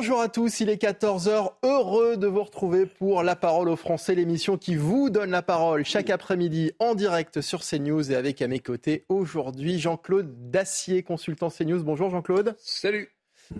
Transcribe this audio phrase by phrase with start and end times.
[0.00, 4.14] Bonjour à tous, il est 14h, heureux de vous retrouver pour La Parole aux Français,
[4.14, 8.48] l'émission qui vous donne la parole chaque après-midi en direct sur CNews et avec à
[8.48, 11.82] mes côtés aujourd'hui Jean-Claude Dacier, consultant CNews.
[11.82, 12.56] Bonjour Jean-Claude.
[12.56, 13.10] Salut.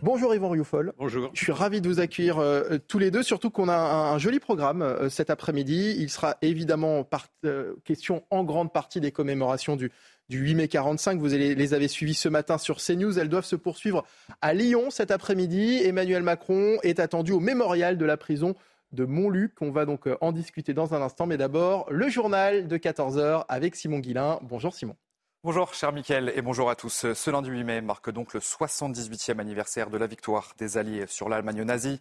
[0.01, 0.95] Bonjour Yvan Rioufol.
[0.97, 1.31] Bonjour.
[1.35, 4.19] Je suis ravi de vous accueillir euh, tous les deux, surtout qu'on a un, un
[4.19, 5.97] joli programme euh, cet après-midi.
[5.99, 7.07] Il sera évidemment
[7.45, 9.93] euh, question en grande partie des commémorations du,
[10.31, 11.19] du 8 mai 45.
[11.19, 13.19] Vous les, avez suivies ce matin sur CNews.
[13.19, 14.05] Elles doivent se poursuivre
[14.41, 15.83] à Lyon cet après-midi.
[15.85, 18.55] Emmanuel Macron est attendu au mémorial de la prison
[18.93, 19.61] de Montluc.
[19.61, 21.27] On va donc euh, en discuter dans un instant.
[21.27, 24.39] Mais d'abord, le journal de 14h avec Simon Guillain.
[24.43, 24.95] Bonjour Simon.
[25.43, 27.13] Bonjour cher Mickaël et bonjour à tous.
[27.13, 31.29] Ce lundi 8 mai marque donc le 78e anniversaire de la victoire des Alliés sur
[31.29, 31.99] l'Allemagne nazie.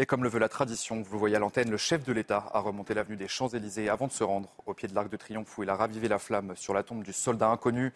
[0.00, 2.48] Et comme le veut la tradition, vous le voyez à l'antenne, le chef de l'État
[2.54, 5.58] a remonté l'avenue des Champs-Élysées avant de se rendre au pied de l'Arc de Triomphe
[5.58, 7.92] où il a ravivé la flamme sur la tombe du soldat inconnu.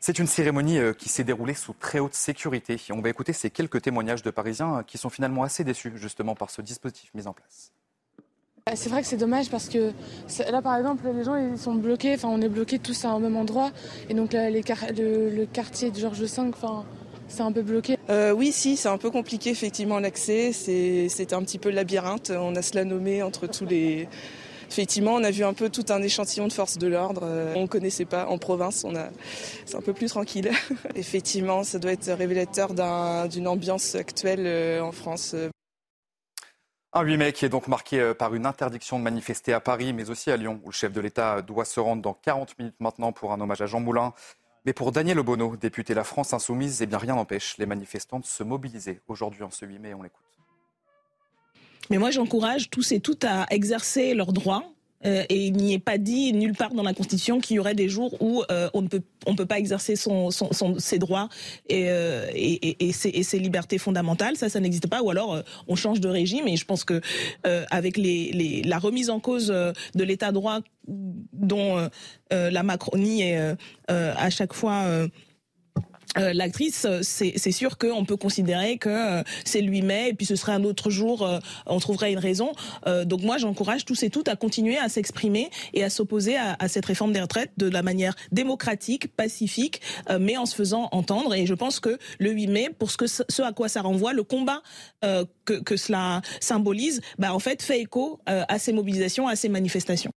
[0.00, 2.76] C'est une cérémonie euh, qui s'est déroulée sous très haute sécurité.
[2.90, 6.50] On va écouter ces quelques témoignages de Parisiens qui sont finalement assez déçus justement par
[6.50, 7.70] ce dispositif mis en place.
[8.66, 9.92] Bah, C'est vrai que c'est dommage parce que
[10.50, 12.14] là, par exemple, les gens ils sont bloqués.
[12.14, 13.70] Enfin, on est bloqués tous à un même endroit,
[14.08, 16.84] et donc le, le quartier de Georges V, enfin,
[17.34, 17.98] c'est un peu bloqué.
[18.10, 20.52] Euh, oui, si, c'est un peu compliqué effectivement l'accès.
[20.52, 22.30] C'est un petit peu labyrinthe.
[22.30, 24.08] On a cela nommé entre tous les.
[24.70, 27.20] Effectivement, on a vu un peu tout un échantillon de forces de l'ordre.
[27.24, 28.82] Euh, On ne connaissait pas en province.
[28.84, 29.08] On a,
[29.66, 30.50] c'est un peu plus tranquille.
[30.96, 35.36] Effectivement, ça doit être révélateur d'un- d'une ambiance actuelle euh, en France.
[36.92, 40.10] Un 8 mai qui est donc marqué par une interdiction de manifester à Paris, mais
[40.10, 43.10] aussi à Lyon, où le chef de l'État doit se rendre dans 40 minutes maintenant
[43.12, 44.12] pour un hommage à Jean Moulin.
[44.64, 48.24] Mais pour Daniel Obono, député La France Insoumise, eh bien rien n'empêche les manifestants de
[48.24, 49.94] se mobiliser aujourd'hui en ce 8 mai.
[49.94, 50.24] On l'écoute.
[51.90, 54.64] Mais moi, j'encourage tous et toutes à exercer leurs droits.
[55.06, 57.74] Euh, et il n'y est pas dit nulle part dans la Constitution qu'il y aurait
[57.74, 60.30] des jours où euh, on ne peut on peut pas exercer son,
[60.78, 61.30] ses droits
[61.70, 64.36] et, euh, et, et, ses, libertés fondamentales.
[64.36, 65.02] Ça, ça n'existe pas.
[65.02, 66.46] Ou alors on change de régime.
[66.46, 67.00] Et je pense que
[67.70, 71.88] avec les, la remise en cause de l'État droit dont
[72.30, 73.56] la Macronie est
[73.88, 75.08] à chaque fois
[76.18, 80.26] euh, l'actrice, euh, c'est sûr qu'on peut considérer que euh, c'est 8 mai et puis
[80.26, 82.52] ce serait un autre jour, euh, on trouverait une raison.
[82.86, 86.56] Euh, donc moi, j'encourage tous et toutes à continuer à s'exprimer et à s'opposer à,
[86.58, 89.80] à cette réforme des retraites de la manière démocratique, pacifique,
[90.10, 91.34] euh, mais en se faisant entendre.
[91.34, 94.12] Et je pense que le 8 mai, pour ce, que, ce à quoi ça renvoie,
[94.12, 94.62] le combat
[95.44, 100.10] que, que cela symbolise, bah, en fait, fait écho à ces mobilisations, à ces manifestations.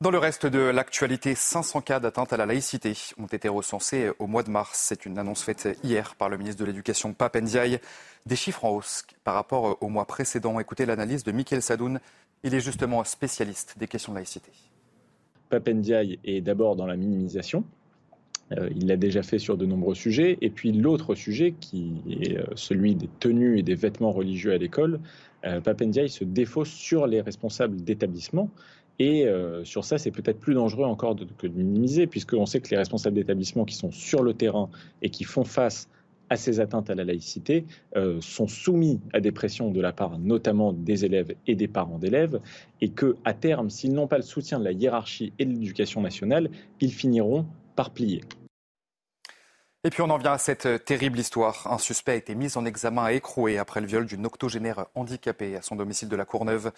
[0.00, 4.28] Dans le reste de l'actualité, 500 cas d'atteinte à la laïcité ont été recensés au
[4.28, 4.78] mois de mars.
[4.86, 7.80] C'est une annonce faite hier par le ministre de l'Éducation, Pape Ndiaye.
[8.24, 10.60] Des chiffres en hausse par rapport au mois précédent.
[10.60, 11.98] Écoutez l'analyse de Mickaël Sadoun.
[12.44, 14.52] Il est justement spécialiste des questions de laïcité.
[15.50, 17.64] Papendiaï est d'abord dans la minimisation.
[18.52, 20.38] Euh, il l'a déjà fait sur de nombreux sujets.
[20.40, 24.58] Et puis l'autre sujet, qui est euh, celui des tenues et des vêtements religieux à
[24.58, 25.00] l'école,
[25.44, 28.48] euh, Papendiaï se défausse sur les responsables d'établissement.
[28.98, 32.68] Et euh, sur ça, c'est peut-être plus dangereux encore que de minimiser, puisqu'on sait que
[32.70, 34.70] les responsables d'établissement qui sont sur le terrain
[35.02, 35.88] et qui font face
[36.30, 37.64] à ces atteintes à la laïcité
[37.96, 41.98] euh, sont soumis à des pressions de la part notamment des élèves et des parents
[41.98, 42.40] d'élèves,
[42.80, 46.00] et que à terme, s'ils n'ont pas le soutien de la hiérarchie et de l'éducation
[46.00, 48.22] nationale, ils finiront par plier.
[49.84, 51.66] Et puis on en vient à cette terrible histoire.
[51.70, 55.56] Un suspect a été mis en examen et écroué après le viol d'une octogénaire handicapée
[55.56, 56.72] à son domicile de la Courneuve.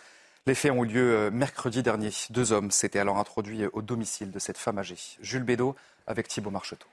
[0.46, 2.10] Les faits ont eu lieu euh, mercredi dernier.
[2.30, 4.96] Deux hommes s'étaient alors introduits au domicile de cette femme âgée.
[5.20, 6.86] Jules Bédot avec Thibault Marcheteau.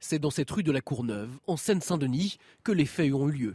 [0.00, 3.54] C'est dans cette rue de la Courneuve, en Seine-Saint-Denis, que les faits ont eu lieu.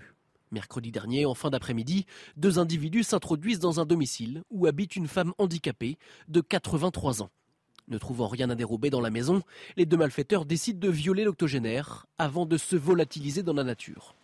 [0.52, 2.06] Mercredi dernier, en fin d'après-midi,
[2.38, 5.98] deux individus s'introduisent dans un domicile où habite une femme handicapée
[6.30, 7.32] de 83 ans.
[7.90, 9.44] Ne trouvant rien à dérober dans la maison,
[9.76, 14.16] les deux malfaiteurs décident de violer l'octogénaire avant de se volatiliser dans la nature.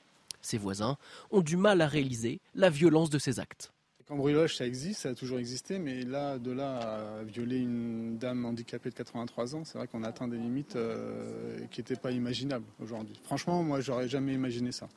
[0.42, 0.98] Ses voisins
[1.30, 3.74] ont du mal à réaliser la violence de ces actes.
[4.12, 8.18] Le cambriolage, ça existe, ça a toujours existé, mais là, de là à violer une
[8.18, 11.96] dame handicapée de 83 ans, c'est vrai qu'on a atteint des limites euh, qui n'étaient
[11.96, 13.18] pas imaginables aujourd'hui.
[13.24, 14.90] Franchement, moi, j'aurais jamais imaginé ça.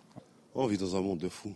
[0.56, 1.54] On vit dans un monde de fous.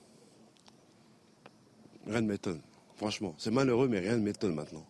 [2.06, 2.60] Rien ne m'étonne,
[2.94, 3.34] franchement.
[3.38, 4.86] C'est malheureux, mais rien ne m'étonne maintenant.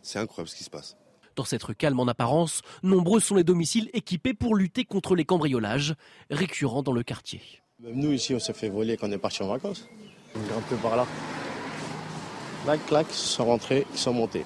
[0.00, 0.96] C'est incroyable ce qui se passe.
[1.34, 5.24] Dans cette rue calme en apparence, nombreux sont les domiciles équipés pour lutter contre les
[5.24, 5.96] cambriolages
[6.30, 7.40] récurrents dans le quartier.
[7.80, 9.88] Même nous ici, on s'est fait voler quand on est parti en vacances.
[10.36, 11.04] Un peu par là.
[12.64, 14.44] Clac, clac, ils sont rentrés, ils sont montés.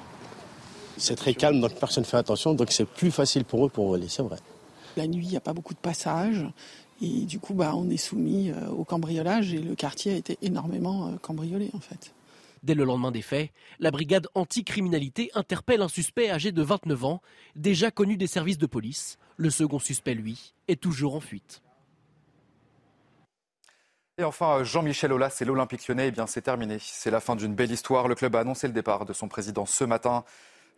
[0.96, 3.88] C'est très calme, donc personne ne fait attention, donc c'est plus facile pour eux pour
[3.88, 4.38] voler, c'est vrai.
[4.96, 6.46] La nuit, il n'y a pas beaucoup de passages.
[7.02, 10.38] Et du coup, bah, on est soumis euh, au cambriolage et le quartier a été
[10.40, 12.14] énormément euh, cambriolé en fait.
[12.62, 17.20] Dès le lendemain des faits, la brigade anticriminalité interpelle un suspect âgé de 29 ans,
[17.54, 19.18] déjà connu des services de police.
[19.36, 21.60] Le second suspect, lui, est toujours en fuite.
[24.18, 26.78] Et enfin, Jean-Michel Aulas et l'Olympique lyonnais, eh bien c'est terminé.
[26.80, 28.08] C'est la fin d'une belle histoire.
[28.08, 30.24] Le club a annoncé le départ de son président ce matin.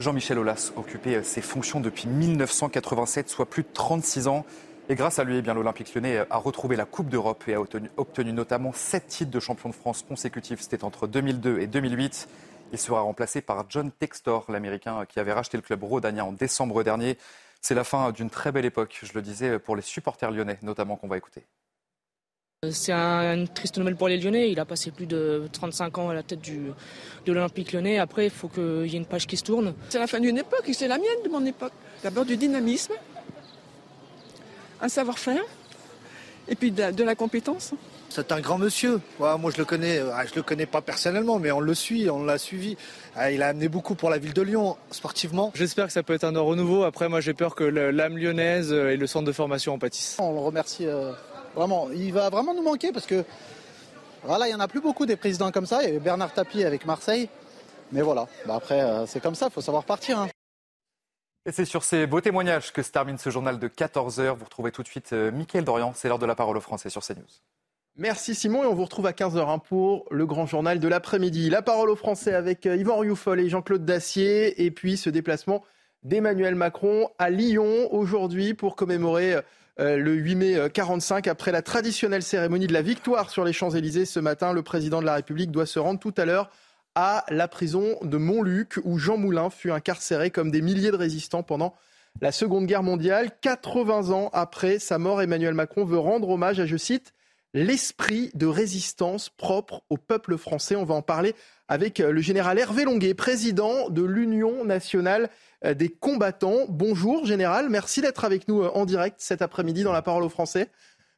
[0.00, 4.44] Jean-Michel Aulas occupait ses fonctions depuis 1987, soit plus de 36 ans.
[4.88, 7.60] Et grâce à lui, eh bien, l'Olympique lyonnais a retrouvé la Coupe d'Europe et a
[7.60, 10.60] obtenu, obtenu notamment sept titres de champion de France consécutifs.
[10.60, 12.28] C'était entre 2002 et 2008.
[12.72, 16.82] Il sera remplacé par John Textor, l'Américain qui avait racheté le club rhodanien en décembre
[16.82, 17.16] dernier.
[17.60, 20.96] C'est la fin d'une très belle époque, je le disais, pour les supporters lyonnais, notamment
[20.96, 21.46] qu'on va écouter.
[22.72, 24.50] C'est une triste nouvelle pour les Lyonnais.
[24.50, 26.72] Il a passé plus de 35 ans à la tête du,
[27.24, 28.00] de l'Olympique lyonnais.
[28.00, 29.74] Après, il faut qu'il y ait une page qui se tourne.
[29.90, 31.70] C'est la fin d'une époque et c'est la mienne de mon époque.
[32.02, 32.94] D'abord du dynamisme,
[34.80, 35.40] un savoir-faire
[36.48, 37.74] et puis de la, compétence.
[38.08, 39.00] C'est un grand monsieur.
[39.20, 39.98] moi, je le connais.
[39.98, 42.76] Euh, je le connais pas personnellement, mais on le suit, on l'a suivi.
[43.14, 45.52] Ah, il a amené beaucoup pour la ville de Lyon, sportivement.
[45.54, 46.82] J'espère que ça peut être un renouveau.
[46.82, 50.16] Après, moi, j'ai peur que l'âme lyonnaise et le centre de formation en pâtissent.
[50.18, 51.12] On le remercie euh,
[51.58, 51.88] vraiment.
[51.90, 53.24] Il va vraiment nous manquer parce que
[54.24, 55.82] voilà, il y en a plus beaucoup des présidents comme ça.
[55.82, 57.28] Il y avait Bernard Tapie avec Marseille.
[57.92, 60.18] Mais voilà, bah, après, euh, c'est comme ça, il faut savoir partir.
[60.18, 60.28] Hein.
[61.46, 64.36] Et c'est sur ces beaux témoignages que se termine ce journal de 14h.
[64.36, 65.92] Vous retrouvez tout de suite euh, Mickaël Dorian.
[65.94, 67.24] C'est l'heure de la parole aux Français sur CNews.
[67.96, 71.50] Merci Simon et on vous retrouve à 15h pour le grand journal de l'après-midi.
[71.50, 75.64] La parole aux Français avec euh, Yvan Rioufol et Jean-Claude Dacier et puis ce déplacement
[76.04, 79.42] d'Emmanuel Macron à Lyon aujourd'hui pour commémorer euh,
[79.78, 84.20] le 8 mai 45 après la traditionnelle cérémonie de la victoire sur les Champs-Élysées ce
[84.20, 84.52] matin.
[84.52, 86.50] Le président de la République doit se rendre tout à l'heure
[86.94, 91.44] à la prison de Montluc, où Jean Moulin fut incarcéré comme des milliers de résistants
[91.44, 91.74] pendant
[92.20, 93.30] la Seconde Guerre mondiale.
[93.40, 97.14] 80 ans après sa mort, Emmanuel Macron veut rendre hommage à, je cite,
[97.54, 100.74] l'esprit de résistance propre au peuple français.
[100.74, 101.34] On va en parler
[101.68, 105.28] avec le général Hervé Longuet, président de l'Union nationale
[105.64, 106.66] des combattants.
[106.68, 110.70] Bonjour général, merci d'être avec nous en direct cet après-midi dans la parole aux Français.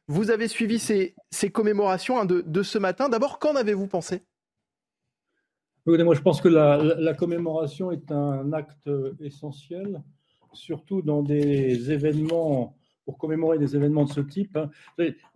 [0.07, 1.15] Vous avez suivi ces,
[1.51, 3.07] commémorations hein, de, ce matin.
[3.07, 4.21] D'abord, qu'en avez-vous pensé?
[5.85, 8.89] Moi, je pense que la, commémoration est un acte
[9.21, 10.01] essentiel,
[10.53, 12.75] surtout dans des événements,
[13.05, 14.57] pour commémorer des événements de ce type.
[14.57, 14.69] Hein.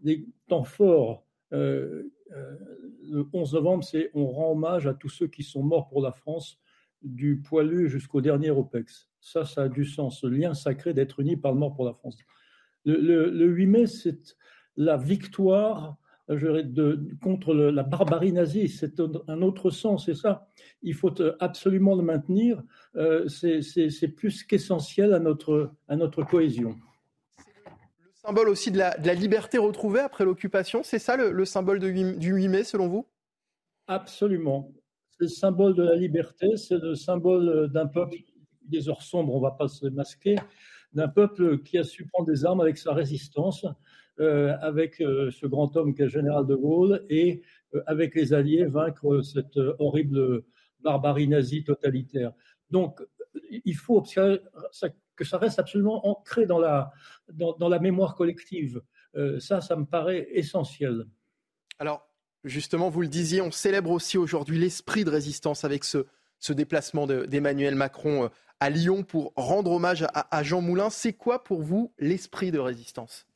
[0.02, 1.24] Des temps forts.
[1.54, 5.88] Euh, euh, le 11 novembre, c'est on rend hommage à tous ceux qui sont morts
[5.88, 6.60] pour la France,
[7.02, 9.10] du poilu jusqu'au dernier OPEX.
[9.20, 11.94] Ça, ça a du sens, ce lien sacré d'être unis par le mort pour la
[11.94, 12.18] France.
[12.84, 14.36] Le, le 8 mai, c'est
[14.78, 15.98] la victoire
[16.30, 18.68] de, contre la barbarie nazie.
[18.68, 20.48] C'est un autre sens, c'est ça.
[20.82, 22.64] Il faut absolument le maintenir.
[22.96, 26.76] Euh, c'est plus qu'essentiel à notre cohésion.
[28.26, 32.48] Le symbole aussi de la, liberté retrouvée après l'occupation, c'est ça le, symbole du 8
[32.48, 33.06] mai selon vous?
[33.86, 34.74] Absolument.
[35.12, 38.16] C'est le symbole de la liberté, c'est le symbole d'un peuple,
[38.64, 40.38] des heures sombres, on ne va pas se masquer,
[40.94, 43.68] d'un peuple qui a su prendre des armes avec sa résistance,
[44.20, 47.44] euh, avec euh, ce grand homme qu'est général de Gaulle et
[47.76, 50.42] euh, avec les Alliés vaincre cette horrible
[50.80, 52.34] barbarie nazie totalitaire.
[52.72, 53.04] Donc,
[53.52, 54.02] il faut
[55.16, 56.92] que ça reste absolument ancré dans la,
[57.32, 58.82] dans, la mémoire collective.
[59.40, 61.06] ça, ça me paraît essentiel.
[61.80, 62.10] Alors,
[62.44, 66.06] justement, vous le disiez, on célèbre aussi aujourd'hui l'esprit de résistance avec ce,
[66.40, 68.30] ce déplacement d'Emmanuel Macron
[68.60, 70.90] à Lyon pour rendre hommage à, à Jean Moulin.
[70.90, 73.28] C'est quoi pour vous l'esprit de résistance?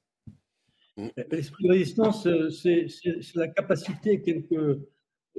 [1.31, 2.87] L'esprit de résistance, euh, c'est
[3.35, 4.79] la capacité, quelles que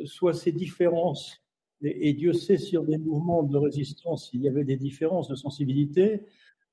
[0.04, 1.42] soient ces différences,
[1.82, 6.22] et, Dieu sait sur des mouvements de résistance, il y avait des différences de sensibilité,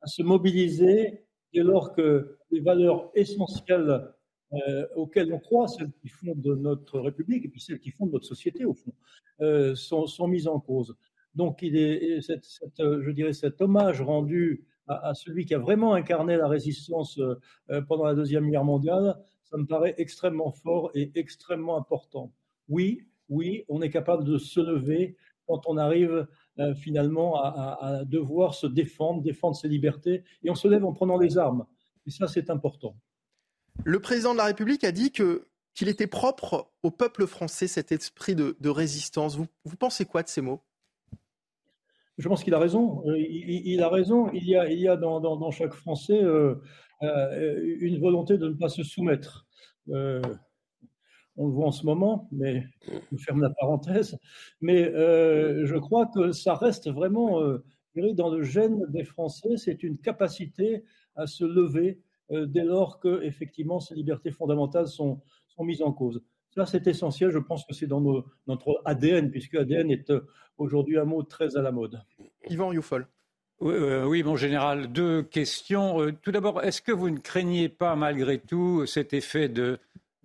[0.01, 1.23] à se mobiliser
[1.53, 4.13] dès lors que les valeurs essentielles
[4.53, 8.25] euh, auxquelles on croit, celles qui fondent notre République et puis celles qui fondent notre
[8.25, 8.93] société, au fond,
[9.41, 10.95] euh, sont, mises en cause.
[11.35, 17.81] Donc, je dirais, cet hommage rendu à, celui qui a vraiment incarné la résistance euh,
[17.89, 22.31] pendant la Deuxième Guerre mondiale, ça me paraît extrêmement fort et extrêmement important.
[22.69, 25.17] Oui, oui, on est capable de se lever
[25.47, 26.27] quand on arrive
[26.59, 31.17] euh, finalement à, devoir se défendre, défendre ses libertés, et on se lève en prenant
[31.17, 31.65] les armes.
[32.05, 32.97] Et ça, c'est important.
[33.85, 37.91] Le président de la République a dit que qu'il était propre au peuple français cet
[37.91, 39.37] esprit de, résistance.
[39.37, 40.63] vous pensez quoi de ces mots?
[42.17, 43.03] Je pense qu'il a raison.
[43.15, 44.31] Il, a raison.
[44.31, 46.19] Il y a, il y a dans, chaque Français
[46.99, 49.45] une volonté de ne pas se soumettre.
[51.37, 52.65] On le voit en ce moment, mais
[53.11, 54.17] je ferme la parenthèse.
[54.61, 57.39] Mais je crois que ça reste vraiment
[57.95, 59.57] dans le gène des Français.
[59.57, 60.83] C'est une capacité
[61.15, 66.21] à se lever dès lors que effectivement ces libertés fondamentales sont, sont mises en cause.
[66.57, 67.29] Ça, c'est essentiel.
[67.29, 68.01] Je pense que c'est dans
[68.47, 70.27] notre ADN, puisque ADN est euh,
[70.57, 72.01] aujourd'hui un mot très à la mode.
[72.49, 73.07] Yvan Youfol.
[73.59, 76.01] Oui, euh, oui, mon général, deux questions.
[76.01, 79.77] Euh, tout d'abord, est-ce que vous ne craignez pas malgré tout cet effet de,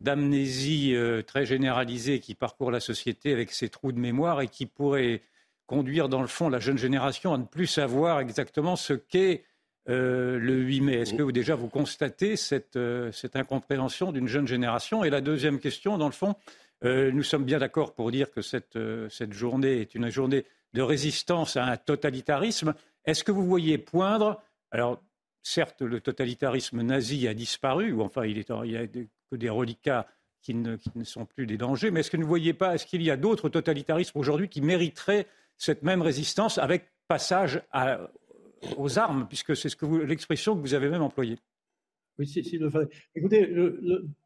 [0.02, 0.94] d'amnésie
[1.26, 5.22] très généralisée qui parcourt la société avec ses trous de mémoire et qui pourrait
[5.66, 9.44] conduire dans le fond la jeune génération à ne plus savoir exactement ce qu'est
[9.88, 10.94] euh, le 8 mai.
[10.96, 15.02] Est-ce que vous déjà vous constatez cette, euh, cette incompréhension d'une jeune génération?
[15.02, 16.36] Et la deuxième question, dans le fond,
[16.84, 18.78] euh, nous sommes bien d'accord pour dire que cette,
[19.08, 22.74] cette journée est une journée de résistance à un totalitarisme.
[23.04, 24.40] Est-ce que vous voyez poindre?
[24.70, 25.02] Alors,
[25.42, 28.86] certes, le totalitarisme nazi a disparu, ou enfin, il, est il a
[29.36, 30.06] des reliquats
[30.42, 33.02] qui ne, sont plus des dangers, mais est-ce que vous ne voyez pas, est-ce qu'il
[33.02, 37.62] y a d'autres totalitarismes aujourd'hui qui mériteraient cette même résistance avec passage
[38.76, 41.38] aux armes, puisque c'est ce l'expression que vous avez même employée.
[42.18, 42.60] Oui, si, si,
[43.14, 43.54] Écoutez,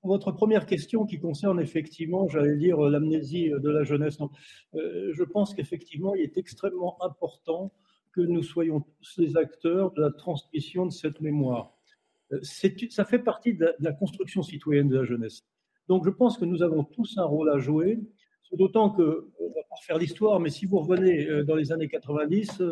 [0.03, 4.19] votre première question qui concerne effectivement, j'allais dire, l'amnésie de la jeunesse,
[4.75, 7.73] euh, je pense qu'effectivement, il est extrêmement important
[8.13, 11.76] que nous soyons tous les acteurs de la transmission de cette mémoire.
[12.33, 12.41] Euh,
[12.91, 15.45] ça fait partie de la, construction citoyenne de la jeunesse.
[15.89, 18.01] Donc je pense que nous avons tous un rôle à jouer,
[18.53, 21.89] d'autant que, on va pas refaire l'histoire, mais si vous revenez euh, dans les années
[21.89, 22.63] 90,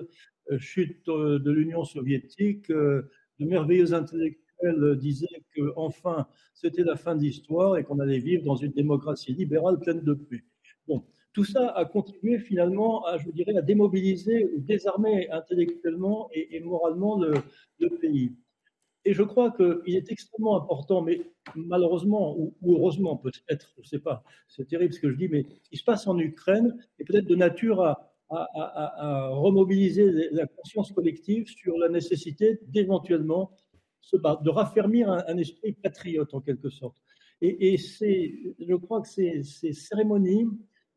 [0.51, 6.97] euh, chute euh, de l'Union soviétique, euh, de merveilleux intellectuels disaient que enfin c'était la
[6.97, 10.45] fin de l'histoire et qu'on allait vivre dans une démocratie libérale pleine de paix.
[10.87, 16.61] Bon, tout ça a contribué finalement à, je dirais, à démobiliser ou désarmer intellectuellement et,
[16.61, 18.37] moralement le, pays.
[19.05, 21.21] Et je crois qu'il est extrêmement important, mais
[21.55, 25.47] malheureusement ou, heureusement peut-être, je ne sais pas, c'est terrible ce que je dis, mais
[25.63, 28.11] ce qui se passe en Ukraine est peut-être de nature à,
[29.31, 33.53] remobiliser la conscience collective sur la nécessité d'éventuellement
[34.01, 36.97] se battre, de raffermir un, esprit patriote en quelque sorte.
[37.41, 39.43] Et, je crois que ces,
[39.73, 40.47] cérémonies,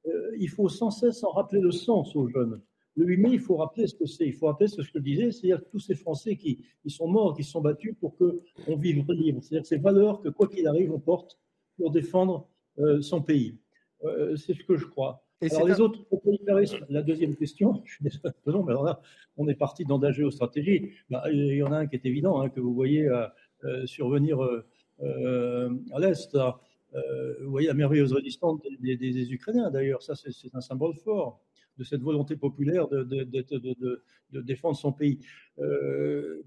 [0.07, 2.61] euh, il faut sans cesse en rappeler le sens aux jeunes.
[2.97, 4.25] Le 8 mai, il faut rappeler ce que c'est.
[4.25, 7.43] Il faut rappeler ce que je disais, c'est-à-dire tous ces Français qui, sont morts, qui
[7.43, 9.41] sont battus pour qu'on vive libre.
[9.43, 11.37] C'est-à-dire ces valeurs que, quoi qu'il arrive, on porte
[11.77, 12.49] pour défendre
[12.79, 13.55] euh, son pays.
[14.03, 15.23] Euh, c'est ce que je crois.
[15.51, 18.99] Alors les autres totalitarismes, la deuxième question, je suis désolé, mais alors là,
[19.37, 20.89] on est parti dans la géostratégie.
[21.11, 24.41] Bah, il y en a un qui est évident, hein, que vous voyez euh, survenir
[24.41, 26.35] à l'Est.
[26.35, 31.43] vous voyez la merveilleuse résistance des, Ukrainiens, d'ailleurs, ça c'est un symbole fort
[31.77, 35.19] de cette volonté populaire de, de défendre son pays.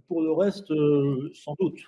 [0.06, 0.72] pour le reste,
[1.34, 1.78] sans doute,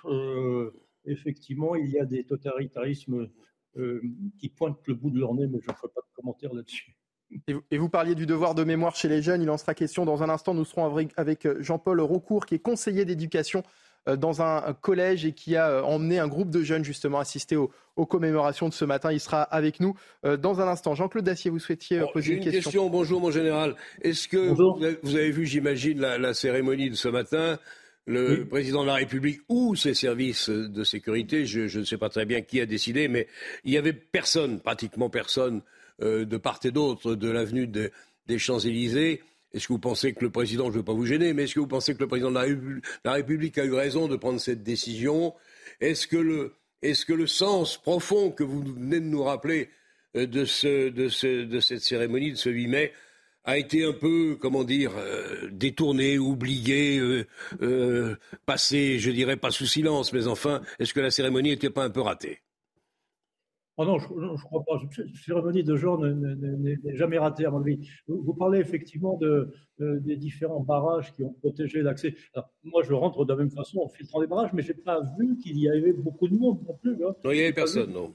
[1.05, 3.29] effectivement, il y a des totalitarismes
[3.77, 4.01] euh,
[4.39, 6.95] qui pointent le bout de leur nez, mais je ne ferai pas de commentaire là-dessus.
[7.71, 9.41] Et vous parliez du devoir de mémoire chez les jeunes.
[9.41, 10.53] Il en sera question dans un instant.
[10.53, 13.63] Nous serons avec euh, Jean-Paul Roucourt, qui est conseiller d'éducation euh,
[14.05, 17.71] dans un collège et qui a emmené un groupe de jeunes justement assister aux,
[18.05, 19.11] commémorations de ce matin.
[19.11, 20.95] Il sera avec nous dans un instant.
[20.95, 22.89] Jean-Claude Dacier, vous souhaitiez poser une, une question.
[22.89, 23.75] Bonjour mon général.
[24.01, 24.37] Est-ce que
[25.03, 27.59] vous avez vu, j'imagine, la, cérémonie de ce matin?
[28.05, 32.25] Le président de la République ou ses services de sécurité, je, ne sais pas très
[32.25, 33.27] bien qui a décidé, mais
[33.63, 35.61] il n'y avait personne, pratiquement personne,
[36.01, 39.21] euh, de part et d'autre de l'avenue des Champs-Élysées.
[39.53, 41.55] Est-ce que vous pensez que le président, je ne veux pas vous gêner, mais est-ce
[41.55, 44.63] que vous pensez que le président de la, République a eu raison de prendre cette
[44.63, 45.33] décision?
[45.79, 49.69] Est-ce que, le, sens profond que vous venez de nous rappeler
[50.15, 52.93] euh, de, ce, de, ce, de cette cérémonie de ce 8 mai
[53.45, 56.99] a été un peu, comment dire, euh, détourné, oublié,
[57.61, 61.83] euh, passé, je dirais pas sous silence, mais enfin, est-ce que la cérémonie n'était pas
[61.83, 62.39] un peu ratée?
[63.77, 64.79] Oh non, je ne crois pas.
[64.81, 67.89] Une cérémonie de genre n'est jamais ratée, à mon avis.
[68.07, 72.15] Vous, parlez effectivement de, des différents barrages qui ont protégé l'accès.
[72.63, 75.01] Moi, je rentre de la même façon en filtrant les barrages, mais je n'ai pas
[75.17, 77.03] vu qu'il y avait beaucoup de monde non plus.
[77.03, 77.15] Hein.
[77.23, 78.13] Non, il n'y avait personne, non.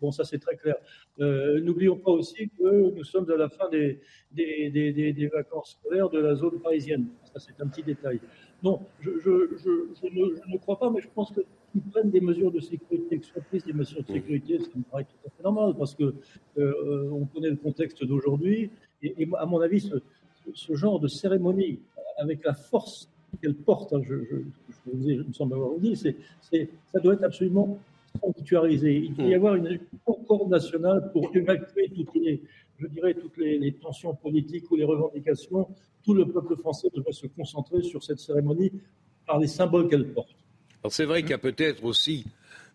[0.00, 0.76] Bon, ça, c'est très clair.
[1.18, 5.76] Euh, n'oublions pas aussi que nous sommes à la fin des, des, des, des vacances
[5.80, 7.06] scolaires de la zone parisienne.
[7.24, 8.20] Ça, c'est un petit détail.
[8.62, 11.32] Non, je, je, je, ne, je, ne, crois pas, mais je pense
[11.74, 14.84] qu'ils prennent des mesures de sécurité, que soient prises des mesures de sécurité, ça me
[14.84, 16.14] paraît tout à fait normal, parce que
[16.58, 18.70] euh, on connaît le contexte d'aujourd'hui,
[19.02, 19.96] et, et, à mon avis, ce,
[20.54, 21.80] ce, genre de cérémonie,
[22.16, 23.08] avec la force
[23.42, 24.14] qu'elle porte, hein, je,
[24.86, 26.16] vous ai, me semble avoir dit, c'est,
[26.92, 27.78] ça doit être absolument
[28.22, 28.94] sanctuarisé.
[28.94, 32.40] Il doit y avoir une concorde nationale pour évacuer toutes les,
[32.78, 35.66] je dirais, toutes les, tensions politiques ou les revendications,
[36.04, 38.70] tout le peuple français devrait se concentrer sur cette cérémonie
[39.26, 40.43] par les symboles qu'elle porte.
[40.84, 42.26] Alors c'est vrai qu'il y a peut-être aussi,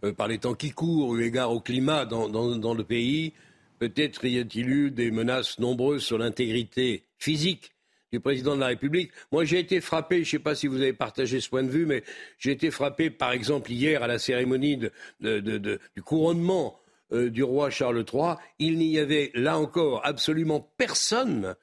[0.04, 2.26] euh, par les temps qui courent, eu égard au climat dans,
[2.74, 3.34] le pays,
[3.78, 7.72] peut-être y a-t-il eu des menaces nombreuses sur l'intégrité physique
[8.12, 9.12] du président de la République.
[9.32, 11.70] Moi, j'ai été frappé, je ne sais pas si vous avez partagé ce point de
[11.70, 12.04] vue, mais
[12.40, 14.80] j'ai été frappé, par exemple, hier à la cérémonie
[15.20, 16.80] du couronnement
[17.12, 18.38] euh, du roi Charles III.
[18.58, 21.56] Il n'y avait, là encore, absolument personne.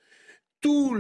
[0.61, 0.97] Tout,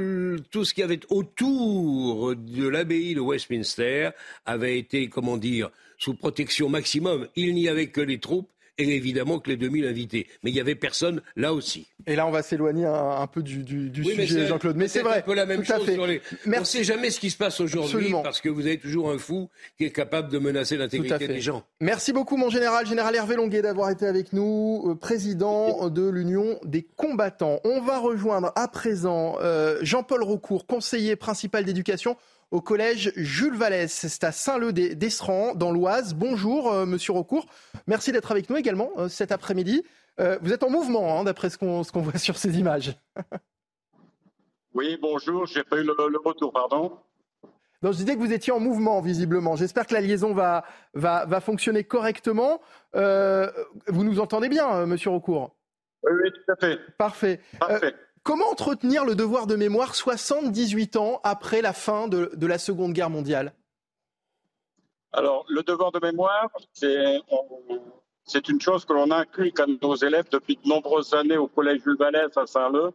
[0.50, 4.10] tout ce qu'il y avait autour de l'abbaye de Westminster
[4.44, 7.28] avait été, comment dire, sous protection maximum.
[7.36, 10.26] Il n'y avait que les troupes et évidemment que les 2000 invités.
[10.42, 11.86] Mais il n'y avait personne là aussi.
[12.06, 13.64] Et là, on va s'éloigner un, peu du,
[13.94, 14.76] sujet, Jean-Claude.
[14.76, 15.18] Mais c'est vrai.
[15.18, 16.20] un peu la même chose sur les.
[16.46, 19.18] On ne sait jamais ce qui se passe aujourd'hui parce que vous avez toujours un
[19.18, 21.64] fou qui est capable de menacer l'intégrité des gens.
[21.80, 26.58] Merci beaucoup, mon général, général Hervé Longuet, d'avoir été avec nous, euh, président de l'Union
[26.64, 27.60] des combattants.
[27.64, 32.16] On va rejoindre à présent euh, Jean-Paul Raucourt, conseiller principal d'éducation
[32.50, 33.92] au collège Jules Vallès.
[33.92, 36.14] C'est à Saint-Leu-d'Estran, dans l'Oise.
[36.14, 37.46] Bonjour, euh, monsieur Recourt.
[37.86, 39.84] Merci d'être avec nous également euh, cet après-midi.
[40.20, 42.96] Euh, vous êtes en mouvement, hein, d'après ce qu'on voit sur ces images.
[44.74, 45.46] oui, bonjour.
[45.46, 46.98] J'ai pas eu le, retour, pardon.
[47.82, 49.56] je disais que vous étiez en mouvement, visiblement.
[49.56, 52.60] J'espère que la liaison va, va, va fonctionner correctement.
[52.94, 55.52] vous nous entendez bien, monsieur Recourt
[56.02, 56.78] oui, oui, tout à fait.
[56.96, 57.40] Parfait.
[57.58, 57.94] Parfait.
[58.26, 63.08] Comment entretenir le devoir de mémoire 78 ans après la fin de, la Seconde Guerre
[63.08, 63.54] mondiale?
[65.12, 70.56] Alors, le devoir de mémoire, c'est une chose que l'on inculque à nos élèves depuis
[70.56, 72.90] de nombreuses années au Collège Jules Vallès à Saint-Leu.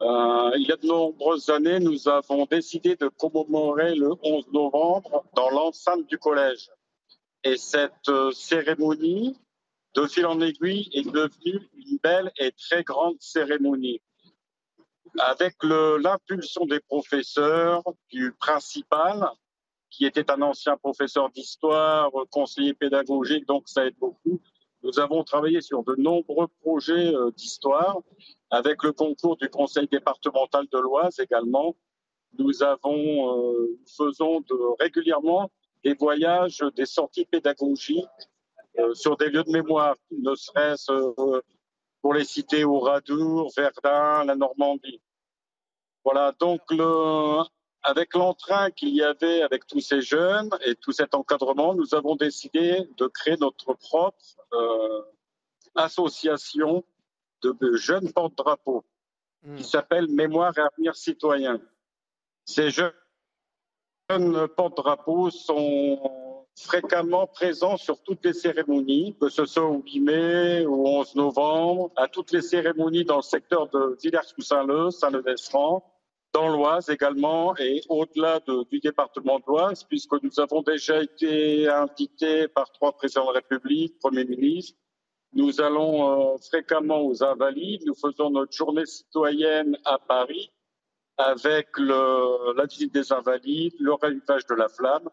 [0.00, 5.26] Euh, il y a de nombreuses années, nous avons décidé de commémorer le 11 novembre
[5.36, 6.70] dans l'enceinte du collège.
[7.44, 9.38] Et cette euh, cérémonie,
[9.94, 14.00] de fil en aiguille, est devenue une belle et très grande cérémonie
[15.18, 19.28] avec l'impulsion des professeurs, du principal,
[19.90, 24.40] qui était un ancien professeur d'histoire, conseiller pédagogique, donc ça aide beaucoup.
[24.82, 27.98] Nous avons travaillé sur de nombreux projets euh, d'histoire,
[28.50, 31.76] avec le concours du conseil départemental de l'Oise également.
[32.38, 35.50] Nous avons, euh, faisons de, régulièrement
[35.84, 38.06] des voyages, des sorties pédagogiques
[38.78, 41.42] euh, sur des lieux de mémoire, ne serait-ce
[42.02, 45.00] pour les citer Oradour, Verdun, la Normandie.
[46.04, 47.42] Voilà, donc le,
[47.82, 52.16] avec l'entrain qu'il y avait avec tous ces jeunes et tout cet encadrement, nous avons
[52.16, 54.18] décidé de créer notre propre
[54.52, 55.02] euh,
[55.76, 56.84] association
[57.42, 58.84] de, jeunes porte-drapeaux
[59.42, 59.56] hmm.
[59.56, 61.60] qui s'appelle Mémoire et Avenir Citoyen.
[62.44, 62.92] Ces jeunes
[64.56, 66.21] porte-drapeaux sont
[66.56, 71.90] fréquemment présent sur toutes les cérémonies, que ce soit au 8 mai ou 11 novembre,
[71.96, 75.82] à toutes les cérémonies dans le secteur de Villers-sous-Saint-Leu, Saint-Leu-d'Estran,
[76.32, 82.48] dans l'Oise également et au-delà du département de l'Oise, puisque nous avons déjà été invités
[82.48, 84.78] par trois présidents de la République, Premier ministre.
[85.34, 87.82] Nous allons euh, fréquemment aux Invalides.
[87.86, 90.52] Nous faisons notre journée citoyenne à Paris
[91.16, 95.08] avec le, la visite des Invalides, le ravivage de la flamme.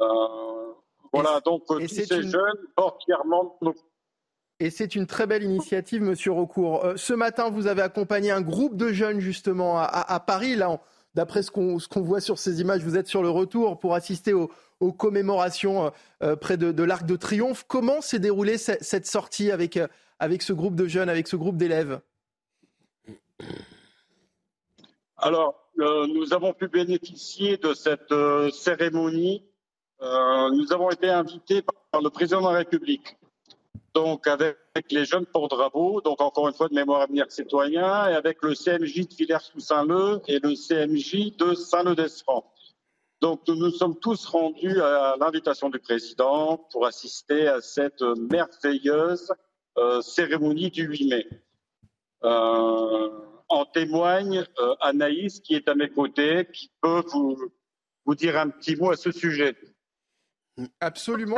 [0.00, 0.72] Euh,
[1.12, 3.74] voilà, donc euh, tous ces jeunes portent fièrement nos
[4.58, 6.82] et c'est une très belle initiative, Monsieur Recourt.
[6.82, 10.56] Euh, ce matin, vous avez accompagné un groupe de jeunes justement à, Paris.
[10.56, 10.80] Là,
[11.14, 14.48] d'après ce qu'on voit sur ces images, vous êtes sur le retour pour assister aux,
[14.92, 15.92] commémorations
[16.40, 17.66] près de, l'Arc de Triomphe.
[17.68, 19.78] Comment s'est déroulée cette, sortie avec,
[20.18, 22.00] avec ce groupe de jeunes, avec ce groupe d'élèves?
[25.18, 28.14] Alors, nous avons pu bénéficier de cette
[28.54, 29.44] cérémonie
[30.02, 33.16] euh, nous avons été invités par le président de la République,
[33.94, 34.58] donc avec
[34.90, 39.08] les jeunes porte-drapeaux, donc encore une fois de mémoire avenir citoyen, et avec le CMJ
[39.08, 42.44] de Villers-sous-Saint-Leu et le CMJ de Saint-Leu-d'Estran.
[43.22, 49.32] Donc nous nous sommes tous rendus à l'invitation du président pour assister à cette merveilleuse
[49.78, 51.26] euh, cérémonie du 8 mai.
[52.24, 53.08] Euh,
[53.48, 54.44] en témoigne
[54.80, 57.38] Anaïs qui est à mes côtés, qui peut vous,
[58.04, 59.56] vous dire un petit mot à ce sujet.
[60.80, 61.36] Absolument.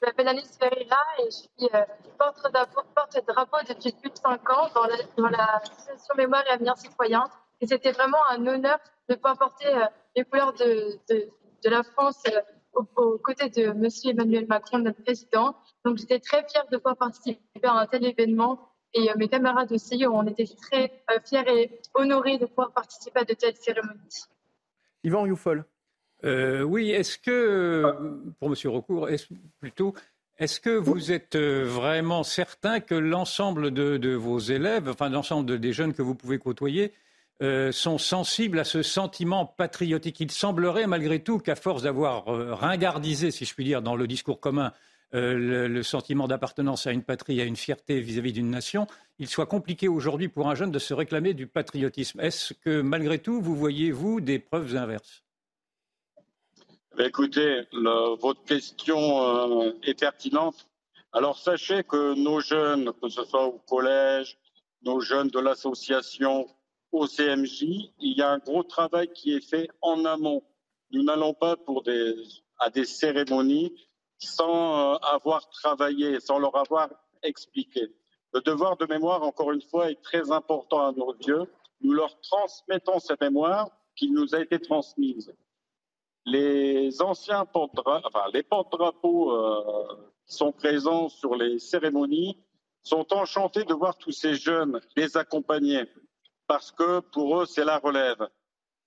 [0.00, 1.84] Je m'appelle Alice Ferreira et je suis euh,
[2.18, 7.28] porte-drapeau depuis plus de 5 ans dans l'association Mémoire et Avenir Citoyen.
[7.60, 8.78] Et c'était vraiment un honneur
[9.10, 9.84] de pouvoir porter euh,
[10.16, 12.40] les couleurs de, de, la France euh,
[12.72, 13.88] aux, côtés de M.
[14.04, 15.54] Emmanuel Macron, notre président.
[15.84, 18.70] Donc j'étais très fière de pouvoir participer à un tel événement.
[18.94, 23.34] Et mes camarades aussi, on était très fiers et honorés de pouvoir participer à de
[23.34, 24.24] telles cérémonies.
[25.04, 25.64] Yvan Youfol.
[26.24, 28.54] Euh, oui, est-ce que, pour M.
[28.64, 29.26] Recourt, est-ce
[29.58, 29.94] plutôt,
[30.38, 35.72] Est-ce que vous êtes euh, vraiment certain que l'ensemble de, vos élèves, enfin l'ensemble des
[35.72, 36.92] jeunes que vous pouvez côtoyer,
[37.42, 40.20] euh, sont sensibles à ce sentiment patriotique?
[40.20, 44.40] Il semblerait malgré tout qu'à force d'avoir ringardisé, si je puis dire, dans le discours
[44.40, 44.72] commun,
[45.12, 48.86] le, sentiment d'appartenance à une patrie, à une fierté vis-à-vis d'une nation,
[49.18, 52.20] il soit compliqué aujourd'hui pour un jeune de se réclamer du patriotisme.
[52.20, 55.24] Est-ce que malgré tout, vous voyez, vous, des preuves inverses?
[56.98, 60.66] Eh Écoutez, votre question euh, est pertinente.
[61.12, 64.38] Alors sachez que nos jeunes, que ce soit au collège,
[64.82, 66.48] nos jeunes de l'association,
[66.92, 67.62] au CMJ,
[68.00, 70.42] il y a un gros travail qui est fait en amont.
[70.90, 72.14] Nous n'allons pas pour des,
[72.58, 73.72] à des cérémonies
[74.18, 76.90] sans euh, avoir travaillé, sans leur avoir
[77.22, 77.94] expliqué.
[78.34, 81.44] Le devoir de mémoire, encore une fois, est très important à nos yeux.
[81.80, 85.32] Nous leur transmettons cette mémoire qui nous a été transmise
[86.26, 89.86] les anciens porte-drapeaux, enfin, les porte-drapeaux euh,
[90.26, 92.38] sont présents sur les cérémonies
[92.82, 95.84] sont enchantés de voir tous ces jeunes les accompagner
[96.46, 98.26] parce que pour eux, c'est la relève.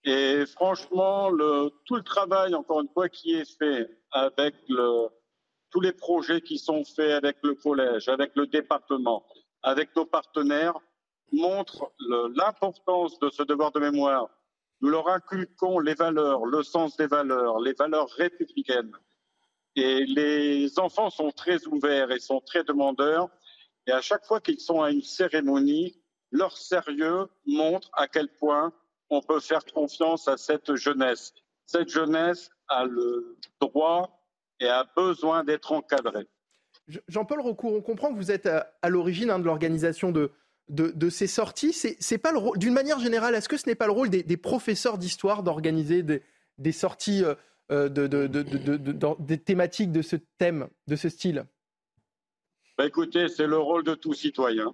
[0.04, 5.08] Et franchement, le, tout le travail, encore une fois, qui est fait avec le,
[5.70, 9.26] tous les projets qui sont faits avec le collège, avec le département,
[9.62, 10.78] avec nos partenaires,
[11.32, 11.92] montre
[12.36, 14.30] l'importance de ce devoir de mémoire
[14.84, 18.92] nous leur inculquons les valeurs, le sens des valeurs, les valeurs républicaines.
[19.78, 23.30] Et les enfants sont très ouverts et sont très demandeurs.
[23.88, 28.74] Et à chaque fois qu'ils sont à une cérémonie, leur sérieux montre à quel point
[29.10, 31.34] on peut faire confiance à cette jeunesse.
[31.66, 34.20] Cette jeunesse a le droit
[34.60, 36.28] et a besoin d'être encadrée.
[37.08, 40.32] Jean-Paul Recourt, on comprend que vous êtes à, l'origine hein, de l'organisation de,
[40.70, 41.74] de, ces sorties.
[41.74, 44.98] C'est pas le d'une manière générale, est-ce que ce n'est pas le rôle des, professeurs
[44.98, 47.36] d'histoire d'organiser des, sorties euh,
[47.72, 48.28] euh, de,
[49.20, 51.46] des thématiques de ce thème, de ce style?
[52.78, 54.74] Bah, Écoutez, c'est le rôle de tout citoyen.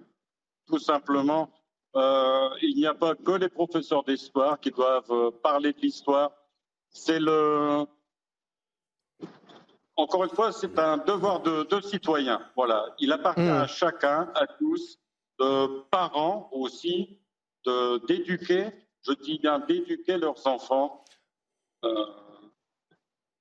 [0.66, 1.50] Tout simplement,
[1.96, 6.32] euh, il n'y a pas que les professeurs d'histoire qui doivent parler de l'histoire.
[6.88, 7.84] C'est le.
[9.96, 12.40] Encore une fois, c'est un devoir de, citoyen.
[12.56, 13.50] Voilà, il appartient mmh.
[13.50, 14.99] à chacun, à tous,
[15.40, 17.18] de parents aussi
[17.64, 18.68] d'éduquer,
[19.06, 21.04] je dis bien d'éduquer leurs enfants
[21.84, 22.06] euh,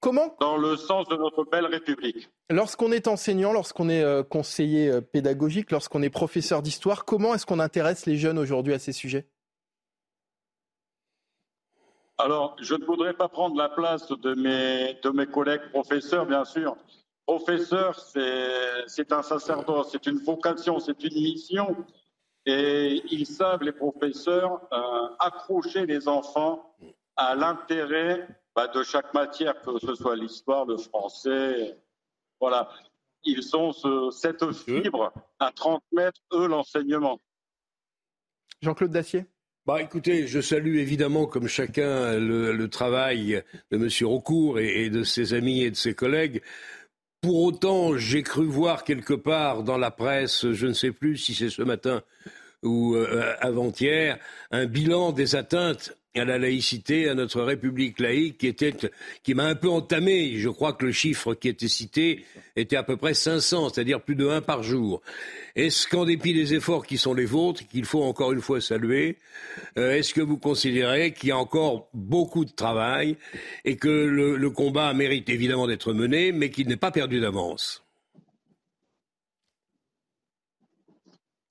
[0.02, 2.30] Comment dans le sens de notre belle République.
[2.50, 7.46] Lorsqu'on est enseignant, lorsqu'on est euh, conseiller euh, pédagogique, lorsqu'on est professeur d'histoire, comment est-ce
[7.46, 9.28] qu'on intéresse les jeunes aujourd'hui à ces sujets?
[12.18, 16.46] Alors, je ne voudrais pas prendre la place de mes, de mes collègues professeurs, bien
[16.46, 16.78] sûr,
[17.30, 18.00] professeur,
[18.88, 21.76] c'est un sacerdoce, c'est une vocation, c'est une mission.
[22.48, 26.76] Et ils savent, les professeurs, euh, accrocher les enfants
[27.16, 31.78] à l'intérêt bah, de chaque matière, que ce soit l'histoire, le français.
[32.40, 32.68] Voilà.
[33.24, 33.74] Ils ont
[34.12, 37.20] cette fibre à transmettre, eux, l'enseignement.
[38.62, 39.26] Jean-Claude Dacier
[39.70, 43.88] bah, écoutez, je salue évidemment, comme chacun, le, travail de M.
[44.08, 46.42] Raucourt et, de ses amis et de ses collègues.
[47.22, 51.36] Pour autant, j'ai cru voir quelque part dans la presse, je ne sais plus si
[51.36, 52.02] c'est ce matin
[52.64, 54.18] ou euh, avant-hier,
[54.52, 58.74] un bilan des atteintes à la laïcité, à notre République laïque, qui, était,
[59.24, 60.38] qui m'a un peu entamé.
[60.38, 64.16] Je crois que le chiffre qui était cité était à peu près 500, c'est-à-dire plus
[64.16, 65.02] de un par jour.
[65.56, 69.18] Est-ce qu'en dépit des efforts qui sont les vôtres, qu'il faut encore une fois saluer,
[69.78, 73.16] euh, est-ce que vous considérez qu'il y a encore beaucoup de travail
[73.66, 77.84] et que le combat mérite évidemment d'être mené, mais qu'il n'est pas perdu d'avance?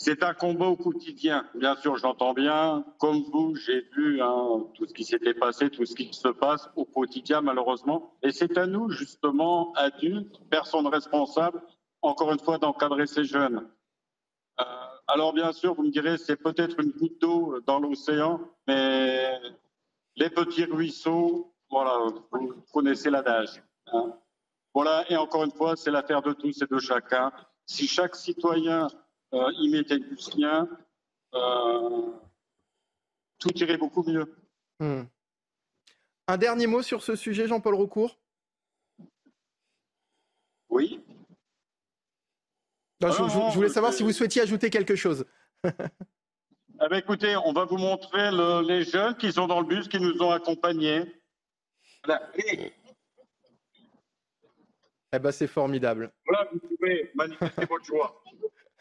[0.01, 1.45] C'est un combat au quotidien.
[1.57, 2.85] Bien sûr, j'entends bien.
[2.99, 6.71] Comme vous, j'ai vu hein, tout ce qui s'était passé, tout ce qui se passe
[6.77, 8.15] au quotidien, malheureusement.
[8.23, 11.61] Et c'est à nous, justement, adultes, personnes responsables,
[12.01, 13.69] encore une fois, d'encadrer ces jeunes.
[14.61, 14.65] Euh,
[15.09, 19.37] alors, bien sûr, vous me direz, c'est peut-être une goutte d'eau dans l'océan, mais
[20.15, 21.99] les petits ruisseaux, voilà,
[22.31, 23.65] vous connaissez l'adage.
[23.93, 24.13] Hein.
[24.73, 27.33] Voilà, et encore une fois, c'est l'affaire de tous et de chacun.
[27.67, 28.87] Si chaque citoyen
[29.35, 30.69] euh, il mettait du sien,
[31.35, 32.13] euh,
[33.39, 34.35] tout irait beaucoup mieux.
[34.81, 35.03] Hmm.
[36.27, 38.19] Un dernier mot sur ce sujet, Jean-Paul Recourt
[40.69, 41.03] Oui.
[43.01, 45.25] je, voulais savoir si vous souhaitiez ajouter quelque chose.
[45.65, 48.31] eh bien, écoutez, on va vous montrer
[48.67, 51.05] les jeunes qui sont dans le bus, qui nous ont accompagnés.
[55.13, 56.13] Eh ben, c'est formidable.
[56.27, 58.23] Voilà, vous pouvez manifester votre joie.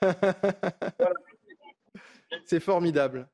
[2.46, 3.28] C'est formidable.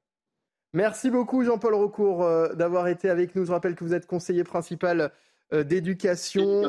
[0.74, 3.46] Merci beaucoup Jean-Paul Recourt euh, d'avoir été avec nous.
[3.46, 5.12] Je rappelle que vous êtes conseiller principal
[5.54, 6.64] euh, d'éducation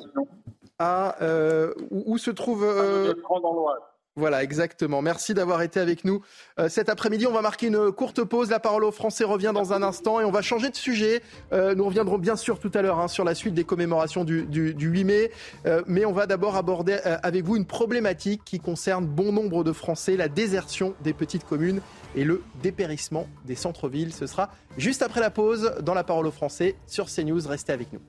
[0.78, 1.16] à
[1.90, 2.66] où, se trouve
[4.16, 5.02] voilà, exactement.
[5.02, 6.22] Merci d'avoir été avec nous
[6.60, 7.26] euh, cet après-midi.
[7.26, 8.48] On va marquer une courte pause.
[8.48, 11.20] La parole aux Français revient dans un instant et on va changer de sujet.
[11.52, 14.46] Euh, nous reviendrons bien sûr tout à l'heure hein, sur la suite des commémorations du,
[14.52, 15.30] 8 mai.
[15.66, 19.72] Euh, mais on va d'abord aborder avec vous une problématique qui concerne bon nombre de
[19.72, 21.80] Français, la désertion des petites communes
[22.14, 24.12] et le dépérissement des centres-villes.
[24.12, 27.48] Ce sera juste après la pause dans la parole aux Français sur CNews.
[27.48, 28.00] Restez avec nous.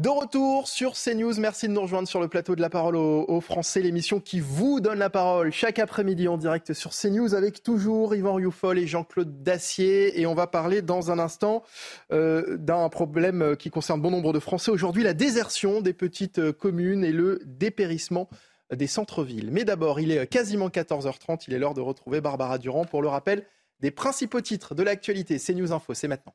[0.00, 3.40] De retour sur CNews, merci de nous rejoindre sur le plateau de la parole aux,
[3.42, 8.14] Français, l'émission qui vous donne la parole chaque après-midi en direct sur CNews avec toujours
[8.14, 10.18] Yvan Rioufol et Jean-Claude Dacier.
[10.18, 11.64] Et on va parler dans un instant
[12.12, 17.04] euh, d'un problème qui concerne bon nombre de Français aujourd'hui, la désertion des petites communes
[17.04, 18.30] et le dépérissement
[18.74, 19.50] des centres-villes.
[19.52, 23.08] Mais d'abord, il est quasiment 14h30, il est l'heure de retrouver Barbara Durand pour le
[23.08, 23.44] rappel
[23.80, 25.38] des principaux titres de l'actualité.
[25.38, 26.32] CNews Info, c'est maintenant.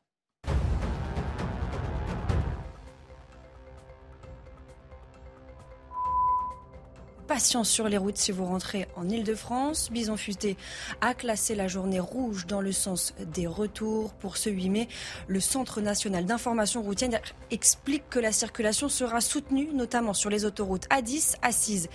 [7.26, 9.90] Patience sur les routes si vous rentrez en Ile-de-France.
[9.90, 10.56] Bison Futé
[11.00, 14.12] a classé la journée rouge dans le sens des retours.
[14.14, 14.88] Pour ce 8 mai,
[15.26, 20.86] le Centre national d'information routière explique que la circulation sera soutenue, notamment sur les autoroutes
[20.88, 21.88] A10, A6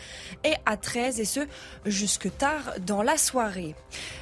[0.43, 1.41] et A13, et ce
[1.85, 3.75] jusque tard dans la soirée.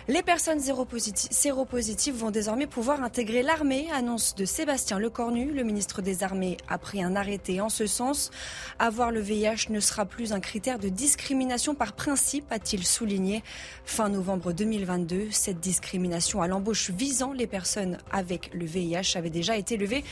[0.08, 5.52] Les personnes séropositives vont désormais pouvoir intégrer l'armée, annonce de Sébastien Lecornu.
[5.52, 8.32] Le ministre des Armées a pris un arrêté en ce sens.
[8.78, 13.42] Avoir le VIH ne sera plus un critère de discrimination par principe, a-t-il souligné.
[13.86, 19.56] Fin novembre 2022, cette discrimination à l'embauche visant les personnes avec le VIH avait déjà
[19.56, 20.04] été levée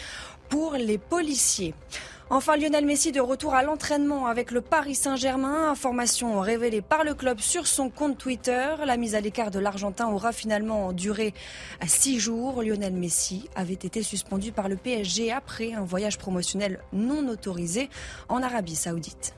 [0.47, 1.73] pour les policiers.
[2.29, 5.69] Enfin, Lionel Messi de retour à l'entraînement avec le Paris Saint-Germain.
[5.69, 8.75] Information révélée par le club sur son compte Twitter.
[8.85, 11.33] La mise à l'écart de l'Argentin aura finalement duré
[11.85, 12.63] six jours.
[12.63, 17.89] Lionel Messi avait été suspendu par le PSG après un voyage promotionnel non autorisé
[18.29, 19.33] en Arabie Saoudite.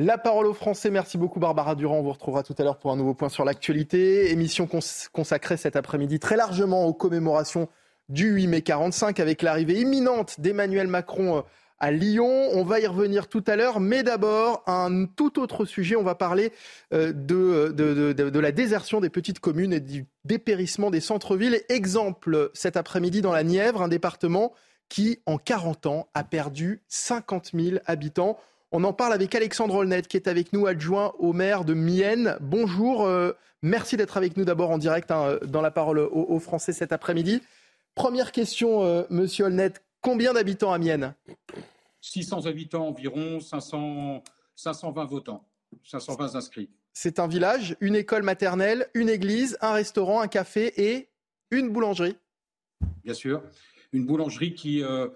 [0.00, 0.90] La parole aux Français.
[0.90, 1.96] Merci beaucoup Barbara Durand.
[1.96, 4.30] On vous retrouvera tout à l'heure pour un nouveau point sur l'actualité.
[4.30, 4.68] Émission
[5.12, 7.68] consacrée cet après-midi très largement aux commémorations
[8.08, 11.40] du 8 mai 45 avec l'arrivée imminente d'Emmanuel Macron euh,
[11.80, 12.30] à Lyon.
[12.52, 15.96] On va y revenir tout à l'heure, mais d'abord un tout autre sujet.
[15.96, 16.52] On va parler
[16.94, 21.60] euh, de, de, de, la désertion des petites communes et du dépérissement des centres-villes.
[21.68, 24.52] Exemple cet après-midi dans la Nièvre, un département
[24.88, 28.38] qui en 40 ans a perdu 50 000 habitants.
[28.70, 32.36] On en parle avec Alexandre Olnet, qui est avec nous, adjoint au maire de Mienne.
[32.42, 36.74] Bonjour, euh, merci d'être avec nous d'abord en direct hein, dans la parole aux, Français
[36.74, 37.40] cet après-midi.
[37.94, 41.14] Première question, euh, monsieur Olnet, combien d'habitants à Mienne?
[42.02, 44.22] 600 habitants environ, 500,
[44.54, 45.48] 520 votants,
[45.84, 46.68] 520 inscrits.
[46.92, 51.08] C'est un village, une école maternelle, une église, un restaurant, un café et
[51.50, 52.18] une boulangerie.
[53.02, 53.42] Bien sûr,
[53.94, 55.08] une boulangerie qui euh,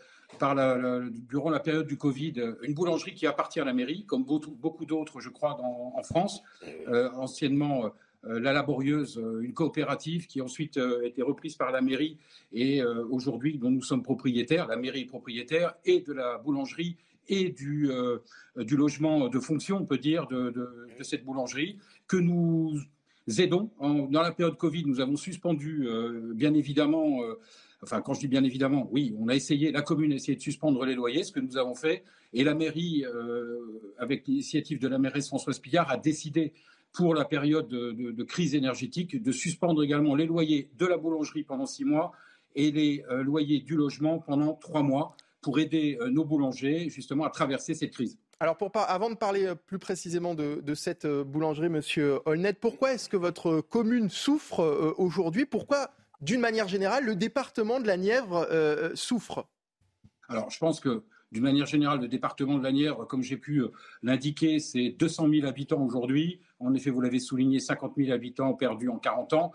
[1.28, 5.20] durant la période du Covid, une boulangerie qui appartient à la mairie, comme beaucoup, d'autres,
[5.20, 6.42] je crois, en France,
[6.88, 7.92] euh, anciennement
[8.24, 12.18] euh, la laborieuse, euh, une coopérative qui ensuite a été reprise par la mairie
[12.52, 16.96] et aujourd'hui dont nous sommes propriétaires, la mairie est propriétaire et de la boulangerie
[17.28, 17.88] et du
[18.56, 21.78] logement de fonction, on peut dire, de, cette boulangerie
[22.08, 22.78] que nous
[23.38, 23.70] aidons.
[23.80, 25.88] dans la période Covid, nous avons suspendu,
[26.34, 27.20] bien évidemment,
[27.82, 30.42] Enfin, quand je dis bien évidemment, oui, on a essayé, la commune a essayé de
[30.42, 34.86] suspendre les loyers, ce que nous avons fait, et la mairie, euh, avec l'initiative de
[34.86, 36.52] la mairesse Françoise Pillard, a décidé
[36.92, 41.66] pour la période de, crise énergétique de suspendre également les loyers de la boulangerie pendant
[41.66, 42.12] six mois
[42.54, 47.24] et les euh, loyers du logement pendant trois mois pour aider euh, nos boulangers justement
[47.24, 48.18] à traverser cette crise.
[48.40, 53.16] Alors, avant de parler plus précisément de, de cette boulangerie, Monsieur Holnet, pourquoi est-ce que
[53.16, 55.46] votre commune souffre aujourd'hui?
[55.46, 55.92] Pourquoi
[56.22, 59.48] d'une manière générale, le département de la Nièvre euh, euh, souffre
[60.28, 63.58] Alors, je pense que d'une manière générale, le département de la Nièvre, comme j'ai pu
[63.58, 66.40] euh, l'indiquer, c'est 200 000 habitants aujourd'hui.
[66.60, 69.52] En effet, vous l'avez souligné, 50 000 habitants perdus en 40 ans.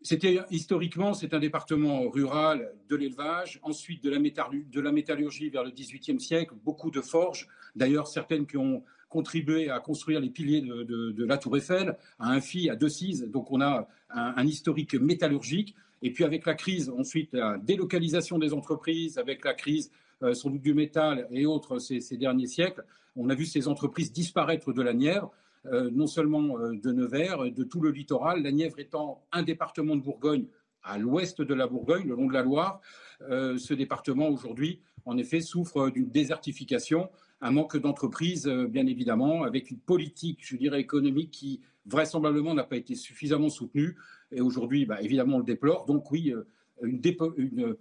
[0.00, 5.64] C'était historiquement, c'est un département rural de l'élevage, ensuite de la, de la, métallurgie vers
[5.64, 10.60] le XVIIIe siècle, beaucoup de forges, d'ailleurs certaines qui ont contribué à construire les piliers
[10.60, 13.22] de, la Tour Eiffel, à un fil, à deux cises.
[13.30, 15.76] Donc on a un, historique métallurgique.
[16.02, 19.92] Et puis avec la crise, ensuite la délocalisation des entreprises, avec la crise
[20.24, 24.12] euh, sans doute du métal et autres ces, derniers siècles, on a vu ces entreprises
[24.12, 25.30] disparaître de la Nièvre.
[25.66, 29.94] Euh, non seulement euh, de Nevers, de tout le littoral, la Nièvre étant un département
[29.94, 30.46] de Bourgogne
[30.82, 32.80] à l'ouest de la Bourgogne, le long de la Loire.
[33.20, 37.08] ce département aujourd'hui, en effet, souffre d'une désertification
[37.40, 42.64] un manque d'entreprises, euh, bien évidemment, avec une politique, je dirais, économique qui vraisemblablement n'a
[42.64, 43.96] pas été suffisamment soutenue.
[44.32, 45.84] Et aujourd'hui, bah, évidemment, on le déplore.
[45.84, 46.46] Donc oui, euh,
[46.82, 47.76] une,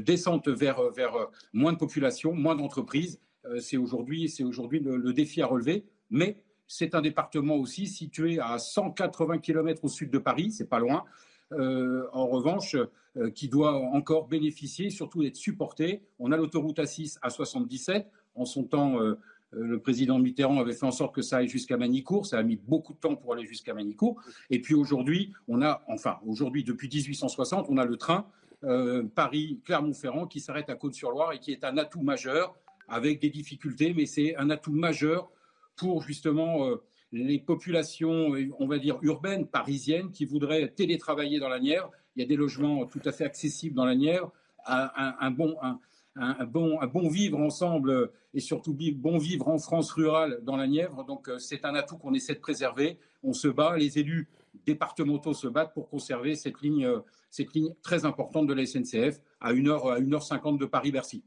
[0.00, 0.80] descente vers,
[1.52, 3.18] moins de population, moins d'entreprises.
[3.58, 4.28] c'est aujourd'hui,
[4.80, 5.84] le, défi à relever.
[6.10, 10.78] Mais c'est un département aussi situé à 180 km au sud de Paris, c'est pas
[10.78, 11.04] loin.
[11.50, 12.76] en revanche,
[13.34, 16.02] qui doit encore bénéficier, surtout d'être supporté.
[16.18, 18.06] On a l'autoroute A6 à 77.
[18.36, 19.00] En son temps,
[19.54, 22.26] euh, le président Mitterrand avait fait en sorte que ça aille jusqu'à Manicourt.
[22.26, 24.20] Ça a mis beaucoup de temps pour aller jusqu'à Manicourt.
[24.48, 28.26] Et puis aujourd'hui, on a, enfin, aujourd'hui, depuis 1860, on a le train
[28.64, 32.54] euh, Paris-Clermont-Ferrand qui s'arrête à Côte-sur-Loire et qui est un atout majeur
[32.88, 35.30] avec des difficultés, mais c'est un atout majeur
[35.76, 36.76] pour justement euh,
[37.12, 41.90] les populations, on va dire urbaines, parisiennes, qui voudraient télétravailler dans la Nièvre.
[42.16, 44.32] Il y a des logements tout à fait accessibles dans la Nièvre.
[44.66, 51.04] Un, bon, vivre ensemble et surtout bon vivre en France rurale dans la Nièvre.
[51.04, 52.98] Donc euh, c'est un atout qu'on essaie de préserver.
[53.22, 54.28] On se bat, les élus
[54.66, 57.00] départementaux se battent pour conserver cette ligne, euh,
[57.82, 61.22] très importante de la SNCF à 1h, à 1h50 de Paris-Bercy.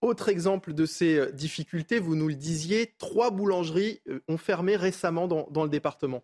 [0.00, 5.28] Autre exemple de ces euh, difficultés, vous nous le disiez, trois boulangeries ont fermé récemment
[5.28, 6.22] dans, le département.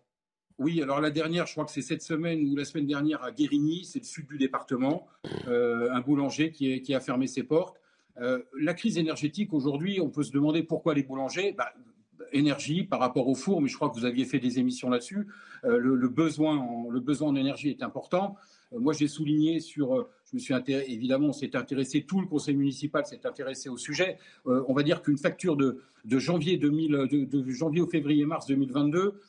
[0.59, 3.31] Oui, alors la dernière, je crois que c'est cette semaine ou la semaine dernière à
[3.31, 5.07] Guérigny, c'est le sud du département,
[5.45, 7.79] un boulanger qui, a fermé ses portes.
[8.21, 11.53] Euh, la crise énergétique aujourd'hui, on peut se demander pourquoi les boulangers.
[11.57, 11.73] Bah,
[12.33, 15.27] énergie par rapport au four, mais je crois que vous aviez fait des émissions là-dessus.
[15.63, 18.35] Euh, le, besoin en, le besoin énergie est important.
[18.73, 22.55] Euh, moi, j'ai souligné sur, je me suis évidemment, on s'est intéressé, tout le conseil
[22.55, 24.17] municipal s'est intéressé au sujet.
[24.45, 29.21] on va dire qu'une facture de, janvier, 2000, de, janvier au février-mars 2022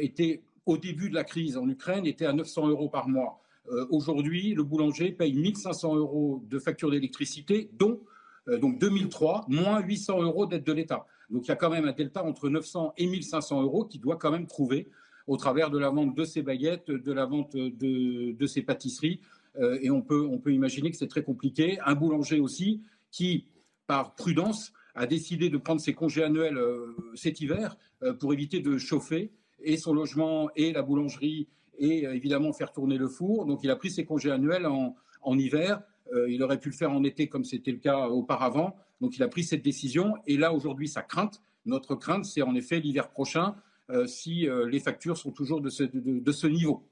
[0.00, 3.40] était, au début de la crise en Ukraine, était à 900 euros par mois.
[3.88, 8.00] Aujourd'hui, le boulanger paye 1500 euros de facture d'électricité, dont
[8.48, 11.06] euh, donc 2003, moins 800 euros d'aide de l'État.
[11.30, 14.16] Donc il y a quand même un delta entre 900 et 1500 euros qui doit
[14.16, 14.88] quand même trouver
[15.26, 19.20] au travers de la vente de ces baguettes, de la vente de, ces pâtisseries.
[19.56, 21.78] Euh, et on peut, on peut imaginer que c'est très compliqué.
[21.86, 23.46] Un boulanger aussi qui,
[23.86, 27.76] par prudence, a décidé de prendre ses congés annuels euh, cet hiver
[28.20, 29.32] pour éviter de chauffer
[29.64, 31.48] et son logement et la boulangerie
[31.78, 33.46] et évidemment faire tourner le four.
[33.46, 36.74] Donc il a pris ses congés annuels en, en hiver euh, il aurait pu le
[36.74, 38.76] faire en été comme c'était le cas auparavant.
[39.00, 40.14] Donc il a pris cette décision.
[40.26, 43.56] Et là, aujourd'hui, sa crainte, notre crainte, c'est en effet l'hiver prochain,
[43.90, 46.86] euh, si euh, les factures sont toujours de ce, niveau.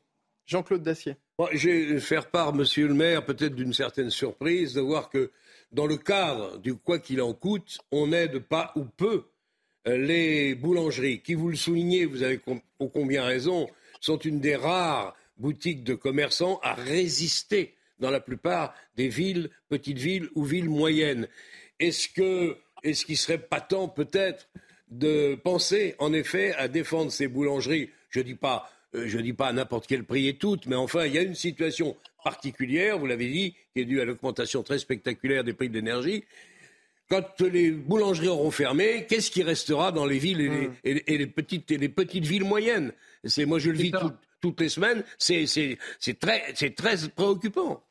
[0.46, 1.16] Jean-Claude Dacier.
[1.52, 5.30] je vais faire part, monsieur le maire, peut-être d'une certaine surprise de voir que
[5.70, 9.24] dans le cadre du quoi qu'il en coûte, on n'aide pas ou peu
[9.86, 12.40] les boulangeries, qui, vous le soulignez, vous avez
[12.78, 13.68] au combien raison,
[14.00, 19.98] sont une des rares boutiques de commerçants à résister dans la plupart des villes, petites
[19.98, 21.28] villes ou villes moyennes.
[21.78, 24.48] Est-ce que, est-ce serait pas temps peut-être
[24.90, 27.90] de penser en effet à défendre ces boulangeries?
[28.10, 31.14] Je dis pas, euh, dis pas à n'importe quel prix et toutes, mais enfin il
[31.14, 35.44] y a une situation particulière, vous l'avez dit, qui est due à l'augmentation très spectaculaire
[35.44, 36.24] des prix de l'énergie.
[37.12, 40.40] Quand les boulangeries auront fermé, qu'est-ce qui restera dans les villes
[40.82, 41.30] et les, hmm.
[41.32, 42.94] petites, et les petites villes moyennes?
[43.24, 43.92] C'est moi je le vis
[44.40, 45.04] toutes les semaines.
[45.18, 45.44] C'est
[46.18, 47.84] très, très préoccupant.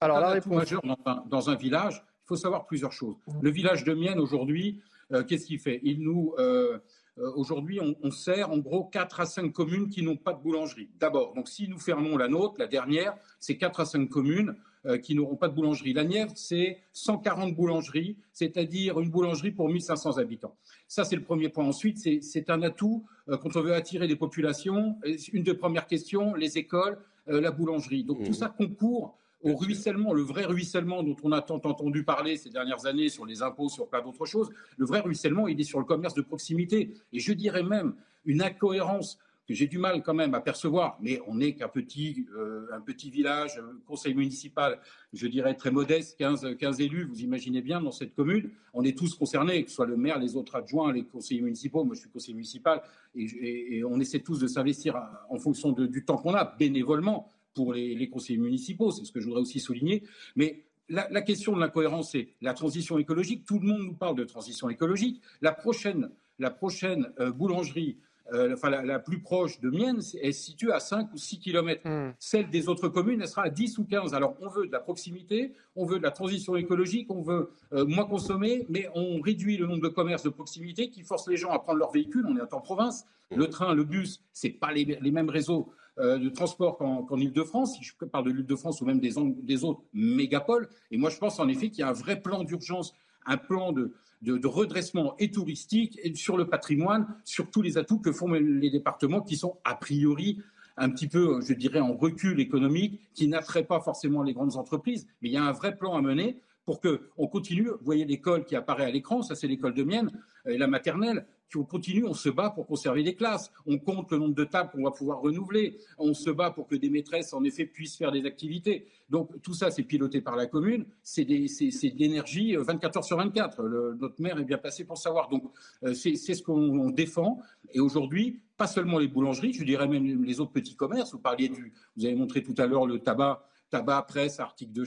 [0.00, 0.56] Alors, la réponse...
[0.56, 0.80] majeur
[1.26, 3.16] dans un, village, il faut savoir plusieurs choses.
[3.42, 4.80] Le village de Mienne, aujourd'hui,
[5.12, 5.80] euh, qu'est-ce qu'il fait?
[5.82, 6.34] Il nous.
[6.38, 6.78] Euh,
[7.18, 10.88] euh, aujourd'hui, on, sert en gros 4 à 5 communes qui n'ont pas de boulangerie.
[10.98, 14.56] D'abord, donc si nous fermons la nôtre, la dernière, c'est 4 à 5 communes
[15.02, 15.92] qui n'auront pas de boulangerie.
[15.92, 20.56] La Nièvre, c'est 140 boulangeries, c'est-à-dire une boulangerie pour 1500 habitants.
[20.86, 21.64] Ça, c'est le premier point.
[21.64, 24.96] Ensuite, c'est un atout quand on veut attirer des populations.
[25.32, 28.04] Une des premières questions, les écoles, la boulangerie.
[28.04, 28.34] Donc tout mmh.
[28.34, 32.86] ça concourt au ruissellement, le vrai ruissellement dont on a tant entendu parler ces dernières
[32.86, 35.84] années sur les impôts, sur plein d'autres choses, le vrai ruissellement, il est sur le
[35.84, 36.94] commerce de proximité.
[37.12, 41.20] Et je dirais même une incohérence que j'ai du mal quand même à percevoir, mais
[41.26, 42.66] on n'est qu'un petit, euh,
[43.10, 44.78] village, un conseil municipal,
[45.14, 48.96] je dirais très modeste, 15, 15 élus, vous imaginez bien, dans cette commune, on est
[48.96, 52.00] tous concernés, que ce soit le maire, les autres adjoints, les conseillers municipaux, moi je
[52.00, 52.82] suis conseiller municipal,
[53.14, 58.08] et, on essaie tous de s'investir en fonction du temps qu'on a, bénévolement, pour les,
[58.08, 60.04] conseillers municipaux, c'est ce que je voudrais aussi souligner.
[60.36, 63.44] Mais la, question de l'incohérence, c'est la transition écologique.
[63.44, 65.20] Tout le monde nous parle de transition écologique.
[65.40, 67.98] La prochaine, la prochaine euh, boulangerie,
[68.32, 71.86] euh, enfin la, plus proche de Mienne, est située à 5 ou 6 kilomètres.
[71.86, 72.12] Hmm.
[72.18, 74.14] Celle des autres communes, elle sera à 10 ou 15.
[74.14, 77.84] Alors on veut de la proximité, on veut de la transition écologique, on veut euh,
[77.84, 81.50] moins consommer, mais on réduit le nombre de commerces de proximité qui forcent les gens
[81.50, 82.26] à prendre leur véhicule.
[82.28, 83.06] On est en province.
[83.30, 85.70] Le train, le bus, c'est pas les, les mêmes réseaux
[86.00, 89.82] euh, de transport qu'en Ile-de-France, si je parle de l'Ile-de-France ou même des, des, autres
[89.92, 90.68] mégapoles.
[90.92, 92.94] Et moi, je pense en effet qu'il y a un vrai plan d'urgence,
[93.26, 93.92] un plan de,
[94.22, 98.70] de, redressement et touristique et sur le patrimoine, sur tous les atouts que font les
[98.70, 100.40] départements qui sont a priori
[100.76, 105.08] un petit peu, je dirais, en recul économique, qui n'attrait pas forcément les grandes entreprises,
[105.20, 107.68] mais il y a un vrai plan à mener pour qu'on continue.
[107.68, 110.12] Vous voyez l'école qui apparaît à l'écran, ça c'est l'école de Mienne,
[110.46, 111.26] et la maternelle
[111.56, 114.70] on continue, on se bat pour conserver les classes, on compte le nombre de tables
[114.70, 118.12] qu'on va pouvoir renouveler, on se bat pour que des maîtresses, en effet, puissent faire
[118.12, 118.86] des activités.
[119.08, 123.16] Donc tout ça, c'est piloté par la commune, c'est de l'énergie 24 euh, heures sur
[123.16, 123.62] 24.
[123.98, 125.28] notre maire est bien placé pour savoir.
[125.28, 125.44] Donc
[125.84, 127.40] euh, c'est ce qu'on défend.
[127.72, 131.12] Et aujourd'hui, pas seulement les boulangeries, je dirais même les autres petits commerces.
[131.12, 134.84] Vous parliez du, vous avez montré tout à l'heure le tabac tabac, presse, articles de,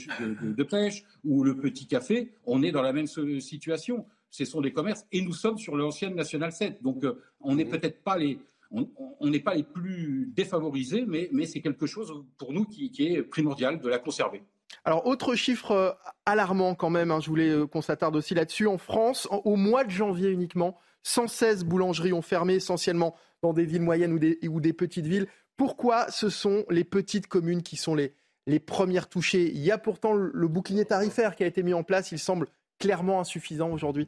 [0.54, 4.74] de, pêche ou le petit café, on est dans la même situation ce sont des
[4.74, 6.82] commerces, et nous sommes sur l'ancienne National 7.
[6.82, 8.40] Donc, euh, on n'est peut-être pas les,
[8.72, 13.22] on n'est pas les plus défavorisés, mais, mais c'est quelque chose pour nous qui, est
[13.22, 14.44] primordial de la conserver.
[14.86, 15.92] Alors, autre chiffre euh,
[16.26, 18.68] alarmant quand même, hein, je voulais euh, qu'on s'attarde aussi là-dessus.
[18.68, 23.82] En France, au mois de janvier uniquement, 116 boulangeries ont fermé, essentiellement dans des villes
[23.82, 25.28] moyennes ou des, ou des petites villes.
[25.58, 28.14] Pourquoi ce sont les petites communes qui sont les,
[28.48, 29.52] les premières touchées?
[29.52, 32.48] Il y a pourtant le bouclier tarifaire qui a été mis en place, il semble
[32.80, 34.08] clairement insuffisant aujourd'hui.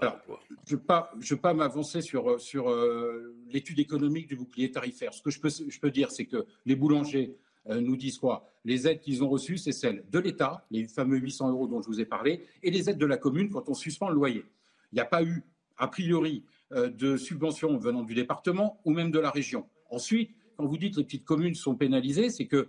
[0.00, 0.18] Alors,
[0.66, 0.80] je ne
[1.28, 5.12] veux pas, m'avancer sur, sur euh, l'étude économique du bouclier tarifaire.
[5.12, 7.36] Ce que je peux, je peux dire, c'est que les boulangers
[7.68, 8.48] euh, nous disent quoi?
[8.64, 11.88] Les aides qu'ils ont reçues, c'est celles de l'État, les fameux 800 euros dont je
[11.88, 14.44] vous ai parlé, et les aides de la commune quand on suspend le loyer.
[14.92, 15.42] Il n'y a pas eu,
[15.76, 19.66] a priori, euh, de subventions venant du département ou même de la région.
[19.90, 22.68] Ensuite, quand vous dites que les petites communes sont pénalisées, c'est que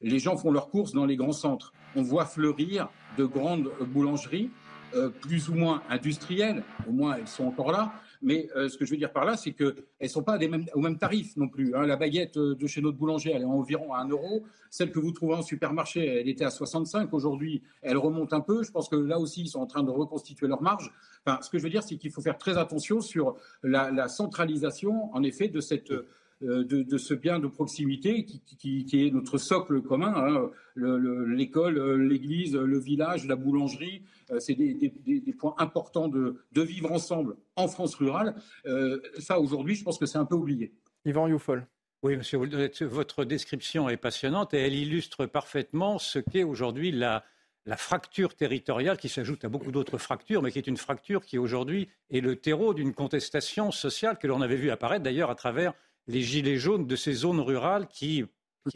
[0.00, 1.72] les gens font leurs courses dans les grands centres.
[1.94, 2.88] On voit fleurir
[3.18, 4.50] de grandes boulangeries
[4.96, 7.92] euh, plus ou moins industrielles, au moins elles sont encore là,
[8.22, 10.38] mais euh, ce que je veux dire par là, c'est qu'elles ne sont pas
[10.74, 11.74] au même tarif non plus.
[11.74, 11.86] Hein.
[11.86, 14.44] La baguette euh, de chez notre boulanger, elle est environ à 1 euro.
[14.70, 17.12] Celle que vous trouvez en supermarché, elle était à 65.
[17.12, 18.62] Aujourd'hui, elle remonte un peu.
[18.62, 20.92] Je pense que là aussi, ils sont en train de reconstituer leur marge.
[21.24, 25.14] Enfin, ce que je veux dire, c'est qu'il faut faire très attention sur la, centralisation,
[25.14, 25.92] en effet, de cette
[26.40, 30.14] de, ce bien de proximité qui, est notre socle commun.
[30.16, 30.50] Hein.
[30.76, 37.36] L'école, euh, l'église, le village, la boulangerie, euh, c'est des, points importants de, vivre ensemble
[37.56, 38.34] en France rurale.
[39.18, 40.72] ça, aujourd'hui, je pense que c'est un peu oublié.
[41.04, 41.66] Yvan Youfol.
[42.02, 42.38] Oui, monsieur,
[42.86, 47.24] votre description est passionnante et elle illustre parfaitement ce qu'est aujourd'hui la,
[47.66, 51.36] la fracture territoriale qui s'ajoute à beaucoup d'autres fractures, mais qui est une fracture qui
[51.36, 55.74] aujourd'hui est le terreau d'une contestation sociale que l'on avait vu apparaître d'ailleurs à travers
[56.06, 58.24] les gilets jaunes de ces zones rurales qui,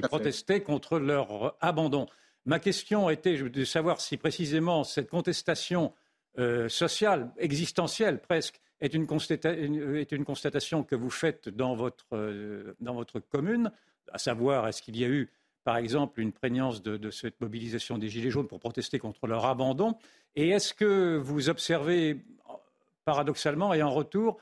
[0.02, 2.06] protestaient contre leur abandon.
[2.44, 5.92] Ma question était de savoir si précisément cette contestation
[6.38, 13.20] euh, sociale, existentielle presque, est une, constatation que vous faites dans votre, euh, dans votre
[13.20, 13.72] commune,
[14.12, 15.28] à savoir est-ce qu'il y a eu
[15.64, 19.96] par exemple une prégnance de, cette mobilisation des Gilets jaunes pour protester contre leur abandon?
[20.34, 22.24] Et est-ce que vous observez,
[23.04, 24.38] paradoxalement et en retour,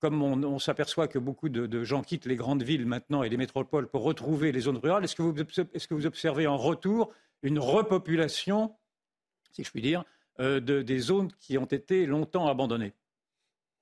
[0.00, 3.86] comme on, s'aperçoit que beaucoup de, gens quittent les grandes villes maintenant et les métropoles
[3.86, 8.74] pour retrouver les zones rurales, est-ce que vous, observez en retour une repopulation,
[9.52, 10.04] si je puis dire,
[10.40, 12.94] euh, des zones qui ont été longtemps abandonnées?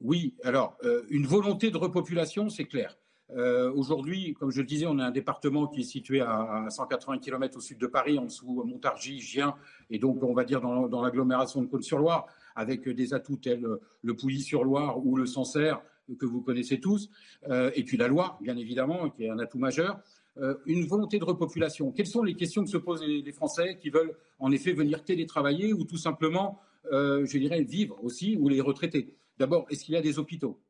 [0.01, 2.97] Oui, alors, euh, une volonté de repopulation, c'est clair.
[3.31, 7.19] Euh, aujourd'hui, comme je le disais, on a un département qui est situé à, 180
[7.19, 9.55] km au sud de Paris, en dessous Montargis, Gien,
[9.91, 13.67] et donc on va dire dans, dans l'agglomération de Côte-sur-Loire, avec des atouts tels
[14.03, 15.83] le Pouilly-sur-Loire ou le Sancerre,
[16.17, 17.11] que vous connaissez tous,
[17.49, 20.01] euh, et puis la loi, bien évidemment, qui est un atout majeur.
[20.39, 21.91] Euh, une volonté de repopulation.
[21.91, 25.73] Quelles sont les questions que se posent les, Français qui veulent en effet venir télétravailler
[25.73, 26.61] ou tout simplement,
[26.93, 30.61] euh, je dirais, vivre aussi, ou les retraités D'abord, est-ce qu'il y a des hôpitaux?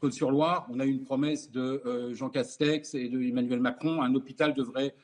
[0.00, 4.52] Côte-sur-Loire, on a eu une promesse de Jean Castex et de Emmanuel Macron, un hôpital
[4.52, 4.96] devrait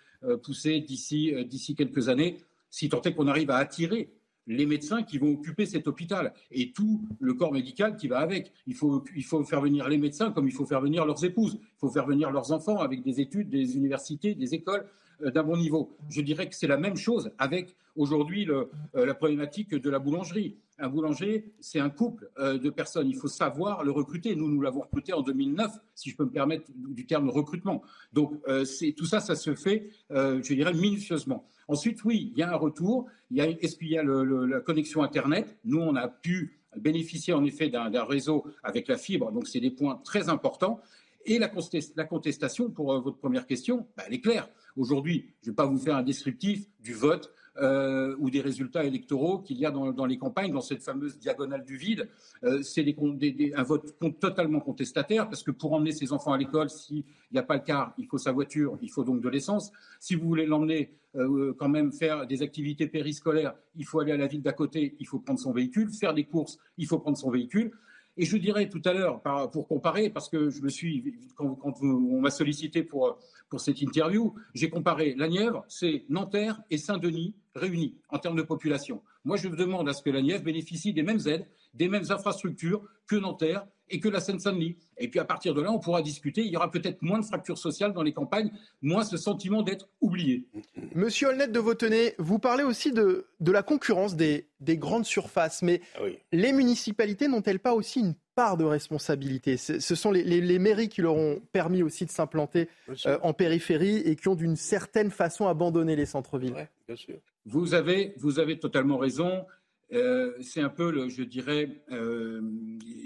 [0.43, 2.39] pousser d'ici d'ici quelques années,
[2.70, 4.11] si tant est qu'on arrive à attirer
[4.47, 8.53] les médecins qui vont occuper cet hôpital et tout le corps médical qui va avec.
[8.66, 11.59] Il faut, il faut faire venir les médecins comme il faut faire venir leurs épouses,
[11.61, 14.86] il faut faire venir leurs enfants avec des études, des universités, des écoles
[15.22, 15.97] euh, d'un bon niveau.
[16.09, 18.64] Je dirais que c'est la même chose avec aujourd'hui euh,
[18.95, 20.57] la problématique de la boulangerie.
[20.78, 23.09] Un boulanger, c'est un couple euh, de personnes.
[23.09, 24.34] Il faut savoir le recruter.
[24.34, 27.82] Nous, nous l'avons recruté en 2009, si je peux me permettre du terme recrutement.
[28.12, 28.41] Donc,
[28.97, 31.45] tout ça, ça se fait, je dirais, minutieusement.
[31.70, 33.06] Ensuite, oui, il y a un retour.
[33.32, 35.56] est-ce qu'il y a la connexion Internet?
[35.64, 39.70] Nous, on a pu bénéficier en effet d'un, réseau avec la fibre, donc c'est des
[39.70, 40.80] points très importants.
[41.26, 44.48] Et la, contestation, pour euh, votre première question, bah, elle est claire.
[44.76, 48.84] Aujourd'hui, je ne vais pas vous faire un descriptif du vote euh, ou des résultats
[48.84, 52.09] électoraux qu'il y a dans, les campagnes, dans cette fameuse diagonale du vide.
[52.44, 52.84] Euh, c'est
[53.57, 57.42] un vote totalement contestataire, parce que pour emmener ses enfants à l'école, s'il n'y a
[57.42, 59.72] pas le car, il faut sa voiture, il faut donc de l'essence.
[59.98, 64.16] Si vous voulez l'emmener euh, quand même faire des activités périscolaires, il faut aller à
[64.16, 65.90] la ville d'à côté, il faut prendre son véhicule.
[65.90, 67.72] Faire des courses, il faut prendre son véhicule.
[68.16, 72.20] Et je dirais tout à l'heure, pour comparer, parce que je me suis, quand, on
[72.20, 73.18] m'a sollicité pour,
[73.51, 74.34] pour cette interview.
[74.55, 79.03] J'ai comparé la Nièvre, c'est Nanterre et Saint-Denis réunis en termes de population.
[79.24, 82.82] Moi, je demande à ce que la Nièvre bénéficie des mêmes aides, des mêmes infrastructures
[83.07, 84.76] que Nanterre et que la Seine-Saint-Denis.
[84.98, 86.42] Et puis à partir de là, on pourra discuter.
[86.42, 89.88] Il y aura peut-être moins de fractures sociales dans les campagnes, moins ce sentiment d'être
[90.01, 90.46] oublié.
[90.94, 95.62] Monsieur Olnet de Vautenay, vous parlez aussi de, de la concurrence des, des grandes surfaces,
[95.62, 100.41] mais Ah les municipalités n'ont-elles pas aussi une part de responsabilité Ce sont les, les-
[100.41, 102.68] les mairies qui leur ont permis aussi de s'implanter
[103.07, 106.55] euh, en périphérie et qui ont d'une certaine façon abandonné les centres-villes.
[107.45, 109.45] Vous avez, vous avez totalement raison.
[109.93, 112.41] Euh, c'est un peu, le, je dirais, euh,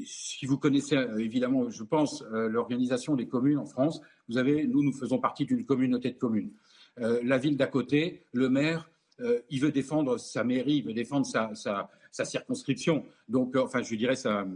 [0.04, 4.82] si vous connaissez évidemment, je pense, euh, l'organisation des communes en France, vous avez, nous,
[4.82, 6.50] nous faisons partie d'une communauté de communes.
[7.00, 10.92] Euh, la ville d'à côté, le maire, euh, il veut défendre sa mairie, il veut
[10.92, 14.46] défendre sa, sa, sa circonscription, donc, euh, enfin, je dirais sa,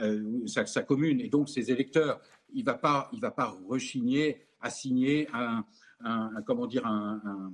[0.00, 2.20] euh, sa, sa commune, et donc ses électeurs.
[2.54, 5.64] Il va, pas- il va pas rechigner à signer un,
[6.00, 7.52] un- comment dire, un-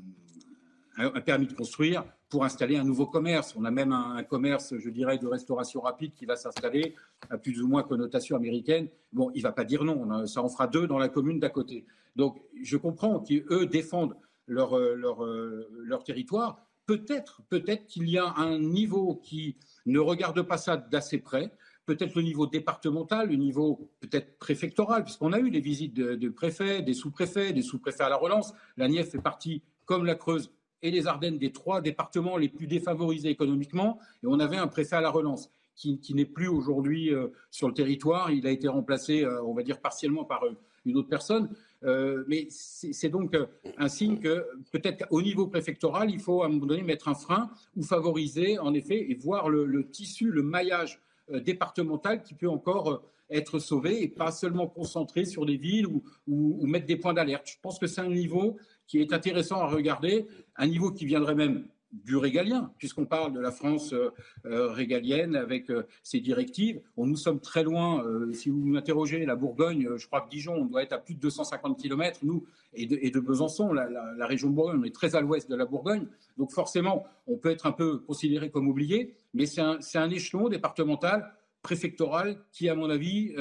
[0.98, 3.54] un permis de construire pour installer un nouveau commerce.
[3.56, 6.94] On a même un, commerce, je dirais, de restauration rapide qui va s'installer
[7.30, 8.88] à plus ou moins connotation américaine.
[9.14, 11.86] Bon, il va pas dire non, ça en fera deux dans la commune d'à côté.
[12.16, 14.14] Donc, je comprends qu'eux défendent
[14.46, 16.63] leur, euh, leur, leur territoire.
[16.87, 19.57] Peut-être, peut-être qu'il y a un niveau qui
[19.87, 21.51] ne regarde pas ça d'assez près.
[21.87, 26.82] Peut-être le niveau départemental, le niveau peut-être préfectoral, puisqu'on a eu les visites de, préfets,
[26.82, 28.55] des sous-préfets, des sous-préfets à la relance.
[28.76, 30.51] La Nièvre fait partie, comme la Creuse
[30.82, 33.99] et les Ardennes, des trois départements les plus défavorisés économiquement.
[34.22, 37.68] Et on avait un préfet à la relance qui, qui n'est plus aujourd'hui euh, sur
[37.68, 38.30] le territoire.
[38.30, 41.49] Il a été remplacé, euh, on va dire, partiellement par euh, une autre personne.
[41.85, 46.47] Euh, mais c'est donc euh, un signe que peut-être qu'au niveau préfectoral, il faut à
[46.47, 50.43] un moment donné mettre un frein ou favoriser, en effet, et voir le, tissu, le
[50.43, 55.87] maillage euh, départemental qui peut encore être sauvé et pas seulement concentré sur des villes
[56.26, 57.49] ou mettre des points d'alerte.
[57.49, 60.26] Je pense que c'est un niveau qui est intéressant à regarder,
[60.57, 61.66] un niveau qui viendrait même
[62.03, 64.11] du régalien, puisqu'on parle de la France euh,
[64.47, 66.80] euh, régalienne avec euh, ses directives.
[66.97, 68.05] Bon, nous sommes très loin.
[68.05, 71.14] euh, si vous m'interrogez, la Bourgogne, je crois que Dijon, on doit être à plus
[71.14, 74.95] de 250 km, nous, et de, et de Besançon, la, région de Bourgogne, on est
[74.95, 76.07] très à l'ouest de la Bourgogne.
[76.36, 80.49] Donc forcément, on peut être un peu considéré comme oublié, mais c'est un, un échelon
[80.49, 81.32] départemental,
[81.62, 83.34] préfectoral, qui, à mon avis,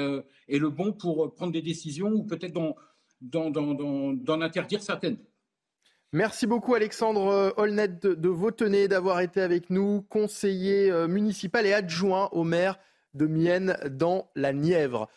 [0.47, 2.53] est le bon pour prendre des décisions ou peut-être
[3.21, 5.17] d'en interdire certaines.
[6.15, 11.65] Merci beaucoup Alexandre euh, Holnet de, de Vautenay d'avoir été avec nous, conseiller euh, municipal
[11.65, 12.77] et adjoint au maire
[13.15, 15.09] de Mienne dans la Nièvre.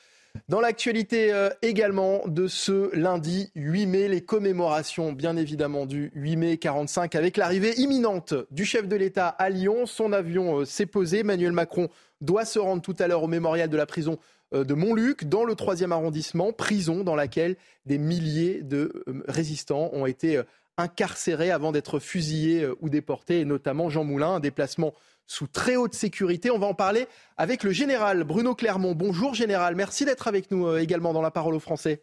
[0.48, 6.36] Dans l'actualité euh, également de ce lundi 8 mai, les commémorations bien évidemment du 8
[6.36, 9.84] mai 45 avec l'arrivée imminente du chef de l'État à Lyon.
[9.84, 11.18] Son avion euh, s'est posé.
[11.18, 11.90] Emmanuel Macron
[12.22, 14.18] doit se rendre tout à l'heure au mémorial de la prison
[14.54, 19.90] euh, de Montluc, dans le 3e arrondissement, prison dans laquelle des milliers de euh, résistants
[19.92, 20.42] ont été euh,
[20.76, 24.92] incarcérés avant d'être fusillés euh, ou déportés, et notamment Jean Moulin, un déplacement
[25.26, 26.50] sous très haute sécurité.
[26.50, 27.06] On va en parler
[27.36, 28.94] avec le général Bruno Clermont.
[28.94, 32.02] Bonjour général, merci d'être avec nous euh, également dans la parole aux Français.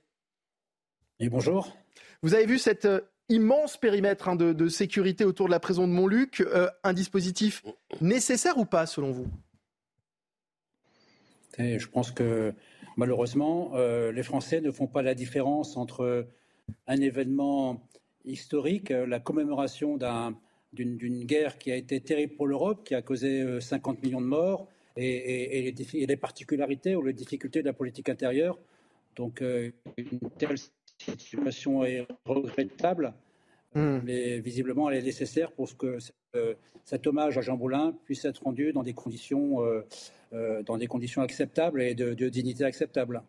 [1.20, 1.78] Et bonjour.
[2.22, 5.88] Vous avez vu cet euh, immense périmètre hein, de, de sécurité autour de la prison
[5.88, 6.44] de Montluc,
[6.84, 7.64] un dispositif
[8.02, 9.28] nécessaire ou pas selon vous?
[11.58, 12.54] Et je pense que
[12.98, 16.28] malheureusement, les Français ne font pas la différence entre
[16.88, 17.82] un événement
[18.26, 20.36] historique, euh, la commémoration d'un-
[20.74, 24.26] d'une guerre qui a été terrible pour l'Europe, qui a causé euh, 50 millions de
[24.26, 24.68] morts,
[24.98, 28.58] et, et- et les, défi- et les particularités ou les difficultés de la politique intérieure.
[29.16, 30.58] Donc euh, une telle
[31.18, 33.14] situation est regrettable,
[34.04, 35.98] mais visiblement elle est nécessaire pour que
[36.36, 36.54] euh,
[36.86, 39.82] cet hommage à Jean Boulin puisse être rendu dans des conditions, euh,
[40.34, 43.22] euh, dans des conditions acceptables et de, de dignité acceptable.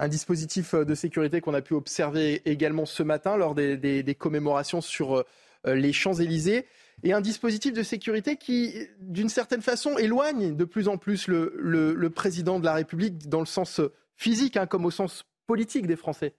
[0.00, 4.80] Un dispositif euh, de sécurité qu'on a pu observer également ce matin lors des, commémorations
[4.80, 5.24] sur euh,
[5.66, 6.66] euh, les Champs-Élysées.
[7.04, 12.08] Et un dispositif de sécurité qui, d'une certaine façon, éloigne de plus en plus le,
[12.08, 13.80] président de la République dans le sens
[14.16, 16.34] physique, hein, comme au sens politique des Français.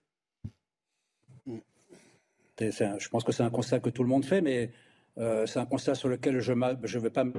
[2.58, 4.70] Je pense que c'est un constat que tout le monde fait, mais
[5.18, 7.34] c'est un constat sur lequel je ne vais pas me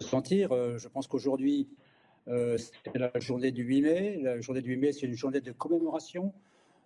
[0.00, 0.50] sentir.
[0.78, 1.68] Je pense qu'aujourd'hui,
[2.28, 4.20] euh, c'est la journée du 8 mai.
[4.22, 6.32] La journée du 8 mai, c'est une journée de commémoration.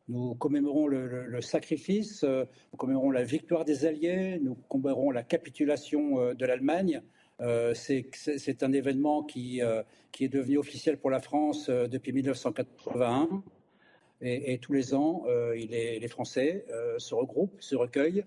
[0.09, 6.21] Nous commémorons le, sacrifice, euh, nous commémorons la victoire des Alliés, nous commémorons la capitulation
[6.21, 7.03] euh, de l'Allemagne.
[7.75, 13.43] C'est un événement qui, est devenu officiel pour la France depuis 1981.
[14.23, 16.65] Et, tous les ans, les Français
[16.97, 18.25] se regroupent, se recueillent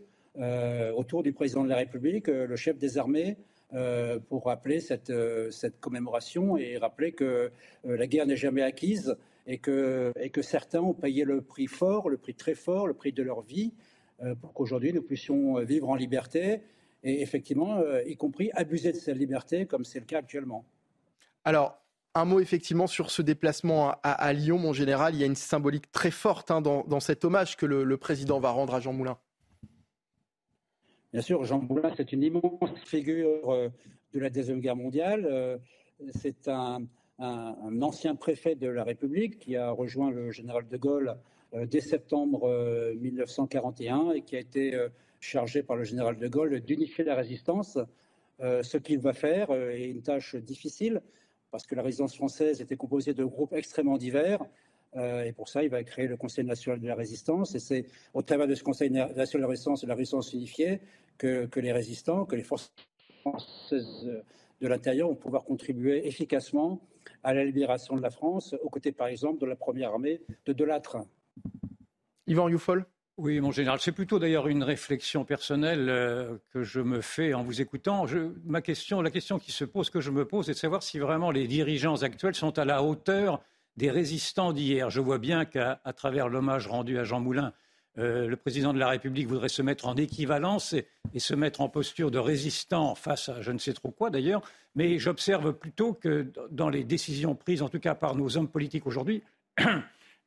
[0.96, 3.38] autour du président de la République, le chef des armées,
[3.74, 7.52] euh, pour rappeler cette, euh, cette commémoration et rappeler que
[7.86, 9.16] euh, la guerre n'est jamais acquise
[9.46, 12.96] et que, et que certains ont payé le prix fort, le prix très fort, le
[12.96, 13.74] prix de leur vie
[14.42, 16.62] pour qu'aujourd'hui nous puissions vivre en liberté
[17.04, 20.66] et effectivement, y compris abuser de cette liberté comme c'est le cas actuellement.
[21.46, 21.80] Alors,
[22.16, 25.16] un mot effectivement sur ce déplacement à, Lyon, mon général.
[25.16, 28.50] Il y a une symbolique très forte hein, dans, cet hommage que le, président va
[28.50, 29.18] rendre à Jean Moulin.
[31.12, 33.70] Bien sûr, Jean Moulin, c'est une immense figure euh,
[34.14, 35.26] de la Deuxième Guerre mondiale.
[35.26, 35.58] Euh,
[36.12, 36.86] c'est un,
[37.20, 41.18] ancien préfet de la République qui a rejoint le général de Gaulle
[41.56, 42.48] euh, dès septembre
[42.96, 44.80] 1941 et qui a été
[45.20, 47.80] chargé par le général de Gaulle d'unifier la résistance.
[48.40, 51.02] ce qu'il va faire est une tâche difficile
[51.50, 54.46] parce que la résistance française était composée de groupes extrêmement divers.
[54.96, 57.56] Euh, et pour ça, il va créer le Conseil national de la résistance.
[57.56, 60.34] Et c'est au travers de ce Conseil national de la résistance et de la résistance
[60.34, 60.82] unifiée
[61.18, 62.72] que, que, les résistants, que les forces
[63.22, 64.24] françaises
[64.62, 66.82] de l'intérieur vont pouvoir contribuer efficacement
[67.24, 70.54] à la libération de la France, aux côtés, par exemple, de la première armée de
[70.54, 70.98] Delattre.
[72.28, 72.86] Yvan Youfol
[73.20, 77.44] oui, mon général, c'est plutôt d'ailleurs une réflexion personnelle euh, que je me fais en
[77.44, 78.06] vous écoutant.
[78.46, 81.00] ma question, la question qui se pose, que je me pose, est de savoir si
[81.00, 83.44] vraiment les dirigeants actuels sont à la hauteur
[83.80, 84.90] des résistants d'hier.
[84.90, 87.54] Je vois bien qu'à travers l'hommage rendu à Jean Moulin,
[87.98, 90.86] euh, le président de la République voudrait se mettre en équivalence et,
[91.18, 94.42] se mettre en posture de résistant face à je ne sais trop quoi d'ailleurs.
[94.76, 98.86] Mais j'observe plutôt que dans les décisions prises, en tout cas par nos hommes politiques
[98.86, 99.24] aujourd'hui,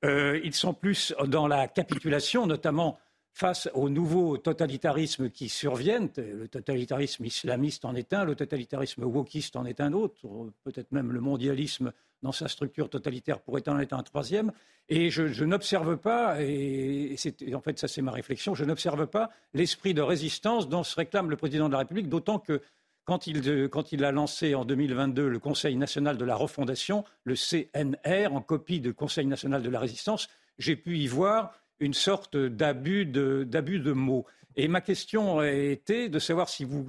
[0.05, 2.99] Euh, ils sont plus dans la capitulation, notamment
[3.33, 6.11] face aux nouveaux totalitarismes qui surviennent.
[6.17, 10.21] Le totalitarisme islamiste en est un, le totalitarisme wokiste en est un autre,
[10.65, 14.53] peut-être même le mondialisme dans sa structure totalitaire pourrait en être un troisième.
[14.89, 17.17] Et je, n'observe pas, et,
[17.55, 21.31] en fait ça c'est ma réflexion, je n'observe pas l'esprit de résistance dont se réclame
[21.31, 22.61] le président de la République, d'autant que
[23.05, 28.41] quand il, a lancé en 2022 le Conseil national de la refondation, le CNR, en
[28.41, 30.29] copie du Conseil national de la résistance,
[30.59, 31.53] j'ai pu y voir
[31.83, 34.25] une sorte d'abus de, mots.
[34.57, 36.87] Et ma question était de savoir si vous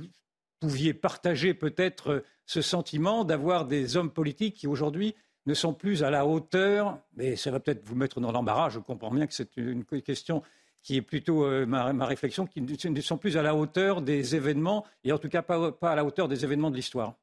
[0.59, 5.15] pouviez partager peut-être ce sentiment d'avoir des hommes politiques qui aujourd'hui
[5.45, 8.79] ne sont plus à la hauteur, mais ça va peut-être vous mettre dans l'embarras, je
[8.79, 10.41] comprends bien que c'est une question
[10.83, 14.85] qui est plutôt euh, ma, réflexion, qui ne sont plus à la hauteur des événements,
[15.03, 17.15] et en tout cas pas, à la hauteur des événements de l'histoire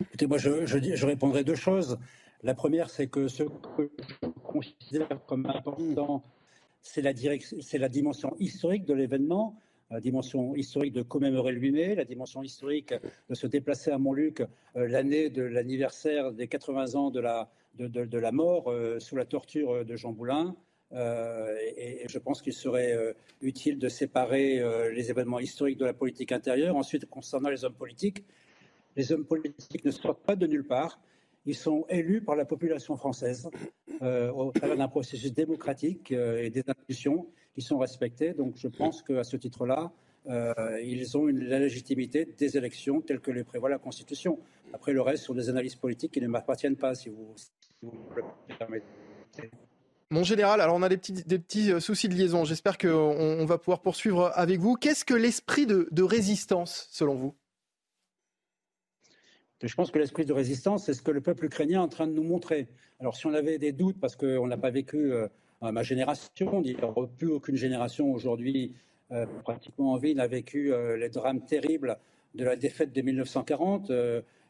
[0.00, 1.98] Écoutez, moi je, je, répondrai deux choses.
[2.42, 3.90] La première, c'est que ce que
[4.22, 6.22] je considère comme important,
[6.80, 7.12] c'est la,
[7.88, 9.56] dimension historique de l'événement,
[9.90, 12.94] la dimension historique de commémorer le 8 mai, la dimension historique
[13.28, 18.70] de se déplacer à Montluc euh, l'année de l'anniversaire des 80 ans de la, mort
[18.70, 20.54] euh, sous la torture de Jean Boulin,
[20.92, 23.12] euh, et, je pense qu'il serait euh,
[23.42, 26.76] utile de séparer euh, les événements historiques de la politique intérieure.
[26.76, 28.24] Ensuite, concernant les hommes politiques,
[28.96, 31.00] les hommes politiques ne sortent pas de nulle part.
[31.46, 33.48] Ils sont élus par la population française
[34.00, 38.34] au travers d'un processus démocratique et des institutions qui sont respectées.
[38.34, 39.90] Donc je pense qu'à ce titre-là,
[40.82, 44.38] ils ont la légitimité des élections telles que les prévoit la Constitution.
[44.72, 47.48] Après, le reste sont des analyses politiques qui ne m'appartiennent pas, si vous, si
[47.82, 47.92] vous
[48.58, 48.84] permettez.
[50.10, 52.44] Mon général, alors on a des petits, euh, soucis de liaison.
[52.44, 54.74] J'espère qu'on on va pouvoir poursuivre avec vous.
[54.74, 57.34] Qu'est-ce que l'esprit de, résistance, selon vous?
[59.62, 62.06] Je pense que l'esprit de résistance, c'est ce que le peuple ukrainien est en train
[62.06, 62.68] de nous montrer.
[63.00, 65.28] Alors, si on avait des doutes, parce qu'on n'a pas vécu euh,
[65.60, 68.74] ma génération, il n'y a plus aucune génération aujourd'hui
[69.10, 71.96] euh, pratiquement en vie n'a vécu les drames terribles
[72.34, 73.90] de la défaite de 1940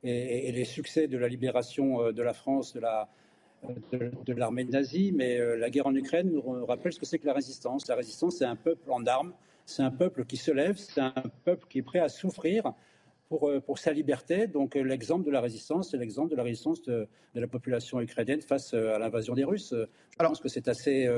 [0.02, 2.80] et, les succès de la libération de la France, de
[3.92, 7.26] de, l'armée nazie, mais euh, la guerre en Ukraine nous rappelle ce que c'est que
[7.26, 7.88] la résistance.
[7.88, 9.32] La résistance, c'est un peuple en armes,
[9.66, 11.12] c'est un peuple qui se lève, c'est un
[11.44, 12.72] peuple qui est prêt à souffrir
[13.28, 14.46] pour, euh, pour sa liberté.
[14.46, 18.42] Donc euh, l'exemple de la résistance, c'est l'exemple de la résistance de, la population ukrainienne
[18.42, 19.74] face à l'invasion des Russes.
[19.74, 21.08] Je pense que c'est assez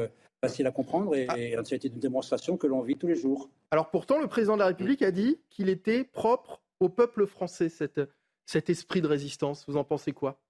[0.43, 1.63] facile à comprendre et, ah.
[1.65, 3.49] c'est une démonstration que l'on vit tous les jours.
[3.71, 7.69] Alors pourtant, le président de la République a dit qu'il était propre au peuple français,
[7.69, 8.01] cette,
[8.45, 9.65] cet esprit de résistance.
[9.67, 10.41] Vous en pensez quoi?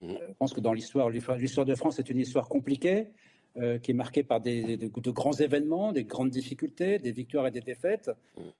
[0.00, 3.08] Je pense que dans l'histoire, l'histoire de France est une histoire compliquée,
[3.56, 7.52] euh, qui est marquée par des, de, grands événements, des grandes difficultés, des victoires et
[7.52, 8.10] des défaites.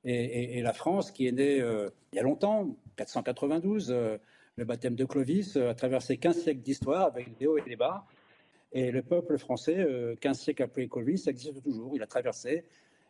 [0.05, 4.18] Et, la France, qui est née euh, il y a longtemps, 492, euh,
[4.55, 8.07] le baptême de Clovis, a traversé 15 siècles d'histoire avec des hauts et des bas.
[8.72, 9.84] Et le peuple français,
[10.20, 11.97] 15 siècles après Clovis, existe toujours.
[11.97, 12.64] Il a traversé,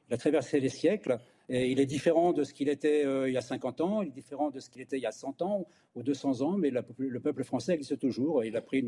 [0.09, 1.18] il a traversé les siècles.
[1.51, 4.12] Il est différent de ce qu'il était euh, il y a 50 ans, il est
[4.12, 7.20] différent de ce qu'il était il y a 100 ans ou 200 ans, mais le
[7.20, 8.45] peuple français existe toujours.
[8.45, 8.78] Il a pris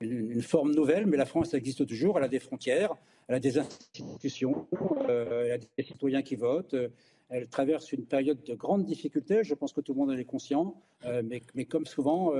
[0.00, 2.18] une, forme nouvelle, mais la France existe toujours.
[2.18, 2.94] Elle a des frontières,
[3.26, 4.66] elle a des institutions,
[5.08, 6.76] euh, elle a des citoyens qui votent.
[7.30, 10.24] elle traverse une période de grande difficulté, je pense que tout le monde en est
[10.24, 12.32] conscient, euh, mais, comme souvent,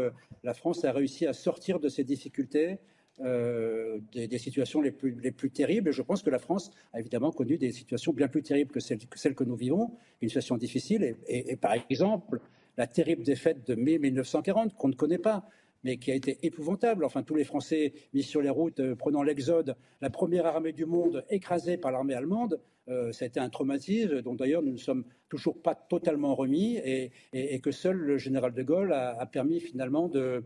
[0.45, 2.79] la France a réussi à sortir de ces difficultés
[3.19, 5.91] des, situations les plus, les plus terribles.
[5.91, 8.81] Et je pense que la France a évidemment connu des situations bien plus terribles que
[8.81, 11.17] celles que, nous vivons, une situation difficile.
[11.29, 12.41] et par exemple,
[12.77, 15.49] la terrible défaite de mai 1940 qu'on ne connaît pas
[15.85, 17.05] mais qui a été épouvantable.
[17.05, 20.87] Enfin, tous les Français mis sur les routes, euh, prenant l'exode, la première armée du
[20.87, 22.59] monde écrasée par l'armée allemande,
[22.89, 26.77] euh, ça a été un traumatisme dont d'ailleurs nous ne sommes toujours pas totalement remis
[26.77, 27.13] et,
[27.61, 30.43] que seul le général de Gaulle a, permis finalement euh,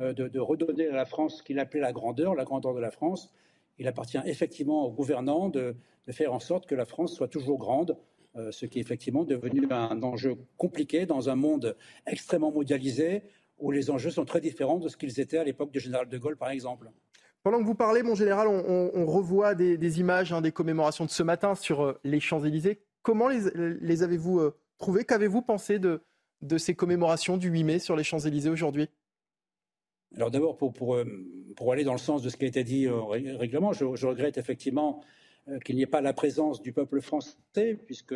[0.00, 2.90] de, de, redonner à la France ce qu'il appelait la grandeur, la grandeur de la
[2.90, 3.32] France.
[3.78, 5.76] Il appartient effectivement aux gouvernants de,
[6.10, 7.96] faire en sorte que la France soit toujours grande,
[8.50, 11.76] ce qui est effectivement devenu un enjeu compliqué dans un monde
[12.06, 13.22] extrêmement mondialisé,
[13.58, 16.18] où les enjeux sont très différents de ce qu'ils étaient à l'époque du général de
[16.18, 16.90] Gaulle, par exemple.
[17.42, 21.22] Pendant que vous parlez, mon général, on, revoit des, images hein, des commémorations de ce
[21.22, 22.82] matin sur euh, les Champs-Élysées.
[23.02, 25.04] Comment les, avez-vous euh, trouvées?
[25.04, 26.02] Qu'avez-vous pensé de,
[26.58, 28.90] ces commémorations du 8 mai sur les Champs-Élysées aujourd'hui?
[30.16, 31.04] Alors d'abord, pour, euh,
[31.56, 34.38] pour, aller dans le sens de ce qui a été dit au règlement, je, regrette
[34.38, 35.02] effectivement
[35.64, 38.14] qu'il n'y ait pas la présence du peuple français, puisque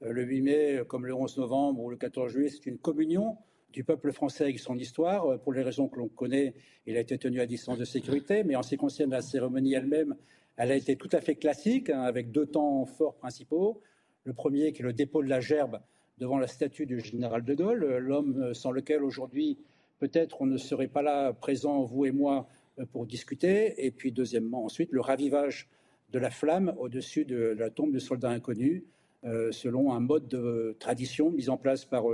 [0.00, 3.36] le 8 mai, comme le 11 novembre ou le 14 juillet, c'est une communion
[3.74, 5.26] du peuple français avec son histoire.
[5.26, 6.54] Euh, pour les raisons que l'on connaît,
[6.86, 9.74] il a été tenu à distance de sécurité, mais en ce qui concerne la cérémonie
[9.74, 10.14] elle-même,
[10.56, 13.82] elle a été tout à fait classique, hein, avec deux temps forts principaux.
[14.22, 15.80] Le premier qui est le dépôt de la gerbe
[16.18, 19.58] devant la statue du général de Gaulle, euh, l'homme euh, sans lequel aujourd'hui
[20.04, 22.48] peut-être on ne serait pas là présent, vous et moi,
[22.92, 23.86] pour discuter.
[23.86, 25.68] Et puis deuxièmement, ensuite, le ravivage
[26.12, 28.84] de la flamme au-dessus de la tombe du soldat inconnu,
[29.22, 32.04] selon un mode de tradition mis en place par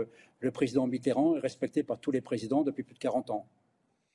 [0.40, 3.46] le président Mitterrand est respecté par tous les présidents depuis plus de 40 ans.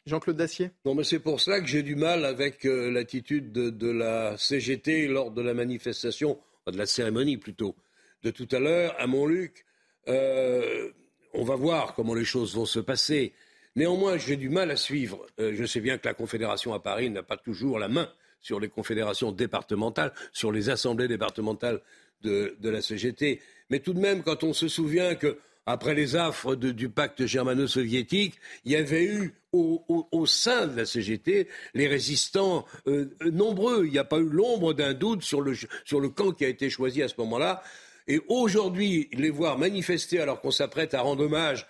[0.06, 3.90] Jean-Claude Dacier Non, mais c'est pour cela que j'ai du mal avec euh, l'attitude de,
[3.90, 7.76] la CGT lors de la manifestation, de la cérémonie plutôt,
[8.22, 9.66] de tout à l'heure à Montluc.
[10.08, 10.92] Euh,
[11.34, 13.34] on va voir comment les choses vont se passer.
[13.76, 15.26] Néanmoins, j'ai du mal à suivre.
[15.40, 18.10] Euh, je sais bien que la Confédération à Paris n'a pas toujours la main
[18.40, 21.82] sur les confédérations départementales, sur les assemblées départementales
[22.22, 23.42] de, la CGT.
[23.70, 28.36] Mais tout de même, quand on se souvient que après les affres du pacte germano-soviétique,
[28.64, 33.86] il y avait eu au, sein de la CGT les résistants euh, nombreux.
[33.86, 36.50] Il n'y a pas eu l'ombre d'un doute sur le, sur le camp qui a
[36.50, 37.64] été choisi à ce moment-là.
[38.08, 41.66] Et aujourd'hui, les voir manifester alors qu'on s'apprête à rendre hommage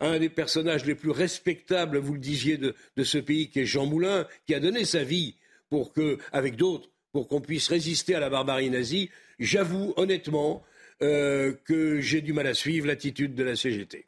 [0.00, 3.86] un des personnages les plus respectables, vous le disiez, de, ce pays, qui est Jean
[3.86, 5.36] Moulin, qui a donné sa vie
[5.68, 10.62] pour que, avec d'autres, pour qu'on puisse résister à la barbarie nazie, j'avoue honnêtement
[11.02, 14.06] euh, que j'ai du mal à suivre l'attitude de la CGT.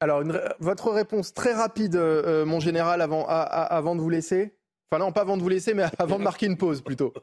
[0.00, 0.24] Alors,
[0.58, 4.52] votre réponse très rapide, euh, mon général, avant, avant de vous laisser
[4.92, 7.14] Enfin non, pas avant de vous laisser, mais avant de marquer une pause plutôt.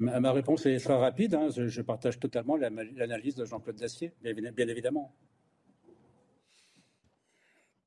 [0.00, 1.34] Ma, réponse est rapide.
[1.34, 1.48] Hein.
[1.54, 5.14] Je, partage totalement l'analyse de Jean-Claude Dacier, bien évidemment.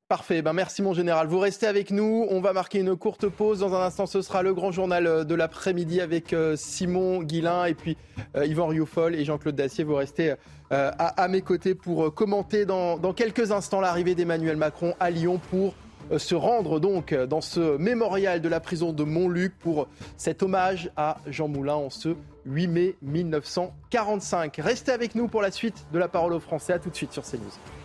[0.06, 1.26] Parfait, ben merci mon général.
[1.26, 2.26] Vous restez avec nous.
[2.28, 3.60] On va marquer une courte pause.
[3.60, 7.64] Dans un instant, ce sera le grand journal euh, de l'après-midi avec euh, Simon Guillain
[7.64, 7.96] et puis
[8.36, 9.82] euh, Yvan Rioufol et Jean-Claude Dacier.
[9.82, 10.34] Vous restez
[10.70, 15.74] à, mes côtés pour commenter dans quelques instants l'arrivée d'Emmanuel Macron à Lyon pour
[16.18, 21.18] se rendre donc dans ce mémorial de la prison de Montluc pour cet hommage à
[21.26, 24.56] Jean Moulin en ce 8 mai 1945.
[24.58, 26.72] Restez avec nous pour la suite de la parole aux Français.
[26.72, 27.83] À tout de suite sur CNews.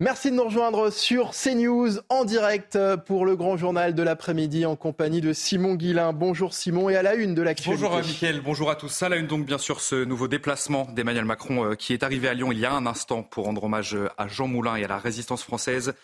[0.00, 2.76] Merci de nous rejoindre sur CNews en direct
[3.06, 6.12] pour le grand journal de l'après-midi en compagnie de Simon Guillain.
[6.12, 7.80] Bonjour Simon et à la une de l'actualité.
[7.80, 9.04] Bonjour Mickaël, bonjour à tous.
[9.04, 12.26] À la une donc bien sûr ce nouveau déplacement d'Emmanuel Macron euh, qui est arrivé
[12.26, 14.82] à Lyon il y a un instant pour rendre hommage euh, à Jean Moulin et
[14.82, 15.94] à la résistance française.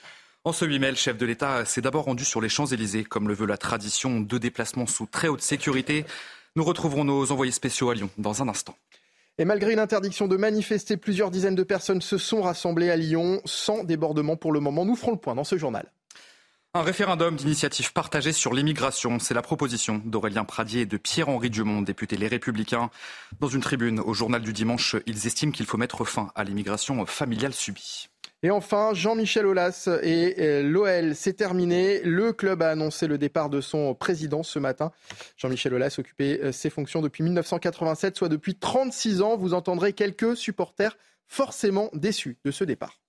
[0.45, 3.26] En ce 8 mai, le chef de l'État s'est d'abord rendu sur les Champs-Élysées comme
[3.26, 6.07] le veut la tradition, deux déplacements sous très haute sécurité.
[6.55, 8.76] Nous retrouverons nos envoyés spéciaux à Lyon dans un instant.
[9.41, 13.41] Et malgré une interdiction de manifester, plusieurs dizaines de personnes se sont rassemblées à Lyon
[13.47, 14.84] sans débordement pour le moment.
[14.84, 15.91] Nous ferons le point dans ce journal.
[16.73, 21.83] Un référendum d'initiative partagée sur l'immigration, c'est la proposition d'Aurélien Pradier et de Pierre-Henri Dumont,
[21.83, 22.91] député Les Républicains.
[23.41, 27.05] Dans une tribune au journal du dimanche, ils estiment qu'il faut mettre fin à l'immigration
[27.07, 28.07] familiale subie.
[28.45, 32.03] Et enfin, Jean-Michel Aulas et euh, l'OL, c'est terminé.
[32.05, 34.93] Le club a annoncé le départ de son président ce matin.
[35.39, 39.37] Jean-Michel Aulas occupait euh, ses fonctions depuis 1987, soit depuis 36 ans.
[39.37, 40.97] Vous entendrez quelques supporters
[41.27, 43.00] forcément déçus de ce départ.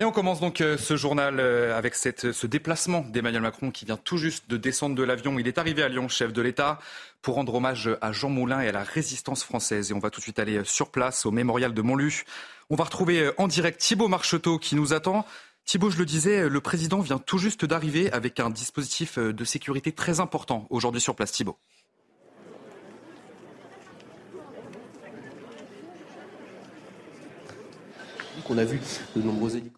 [0.00, 3.96] Et on commence donc euh, ce journal avec cette, ce déplacement d'Emmanuel Macron qui vient
[3.96, 5.38] tout juste de descendre de l'avion.
[5.38, 6.78] Il est arrivé à Lyon, chef de l'État,
[7.20, 9.90] pour rendre hommage à Jean Moulin et à la résistance française.
[9.90, 12.24] Et on va tout de suite aller sur place au mémorial de Montluc
[12.70, 15.24] on va retrouver euh, en direct Thibault Marcheteau qui nous attend.
[15.64, 19.32] Thibault, je le disais, euh, le président vient tout juste d'arriver avec un dispositif euh,
[19.32, 21.32] de sécurité très important aujourd'hui sur place.
[21.32, 21.58] Thibault.
[28.50, 28.80] On a vu
[29.14, 29.77] de nombreux hélicoptères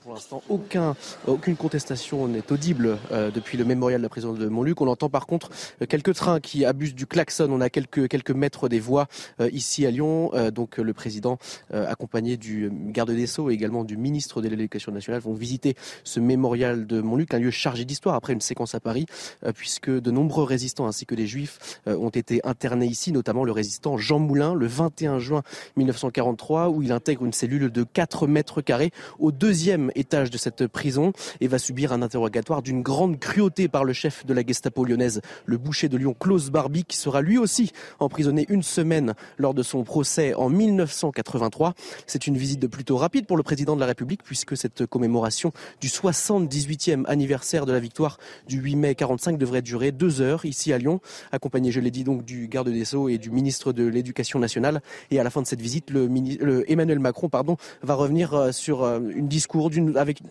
[0.00, 0.94] pour l'instant, aucun,
[1.26, 4.80] aucune contestation n'est audible euh, depuis le mémorial de la prison de Montluc.
[4.80, 7.48] On entend par contre euh, quelques trains qui abusent du klaxon.
[7.50, 9.08] On a quelques, quelques mètres des voies
[9.52, 10.30] ici à Lyon.
[10.54, 11.38] donc le président,
[11.70, 15.74] accompagné du garde des Sceaux et également du ministre de l'Éducation nationale, vont visiter
[16.04, 19.06] ce mémorial de Montluc, un lieu chargé d'histoire après une séquence à Paris,
[19.54, 23.96] puisque de nombreux résistants ainsi que des juifs ont été internés ici, notamment le résistant
[23.96, 25.42] Jean Moulin le 21 juin
[25.76, 30.66] 1943, où il intègre une cellule de 4 mètres carrés au deuxième étage de cette
[30.66, 34.84] prison et va subir un interrogatoire d'une grande cruauté par le chef de la Gestapo
[34.84, 39.54] lyonnaise, le boucher de Lyon, Klaus Barbie, qui sera lui aussi emprisonné une semaine lors
[39.54, 41.74] de son procès en 1983.
[42.06, 45.88] C'est une visite plutôt rapide pour le président de la République puisque cette commémoration du
[45.88, 48.18] 78e anniversaire de la victoire
[48.48, 51.00] du 8 mai 45 devrait durer deux heures ici à Lyon,
[51.32, 54.82] accompagné, je l'ai dit donc, du garde des Sceaux et du ministre de l'Éducation nationale.
[55.10, 58.52] Et à la fin de cette visite, le, le Emmanuel Macron, pardon, va revenir euh,
[58.52, 59.61] sur euh, une discours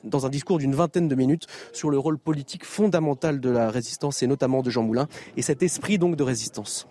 [0.04, 4.24] dans un discours d'une vingtaine de minutes sur le rôle politique fondamental de la résistance
[4.24, 5.08] et notamment de Jean Moulin
[5.38, 6.88] et cet esprit donc de résistance.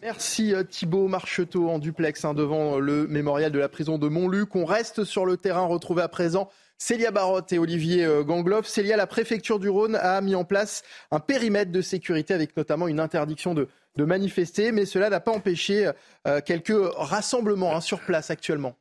[0.00, 4.54] Merci euh, Thibault Marcheteau en duplex hein, devant le mémorial de la prison de Montluc.
[4.54, 6.48] On reste sur le terrain, retrouvé à présent
[6.78, 8.66] Célia Barotte et Olivier euh, Gangloff.
[8.66, 12.86] Célia, la préfecture du Rhône a mis en place un périmètre de sécurité avec notamment
[12.86, 15.90] une interdiction de, manifester, mais cela n'a pas empêché
[16.28, 18.76] euh, quelques rassemblements hein, sur place actuellement.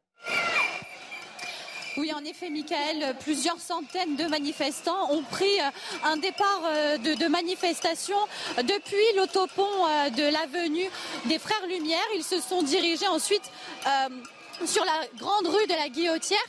[1.98, 5.70] Oui, en effet, Michael, plusieurs centaines de manifestants ont pris euh,
[6.04, 8.18] un départ euh, de, manifestation
[8.58, 10.88] depuis l'autopont euh, de l'avenue
[11.26, 12.06] des Frères Lumière.
[12.16, 13.52] Ils se sont dirigés ensuite
[14.66, 16.46] sur la grande rue de la Guillotière.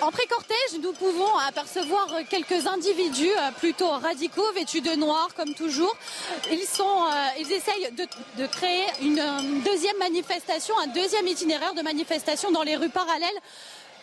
[0.00, 5.94] En pré-cortège, nous pouvons apercevoir quelques individus plutôt radicaux, vêtus de noir comme toujours.
[6.50, 7.06] Ils, sont,
[7.38, 9.22] ils essayent de, créer une
[9.64, 13.40] deuxième manifestation, un deuxième itinéraire de manifestation dans les rues parallèles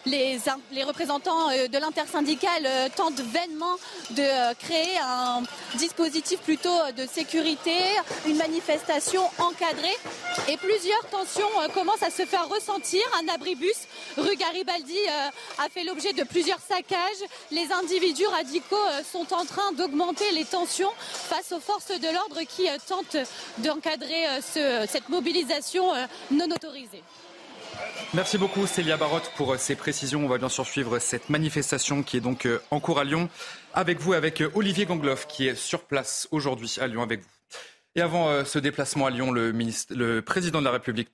[0.05, 3.75] les, représentants euh, de l'intersyndicale euh, tentent vainement
[4.11, 5.43] de euh, créer un
[5.75, 7.73] dispositif plutôt de sécurité,
[8.25, 9.97] une manifestation encadrée
[10.47, 13.01] et plusieurs tensions commencent à se faire ressentir.
[13.23, 13.87] Un abribus
[14.17, 14.97] rue Garibaldi
[15.59, 17.23] a fait l'objet de plusieurs saccages.
[17.51, 18.75] Les individus radicaux
[19.11, 23.17] sont en train d'augmenter les tensions face aux forces de l'ordre qui tentent
[23.59, 25.85] d'encadrer cette mobilisation
[26.31, 27.03] non autorisée.
[28.13, 30.25] Merci beaucoup Célia Barotte pour euh, ces précisions.
[30.25, 33.29] On va bien sûr suivre cette manifestation qui est donc euh, en cours à Lyon.
[33.73, 37.27] Avec vous, avec euh, Olivier Gangloff qui est sur place aujourd'hui à Lyon avec vous.
[37.95, 41.09] Et avant ce déplacement à Lyon, le, président de la République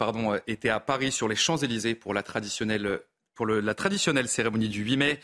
[0.46, 3.00] était à Paris sur les Champs-Élysées pour la traditionnelle,
[3.34, 5.20] pour la traditionnelle cérémonie du 8 mai.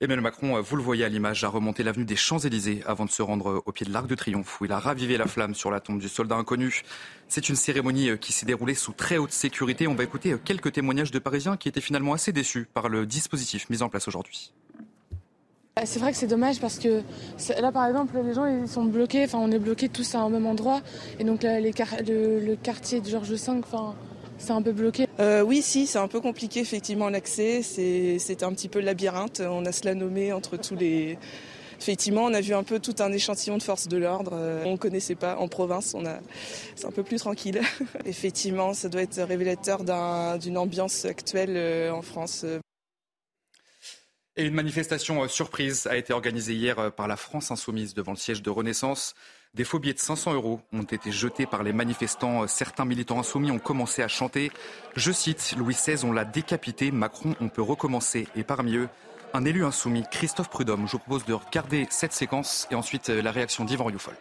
[0.00, 3.20] Emmanuel Macron, vous le voyez à l'image, a remonté l'avenue des Champs-Élysées avant de se
[3.20, 5.80] rendre au pied de l'Arc de Triomphe, où il a ravivé la flamme sur la
[5.80, 6.82] tombe du soldat inconnu.
[7.26, 9.88] C'est une cérémonie euh, qui s'est déroulée sous très haute sécurité.
[9.88, 13.06] On va écouter euh, quelques témoignages de Parisiens qui étaient finalement assez déçus par le
[13.06, 14.52] dispositif mis en place aujourd'hui.
[15.74, 17.02] Ah, c'est vrai que c'est dommage parce que
[17.60, 19.24] là, par exemple, les gens ils sont bloqués.
[19.24, 20.80] Enfin, on est bloqués tous à un même endroit,
[21.18, 23.96] et donc le, le, quartier de Georges V, enfin,
[24.38, 25.08] c'est un peu bloqué.
[25.20, 27.62] Euh, oui, si, c'est un peu compliqué effectivement l'accès.
[27.62, 29.40] C'est un petit peu le labyrinthe.
[29.40, 31.18] On a cela nommé entre tous les.
[31.80, 34.32] Effectivement, on a vu un peu tout un échantillon de forces de l'ordre.
[34.34, 35.94] Euh, on ne connaissait pas en province.
[35.94, 36.18] On a,
[36.74, 37.60] c'est un peu plus tranquille.
[38.04, 39.84] Effectivement, ça doit être révélateur
[40.38, 42.44] d'une ambiance actuelle euh, en France.
[44.36, 48.42] Et une manifestation surprise a été organisée hier par la France Insoumise devant le siège
[48.42, 49.14] de Renaissance.
[49.54, 52.46] Des faux billets de 500 euros ont été jetés par les manifestants.
[52.46, 54.52] Certains militants insoumis ont commencé à chanter.
[54.94, 58.28] Je cite, Louis XVI, on l'a décapité, Macron, on peut recommencer.
[58.36, 58.88] Et parmi eux,
[59.34, 60.86] un élu insoumis, Christophe Prudhomme.
[60.86, 64.14] Je vous propose de regarder cette séquence et ensuite la réaction d'Yvan Rioufol.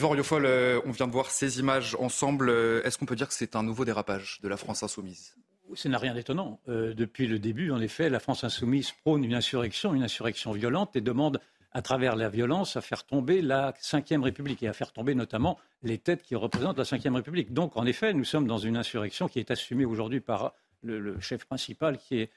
[0.00, 2.48] Yvan Rioufol, euh, on vient de voir ces images ensemble.
[2.48, 5.34] Euh, est-ce qu'on peut dire que c'est un nouveau dérapage de la France insoumise?
[5.74, 6.58] Ce n'a rien d'étonnant.
[6.70, 10.96] Euh, depuis le début, en effet, la France insoumise prône une insurrection, une insurrection violente
[10.96, 11.38] et demande
[11.72, 15.58] à travers la violence à faire tomber la Ve République et à faire tomber notamment
[15.82, 17.52] les têtes qui représentent la Ve République.
[17.52, 21.44] Donc, en effet, nous sommes dans une insurrection qui est assumée aujourd'hui par le, chef
[21.44, 22.30] principal qui est,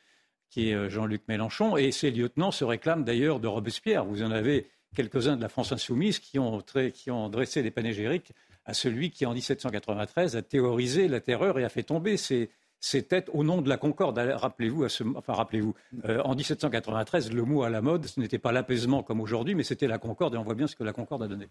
[0.49, 4.03] qui est Jean-Luc Mélenchon et ses lieutenants se réclament d'ailleurs de Robespierre.
[4.03, 6.61] Vous en avez quelques-uns de la France insoumise qui ont,
[7.29, 8.33] dressé des panégyriques
[8.65, 12.49] à celui qui, en 1793, a théorisé la terreur et a fait tomber ces,
[13.07, 14.17] têtes au nom de la concorde.
[14.17, 14.85] Rappelez-vous,
[15.27, 15.73] rappelez-vous,
[16.05, 19.63] euh, en 1793, le mot à la mode, ce n'était pas l'apaisement comme aujourd'hui, mais
[19.63, 21.47] c'était la concorde, et on voit bien ce que la concorde a donné.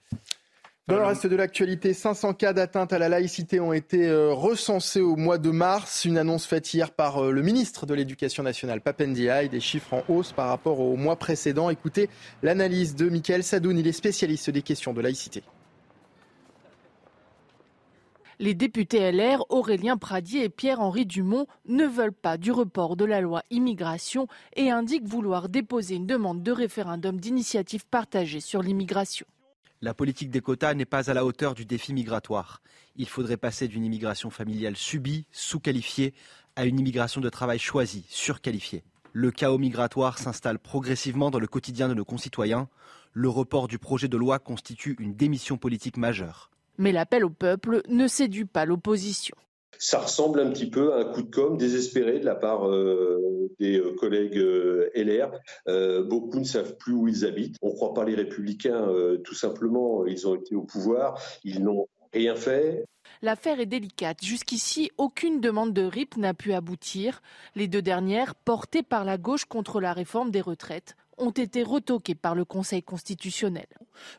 [0.89, 5.01] Dans le reste de l'actualité, 500 cas d'atteinte à la laïcité ont été euh, recensés
[5.01, 6.05] au mois de mars.
[6.05, 10.03] Une annonce faite hier par euh, le ministre de l'Éducation nationale, Papendiaï, des chiffres en
[10.12, 11.70] hausse par rapport au mois précédent.
[11.70, 12.11] Écoutez
[12.43, 15.45] l'analyse de Michael Sadoun, il est spécialiste des questions de laïcité.
[18.41, 23.20] Les députés LR, Aurélien Pradier et Pierre-Henri Dumont, ne veulent pas du report de la
[23.20, 24.26] loi immigration
[24.57, 29.26] et indiquent vouloir déposer une demande de référendum d'initiative partagée sur l'immigration.
[29.85, 32.62] La politique des quotas n'est pas à la hauteur du défi migratoire.
[32.95, 36.14] Il faudrait passer d'une immigration familiale subie, sous-qualifiée,
[36.55, 38.85] à une immigration de travail choisie, surqualifiée.
[39.12, 42.68] Le chaos migratoire s'installe progressivement dans le quotidien de nos concitoyens.
[43.12, 46.53] Le report du projet de loi constitue une démission politique majeure.
[46.78, 49.37] Mais l'appel au peuple ne séduit pas l'opposition
[49.79, 53.51] ça ressemble un petit peu à un coup de com' désespéré de la part euh,
[53.59, 55.31] des euh, collègues euh, LR.
[56.09, 57.57] beaucoup ne savent plus où ils habitent.
[57.62, 58.89] On ne croit pas les républicains,
[59.25, 60.07] tout simplement.
[60.07, 62.85] Ils ont été au pouvoir, ils n'ont rien fait.
[63.20, 64.23] L'affaire est délicate.
[64.23, 67.23] Jusqu'ici, aucune demande de RIP n'a pu aboutir.
[67.55, 72.14] Les deux dernières, portées par la gauche contre la réforme des retraites, ont été retoqués
[72.14, 73.66] par le Conseil constitutionnel.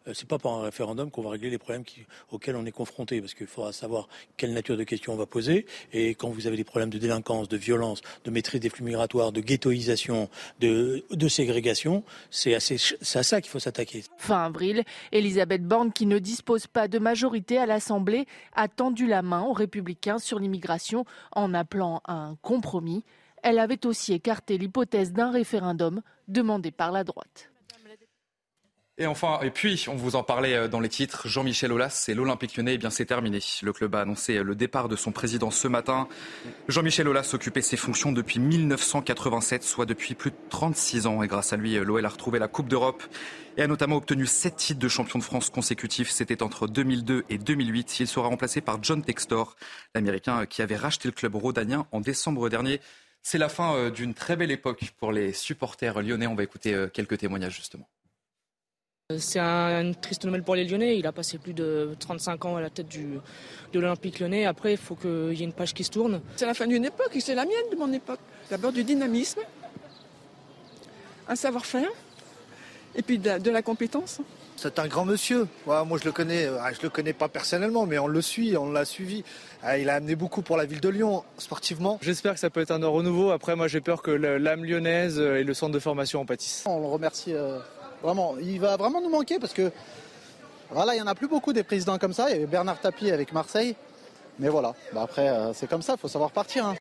[0.07, 1.83] Euh, c'est pas par un référendum qu'on va régler les problèmes
[2.31, 5.65] auxquels on est confronté, parce qu'il faudra savoir quelle nature de questions on va poser.
[5.91, 9.31] Et quand vous avez des problèmes de délinquance, de violence, de maîtrise des flux migratoires,
[9.31, 10.29] de ghettoisation,
[10.59, 14.03] de, de ségrégation, c'est à ça qu'il faut s'attaquer.
[14.17, 18.25] Fin avril, Elisabeth Borne, qui ne dispose pas de majorité à l'Assemblée,
[18.55, 23.03] a tendu la main aux républicains sur l'immigration en appelant à un compromis.
[23.41, 27.49] Elle avait aussi écarté l'hypothèse d'un référendum demandé par la droite.
[28.99, 32.13] Et enfin, et puis, on vous en parlait euh, dans les titres, Jean-Michel Aulas et
[32.13, 33.39] l'Olympique lyonnais, eh bien c'est terminé.
[33.63, 36.07] Le club a annoncé euh, le départ de son président ce matin.
[36.67, 41.23] Jean-Michel Aulas occupait ses fonctions depuis 1987, soit depuis plus de 36 ans.
[41.23, 43.01] Et grâce à lui, euh, l'OL a retrouvé la Coupe d'Europe
[43.57, 46.11] et a notamment obtenu sept titres de champion de France consécutifs.
[46.11, 47.99] C'était entre 2002 et 2008.
[47.99, 49.55] Il sera remplacé par John Textor,
[49.95, 52.79] l'Américain qui avait racheté le club rhodanien en décembre dernier.
[53.23, 56.27] C'est la fin euh, d'une très belle époque pour les supporters lyonnais.
[56.27, 57.87] On va écouter euh, quelques témoignages justement.
[59.11, 60.97] Euh, c'est une triste nouvelle pour les Lyonnais.
[60.97, 63.19] Il a passé plus de 35 ans à la tête du,
[63.71, 64.45] de l'Olympique lyonnais.
[64.45, 66.21] Après, il faut qu'il y ait une page qui se tourne.
[66.35, 68.19] C'est la fin d'une époque et c'est la mienne de mon époque.
[68.49, 69.41] D'abord du dynamisme,
[71.27, 71.89] un savoir-faire
[72.95, 74.19] et puis de la compétence.
[74.63, 75.45] C'est un grand monsieur.
[75.65, 76.45] moi, je le connais.
[76.45, 79.25] Euh, je le connais pas personnellement, mais on le suit, on l'a suivi.
[79.65, 81.99] Euh, il a amené beaucoup pour la ville de Lyon, sportivement.
[82.01, 83.31] J'espère que ça peut être un renouveau.
[83.31, 86.63] Après, moi, j'ai peur que l'âme lyonnaise euh, et le centre de formation en pâtissent.
[86.65, 87.33] On le remercie
[88.01, 88.35] vraiment.
[88.41, 89.69] Il va vraiment nous manquer parce que
[90.71, 92.29] voilà, il y en a plus beaucoup des présidents comme ça.
[92.29, 93.75] Il y avait Bernard Tapie avec Marseille.
[94.39, 96.67] Mais voilà, bah, après, c'est comme ça, il faut savoir partir.
[96.67, 96.75] Hein.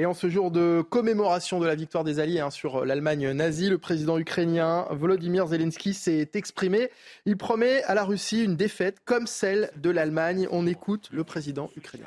[0.00, 3.68] Et en ce jour de commémoration de la victoire des Alliés hein, sur l'Allemagne nazie,
[3.68, 6.90] le président ukrainien Volodymyr Zelensky s'est exprimé.
[7.26, 10.46] Il promet à la Russie une défaite comme celle de l'Allemagne.
[10.52, 12.06] On écoute le président ukrainien.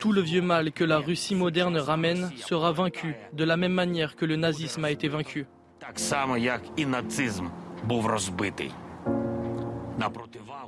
[0.00, 4.16] Tout le vieux mal que la Russie moderne ramène sera vaincu de la même manière
[4.16, 5.46] que le nazisme a été vaincu.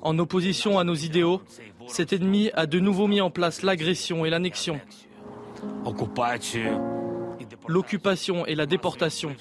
[0.02, 1.42] En opposition à nos idéaux,
[1.90, 4.80] cet ennemi a de nouveau mis en place l'agression et l'annexion,
[7.66, 9.34] l'occupation et la déportation,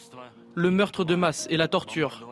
[0.56, 2.28] le meurtre de masse et la torture,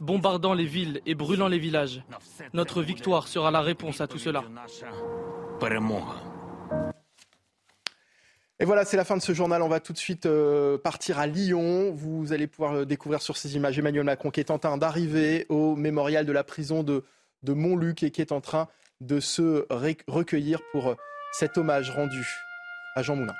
[0.00, 2.02] bombardant les villes et brûlant les villages.
[2.52, 4.42] Notre victoire sera la réponse à tout cela.
[8.60, 9.62] Et voilà, c'est la fin de ce journal.
[9.62, 11.92] On va tout de suite euh, partir à Lyon.
[11.92, 15.74] Vous allez pouvoir découvrir sur ces images Emmanuel Macron qui est en train d'arriver au
[15.74, 17.04] mémorial de la prison de,
[17.42, 18.68] de Montluc et qui est en train
[19.06, 19.66] de se
[20.08, 20.96] recueillir pour euh,
[21.32, 22.26] cet hommage rendu
[22.94, 23.34] à Jean Moulin.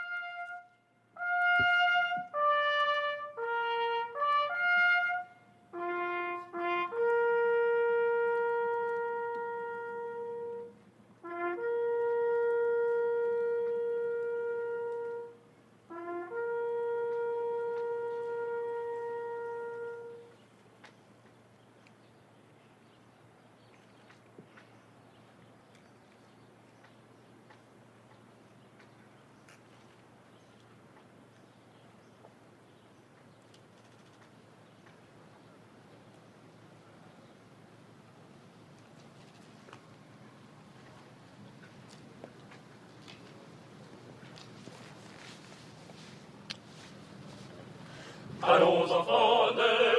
[48.46, 49.93] Allons enfants de la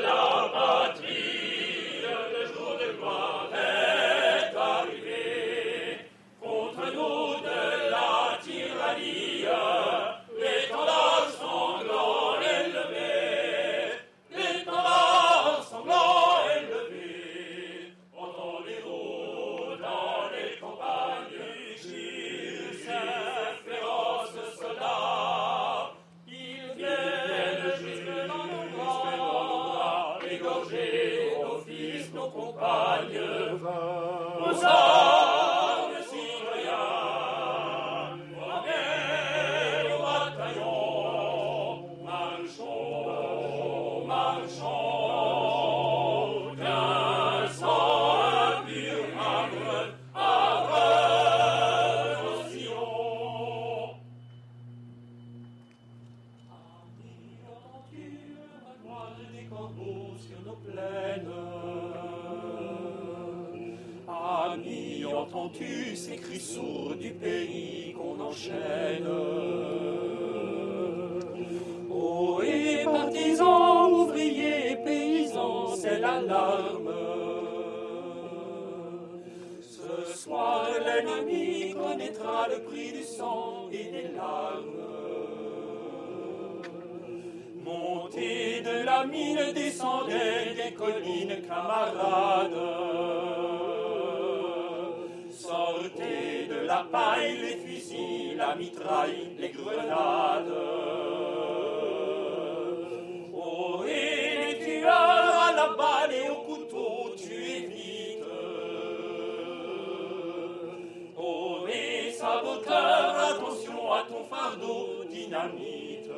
[112.27, 116.11] attention à ton fardeau, dynamite.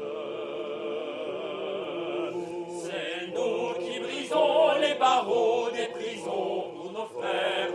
[2.82, 7.74] C'est nous qui brisons les barreaux des prisons pour nos frères.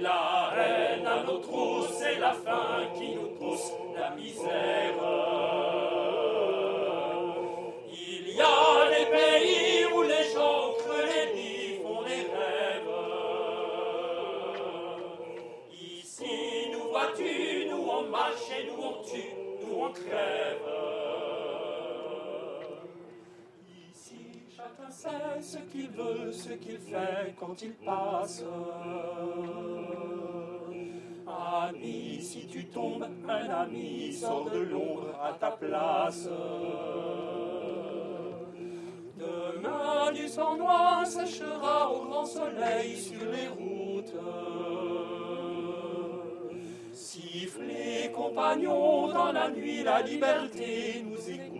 [0.00, 5.37] La haine à nos trousses, c'est la faim qui nous pousse la misère.
[23.90, 24.16] Ici,
[24.56, 28.44] chacun sait ce qu'il veut, ce qu'il fait quand il passe.
[31.26, 36.28] Ami, si tu tombes, un ami sort de l'ombre à ta place.
[39.18, 44.14] Demain, du sang noir séchera au grand soleil sur les routes.
[47.48, 51.57] Sifflez, compagnons, dans la nuit, la liberté nous écoute.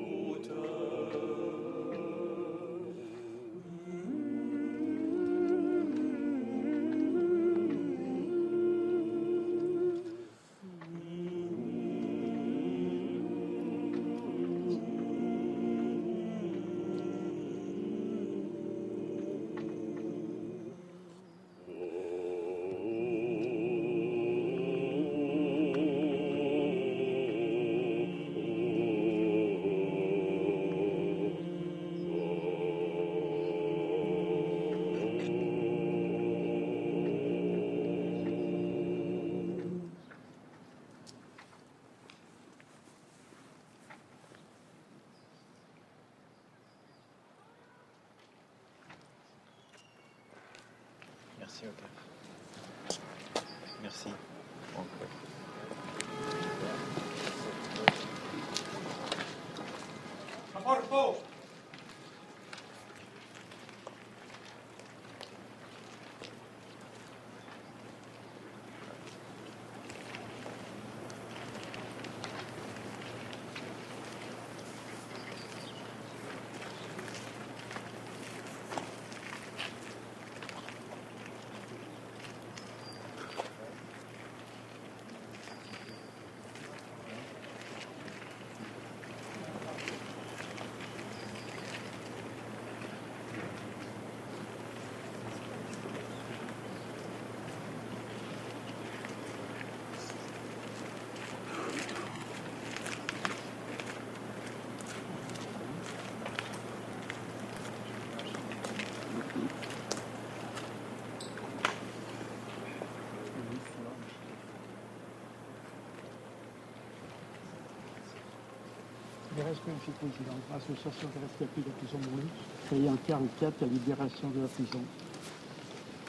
[119.48, 120.36] Libération, Monsieur le Président.
[120.54, 122.28] Association rescapée de la prison Montluc,
[122.68, 124.82] créée en 1944 à la libération de la prison.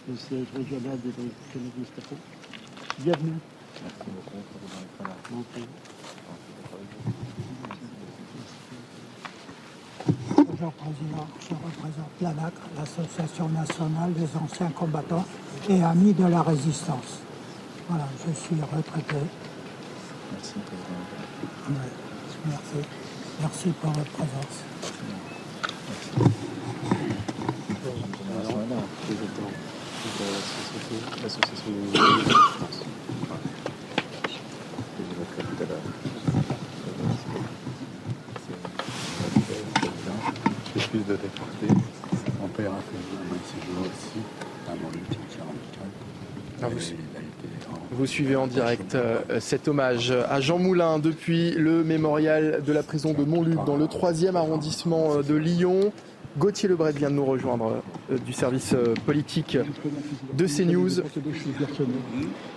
[0.10, 1.24] Le siège régional de la
[1.80, 2.16] Gestapo.
[3.00, 3.40] Bienvenue.
[3.80, 5.40] Merci beaucoup pour vous.
[5.40, 5.56] Ok.
[10.36, 15.26] Bonjour Président, je représente l'ANAC, l'Association nationale des anciens combattants
[15.70, 17.22] et amis de la résistance.
[17.88, 19.24] Voilà, je suis retraité.
[20.34, 21.80] Merci, Président.
[21.80, 21.90] Ouais,
[22.46, 22.99] merci.
[23.42, 24.64] Merci pour votre présence.
[40.76, 41.68] Je suis de déporté.
[42.42, 42.98] Mon père a fait
[43.82, 44.20] aussi
[44.68, 45.20] à mon outil
[46.60, 47.09] 44
[47.92, 52.84] vous suivez en direct euh, cet hommage à Jean Moulin depuis le mémorial de la
[52.84, 55.92] prison de Montluc dans le 3e arrondissement euh, de Lyon.
[56.38, 57.82] Gauthier Lebret vient de nous rejoindre
[58.12, 58.76] euh, du service
[59.06, 59.58] politique
[60.38, 61.02] de CNews.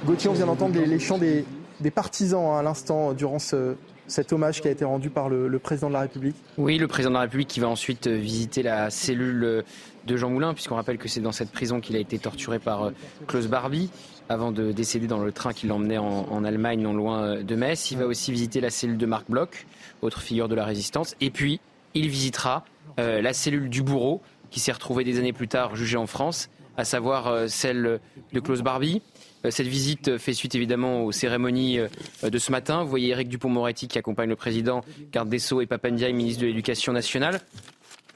[0.07, 1.45] Gauthier, on vient d'entendre les, les chants des,
[1.81, 3.75] des partisans hein, à l'instant durant ce-
[4.07, 6.37] cet hommage qui a été rendu par le, président de la République.
[6.59, 9.63] Oui, le président de la République qui va ensuite euh, visiter la cellule euh,
[10.07, 12.85] de Jean Moulin, puisqu'on rappelle que c'est dans cette prison qu'il a été torturé par
[12.85, 12.91] euh,
[13.27, 13.91] Klaus Barbie
[14.29, 17.91] avant de décéder dans le train qui l'emmenait en, Allemagne, non loin euh, de Metz.
[17.91, 19.67] Il va aussi visiter la cellule de Marc Bloch,
[20.01, 21.15] autre figure de la résistance.
[21.21, 21.61] Et puis,
[21.95, 22.65] il visitera
[22.99, 24.21] euh, la cellule du bourreau,
[24.51, 28.01] qui s'est retrouvée des années plus tard jugée en France, à savoir euh, celle
[28.33, 29.03] de Klaus Barbie.
[29.45, 31.89] Euh, Cette visite fait suite évidemment aux cérémonies euh,
[32.23, 32.83] de ce matin.
[32.83, 34.83] Vous voyez Eric Dupont-Moretti qui accompagne le président,
[35.13, 37.41] garde et Papandiaï, ministre de l'Éducation nationale.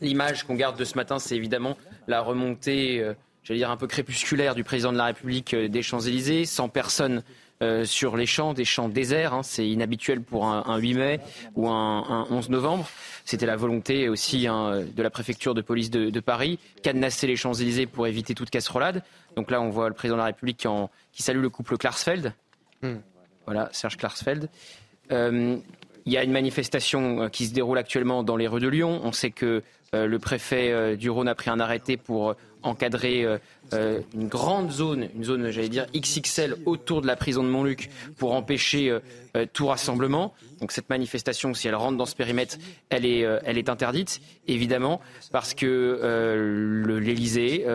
[0.01, 1.77] L'image qu'on garde de ce matin, c'est évidemment
[2.07, 5.83] la remontée, euh, j'allais dire un peu crépusculaire du président de la République euh, des
[5.83, 7.23] Champs-Élysées, sans personne
[7.63, 9.33] euh, sur les champs, des champs déserts.
[9.35, 9.43] hein.
[9.43, 11.21] c'est inhabituel pour un, un 8 mai
[11.55, 12.89] ou un, un 11 novembre.
[13.25, 17.37] C'était la volonté aussi hein, de la préfecture de police de, de Paris, cadenasser les
[17.37, 19.03] Champs-Élysées pour éviter toute casserolade.
[19.37, 21.77] Donc là, on voit le président de la République qui, en- qui salue le couple
[21.77, 22.33] Klarsfeld.
[23.47, 24.49] Voilà, Serge Klarsfeld.
[25.13, 25.57] Euh,
[26.05, 29.01] il y a une manifestation euh, qui se déroule actuellement dans les rues de Lyon.
[29.03, 29.63] On sait que
[29.95, 32.35] euh, le préfet euh, du Rhône a pris un arrêté pour
[32.67, 33.39] encadrer euh,
[33.73, 37.91] euh, une grande zone, une zone, j'allais dire XXL, autour de la prison de Montluc
[38.19, 40.35] pour empêcher euh, tout rassemblement.
[40.61, 42.57] Donc cette manifestation, si elle rentre dans ce périmètre,
[42.89, 47.67] elle est, elle est interdite, évidemment, parce que l'Élysée,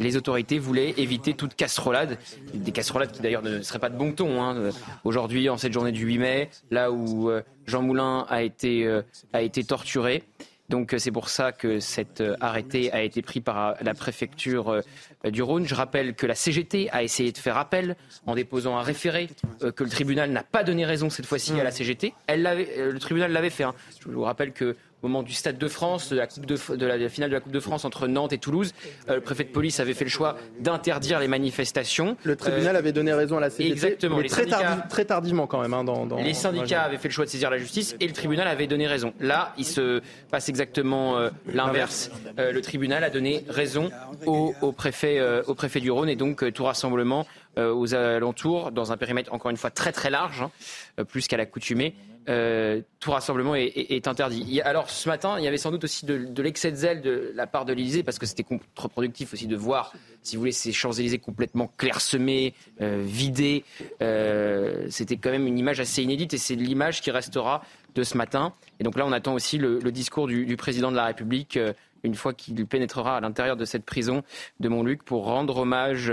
[0.00, 2.18] les autorités voulaient éviter toute casserolade,
[2.52, 4.42] des casserolades qui d'ailleurs ne seraient pas de bon ton.
[4.42, 4.70] hein.
[5.04, 7.30] Aujourd'hui, en cette journée du 8 mai, là où
[7.66, 8.88] Jean Moulin a été,
[9.32, 10.24] a été torturé.
[10.68, 13.94] Donc euh, c'est pour ça que cet euh, arrêté a été pris par euh, la
[13.94, 14.82] préfecture
[15.24, 15.66] du Rhône.
[15.66, 17.96] Je rappelle que la CGT a essayé de faire appel
[18.26, 19.28] en déposant un référé,
[19.74, 22.12] que le tribunal n'a pas donné raison cette fois-ci à la CGT.
[22.26, 23.64] Elle le tribunal l'avait fait.
[23.64, 23.74] hein.
[24.00, 26.76] Je vous rappelle que au moment du Stade de France, de la, coupe de, F-
[26.76, 28.74] de la finale de la Coupe de France entre Nantes et Toulouse,
[29.08, 32.16] euh, le préfet de police avait fait le choix d'interdire les manifestations.
[32.24, 34.16] Le tribunal avait donné raison à la CGT, Exactement.
[34.16, 35.72] mais Les très, tardi- très tardivement quand même.
[35.72, 38.12] hein, dans, dans- les syndicats avaient fait le choix de saisir la justice et le
[38.12, 39.12] tribunal avait donné raison.
[39.20, 42.10] Là, il se passe exactement euh, l'inverse.
[42.38, 43.90] Euh, le tribunal a donné raison
[44.26, 47.26] au, au préfet, euh, au préfet du Rhône et donc euh, tout rassemblement
[47.56, 50.50] euh, aux alentours, dans un périmètre encore une fois très très large, hein,
[50.98, 51.94] euh, plus qu'à l'accoutumée.
[52.28, 54.60] Euh, tout rassemblement est, est- est interdit.
[54.62, 57.32] Alors ce matin, il y avait sans doute aussi de, de l'excès de zèle de
[57.34, 59.92] la part de l'Élysée, parce que c'était contre-productif aussi de voir,
[60.22, 63.64] si vous voulez, ces Champs-Élysées complètement clairsemés, euh, vidés.
[64.02, 67.62] Euh, c'était quand même une image assez inédite, et c'est l'image qui restera
[67.94, 68.52] de ce matin.
[68.80, 71.56] Et donc là, on attend aussi le, le discours du, du président de la République.
[71.56, 71.72] euh,
[72.04, 74.22] une fois qu'il pénétrera à l'intérieur de cette prison
[74.60, 76.12] de Montluc pour rendre hommage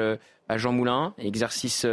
[0.49, 1.85] à Jean Moulin, exercice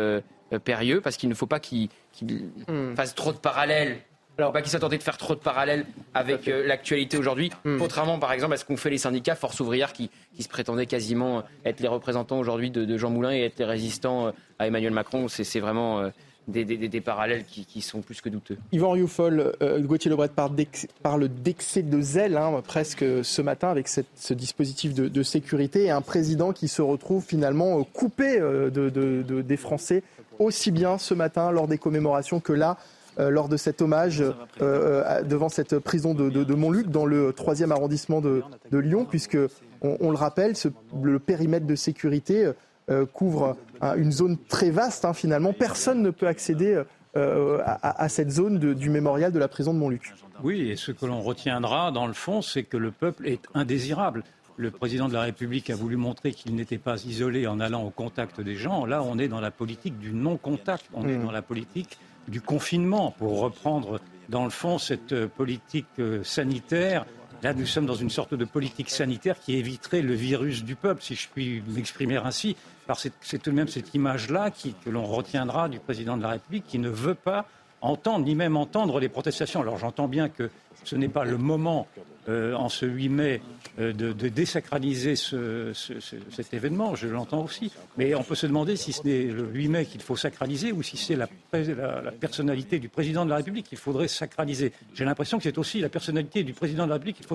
[0.65, 2.49] périlleux, parce qu'il ne faut pas qu'il qu'il
[2.97, 3.99] fasse trop de parallèles.
[4.39, 5.85] Alors, pas qu'il soit tenté de faire trop de parallèles
[6.15, 9.93] avec euh, l'actualité aujourd'hui, contrairement par exemple à ce qu'ont fait les syndicats Force ouvrière
[9.93, 13.59] qui, qui se prétendaient quasiment être les représentants aujourd'hui de, de Jean Moulin et être
[13.59, 15.29] les résistants euh, à Emmanuel Macron.
[15.29, 16.09] C'est vraiment euh,
[16.49, 18.57] des, des- des- des parallèles qui, qui sont plus que douteux.
[18.73, 23.69] Yvan Rioufol, euh, Gauthier Lebret parle d'ex- parle d'excès de zèle hein, presque ce matin
[23.69, 27.83] avec cette- ce dispositif de, de sécurité et un président qui se retrouve finalement euh,
[27.93, 30.03] coupé euh, de, de- de- des Français
[30.39, 32.79] aussi bien ce matin lors des commémorations que là.
[33.19, 34.33] Euh, lors de cet hommage euh,
[34.63, 39.05] euh, devant cette prison de, de- de Montluc dans le 3e arrondissement de, de Lyon,
[39.09, 39.39] puisque
[39.83, 40.69] on, on le rappelle, ce-
[41.03, 42.51] le périmètre de sécurité
[42.91, 43.57] euh, couvre
[43.97, 45.05] une zone très vaste.
[45.05, 46.83] hein, finalement, personne ne peut accéder
[47.17, 50.13] euh, à, cette zone de- du mémorial de la prison de Montluc.
[50.43, 54.25] Oui, et ce que l'on retiendra, dans le fond, c'est que le peuple est indésirable.
[54.57, 57.91] Le président de la République a voulu montrer qu'il n'était pas isolé en allant au
[57.91, 58.85] contact des gens.
[58.87, 61.25] Là, on est dans la politique du non-contact, on est Mm.
[61.25, 67.05] dans la politique du confinement, pour reprendre, dans le fond, cette euh, politique euh, sanitaire.
[67.43, 71.03] Là, nous sommes dans une sorte de politique sanitaire qui éviterait le virus du peuple,
[71.03, 72.57] si je puis m'exprimer ainsi.
[72.95, 76.79] C'est- tout de même cette image-là que l'on retiendra du président de la République qui
[76.79, 77.47] ne veut pas
[77.81, 79.61] entendre, ni même entendre les protestations.
[79.61, 80.51] Alors j'entends bien que
[80.85, 81.87] ce n'est pas le moment,
[82.29, 83.43] euh, en ce 8 mai,
[83.81, 87.73] euh, de, de désacraliser ce- ce- ce- cet événement, je l'entends aussi.
[87.97, 90.83] Mais on peut se demander si ce n'est le 8 mai qu'il faut sacraliser ou
[90.83, 94.73] si c'est la, pré- la- la personnalité du président de la République qu'il faudrait sacraliser.
[94.95, 97.27] J'ai l'impression que c'est aussi la personnalité du président de la République qu'il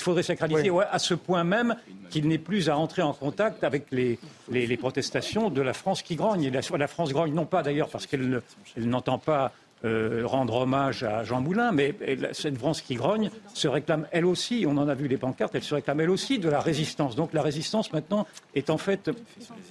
[0.00, 1.76] faudrait, sacraliser, ouais, à ce point même
[2.10, 4.18] qu'il n'est plus à entrer en contact avec les,
[4.50, 6.42] les- les protestations de la France qui grogne.
[6.44, 8.40] Et la, la France grogne non pas d'ailleurs parce qu'elle ne-
[8.76, 9.52] elle n'entend pas
[9.86, 11.94] euh, rendre hommage à Jean Moulin, mais
[12.32, 15.62] cette France qui grogne se réclame elle aussi, on en a vu les pancartes, elle
[15.62, 17.16] se réclame elle aussi de la résistance.
[17.16, 19.10] Donc la résistance maintenant est en fait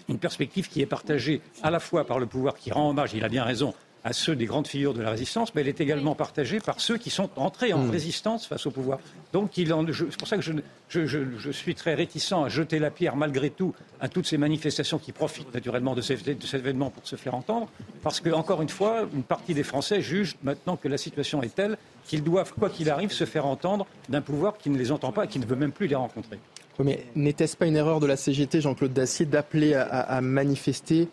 [0.09, 3.23] une perspective qui est partagée à la fois par le pouvoir qui rend hommage, il
[3.23, 3.73] a bien raison,
[4.05, 6.97] à ceux des grandes figures de la résistance, mais elle est également partagée par ceux
[6.97, 7.89] qui sont entrés en Hmm.
[7.89, 8.99] résistance face au pouvoir.
[9.33, 10.53] Donc il en- je- c'est pour ça que je,
[10.89, 14.37] je- je- je suis très réticent à jeter la pierre malgré tout à toutes ces
[14.37, 17.67] manifestations qui profitent naturellement de, ces- de cet événement pour se faire entendre,
[18.03, 21.53] parce que encore une fois, une partie des Français jugent maintenant que la situation est
[21.55, 21.75] telle
[22.07, 25.25] qu'ils doivent, quoi qu'il arrive, se faire entendre d'un pouvoir qui ne les entend pas
[25.25, 26.37] et qui ne veut même plus les rencontrer.
[26.77, 30.21] Oui, mais n'était-ce pas une erreur de la CGT, Jean-Claude Dacier, d'appeler à, à- à
[30.21, 31.07] manifester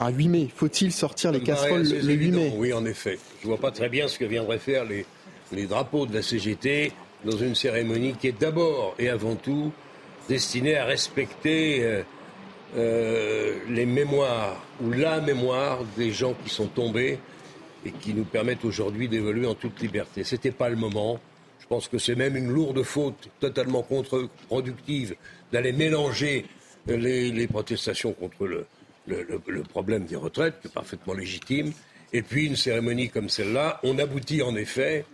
[0.00, 3.18] un 8 mai Faut-il sortir les casseroles le 8 mai Oui, en effet.
[3.40, 5.04] Je ne vois pas très bien ce que viendraient faire les,
[5.52, 6.92] les drapeaux de la CGT
[7.24, 9.72] dans une cérémonie qui est d'abord et avant tout
[10.28, 12.02] destinée à respecter euh,
[12.76, 17.18] euh, les mémoires ou la mémoire des gens qui sont tombés
[17.84, 20.24] et qui nous permettent aujourd'hui d'évoluer en toute liberté.
[20.24, 21.20] Ce n'était pas le moment.
[21.60, 25.14] Je pense que c'est même une lourde faute totalement contre-productive
[25.52, 26.46] d'aller mélanger
[26.86, 28.66] les, les protestations contre le,
[29.06, 31.72] le- problème des retraites, qui est parfaitement légitime,
[32.12, 33.80] et puis une cérémonie comme celle-là.
[33.82, 35.04] On aboutit en effet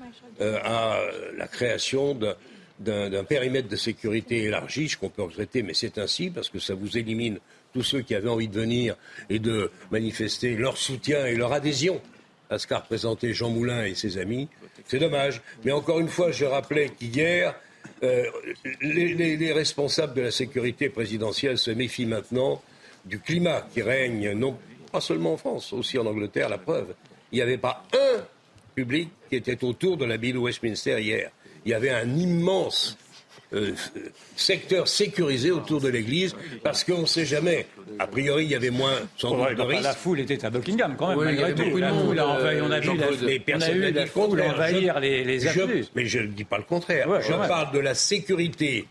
[0.41, 1.01] euh, à
[1.37, 6.49] la création d'un- périmètre de sécurité élargi, ce qu'on peut regretter, mais c'est ainsi, parce
[6.51, 7.39] que ça vous élimine
[7.73, 8.97] tous ceux qui avaient envie de venir
[9.31, 12.01] et de manifester leur soutien et leur adhésion
[12.49, 14.49] à ce qu'a représenté Jean Moulin et ses amis.
[14.87, 15.43] C'est dommage.
[15.65, 17.55] Mais encore une fois, je rappelais qu'hier,
[18.03, 18.25] euh,
[18.83, 22.63] les responsables de la sécurité présidentielle se méfient maintenant
[23.07, 24.57] du climat qui règne, non
[24.91, 26.95] pas seulement en France, aussi en Angleterre, la preuve.
[27.33, 28.23] Il n'y avait pas un
[28.75, 31.31] public qui était autour de la ville Westminster hier.
[31.65, 32.97] Il y avait un immense
[33.55, 33.73] euh,
[34.37, 37.67] secteur sécurisé autour de l'église parce qu'on ne sait jamais.
[37.99, 39.83] A priori, il y avait moins sans Ouais, doute de risques.
[39.85, 41.77] la foule était à Buckingham quand même, Oui, malgré tout.
[41.77, 44.41] La foule a envahi- euh, on a vu la, on a eu la le foule
[44.43, 45.85] envahir les, les Je- avenues.
[45.95, 47.09] mais je ne dis pas le contraire.
[47.09, 47.49] Ouais, je ouais.
[47.49, 48.87] parle de la sécurité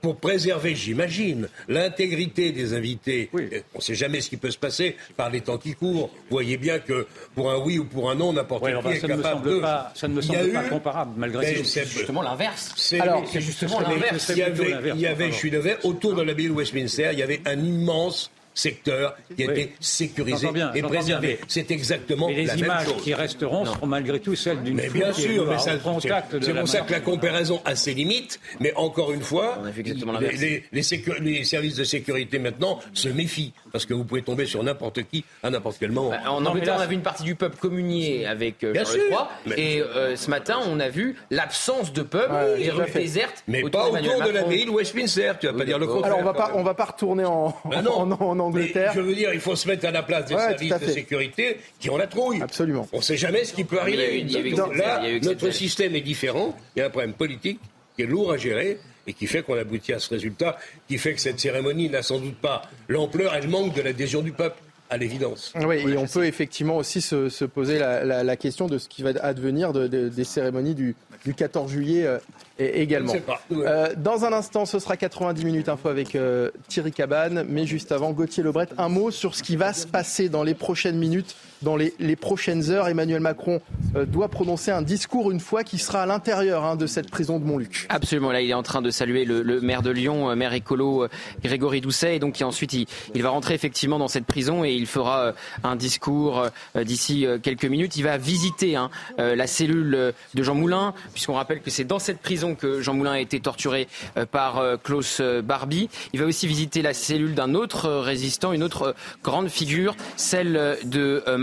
[0.00, 3.28] pour préserver, j'imagine, l'intégrité des invités.
[3.34, 6.08] On ne sait jamais ce qui peut se passer par les temps qui courent.
[6.14, 9.00] Vous voyez bien que pour un oui ou pour un non, n'importe Ouais, qui est
[9.00, 9.60] ça ne me capable semble de.
[9.60, 11.64] pas- ça ne me semble pas comparable, malgré tout.
[11.64, 12.72] c'est justement l'inverse.
[12.76, 14.32] C'est Alors, mais- c'est justement mais l'inverse.
[14.34, 17.18] Il y avait, il y je suis désolé, autour de la ville de Westminster, il
[17.18, 19.52] y avait un immense secteur qui Oui.
[19.52, 21.38] était sécurisé bien, et préservé.
[21.48, 24.88] C'est exactement Mais les la même images qui resteront seront malgré tout celles d'une Mais
[24.88, 27.94] bien sûr, mais au ça, contact de c'est pour ça que la comparaison a ses
[27.94, 28.40] limites.
[28.60, 30.40] Mais encore une fois, les, l'inverse.
[30.40, 34.46] les- les sécu- les services de sécurité maintenant se méfient parce que vous pouvez tomber
[34.46, 36.10] sur n'importe qui à n'importe quel moment.
[36.10, 38.96] Bah, En Angleterre, on a vu une partie du peuple communier avec euh, Bien Charles
[38.98, 39.10] sûr.
[39.10, 39.18] III.
[39.46, 43.44] Mais- Et euh, ce matin, on a vu l'absence de peuple, Ouais, les rues désertes.
[43.46, 44.48] Mais autour pas autour de la Macron.
[44.50, 45.32] ville Westminster.
[45.40, 46.06] Tu vas pas dire le contraire.
[46.14, 47.92] Alors on va pas, on va pas retourner en, Ah non.
[47.98, 48.10] en,
[48.40, 48.92] en Angleterre.
[48.94, 50.86] Mais je veux dire, il faut se mettre à la place des Ouais, services de
[50.88, 52.40] sécurité qui ont la trouille.
[52.42, 52.88] Absolument.
[52.92, 54.18] On ne sait jamais ce qui peut Il y a eu- arriver.
[54.20, 56.56] il y a eu Donc Exeter, là, il y a eu notre système est différent.
[56.76, 57.60] Il y a un problème politique
[57.96, 61.14] qui est lourd à gérer et qui fait qu'on aboutit à ce résultat, qui fait
[61.14, 64.58] que cette cérémonie n'a sans doute pas l'ampleur, elle manque de l'adhésion du peuple,
[64.90, 65.52] à l'évidence.
[65.66, 68.88] Oui, et on peut effectivement aussi se, se poser la, la- la question de ce
[68.88, 70.94] qui va advenir de- de- des cérémonies du,
[71.24, 72.18] du 14 juillet euh,
[72.58, 73.12] et- également.
[73.52, 77.92] Euh, dans un instant, ce sera 90 minutes info avec euh, Thierry Cabane, mais juste
[77.92, 81.36] avant, Gauthier Lebret, un mot sur ce qui va se passer dans les prochaines minutes,
[81.62, 82.88] dans les, prochaines heures.
[82.88, 83.60] Emmanuel Macron
[83.94, 87.38] euh, doit prononcer un discours une fois qu'il sera à l'intérieur hein, de cette prison
[87.38, 87.86] de Montluc.
[87.88, 91.04] Absolument, là il est en train de saluer le, maire de Lyon, euh, maire écolo
[91.04, 91.08] euh,
[91.42, 95.32] Grégory Doucet, et donc ensuite il, va rentrer effectivement dans cette prison et il fera
[95.64, 97.96] un discours d'ici quelques minutes.
[97.96, 102.20] Il va visiter hein, la cellule de Jean Moulin, puisqu'on rappelle que c'est dans cette
[102.20, 103.88] prison que Jean Moulin a été torturé
[104.30, 105.88] par Klaus Barbie.
[106.12, 108.94] Il va aussi visiter la cellule d'un autre résistant, une autre
[109.24, 111.38] grande figure, celle de euh,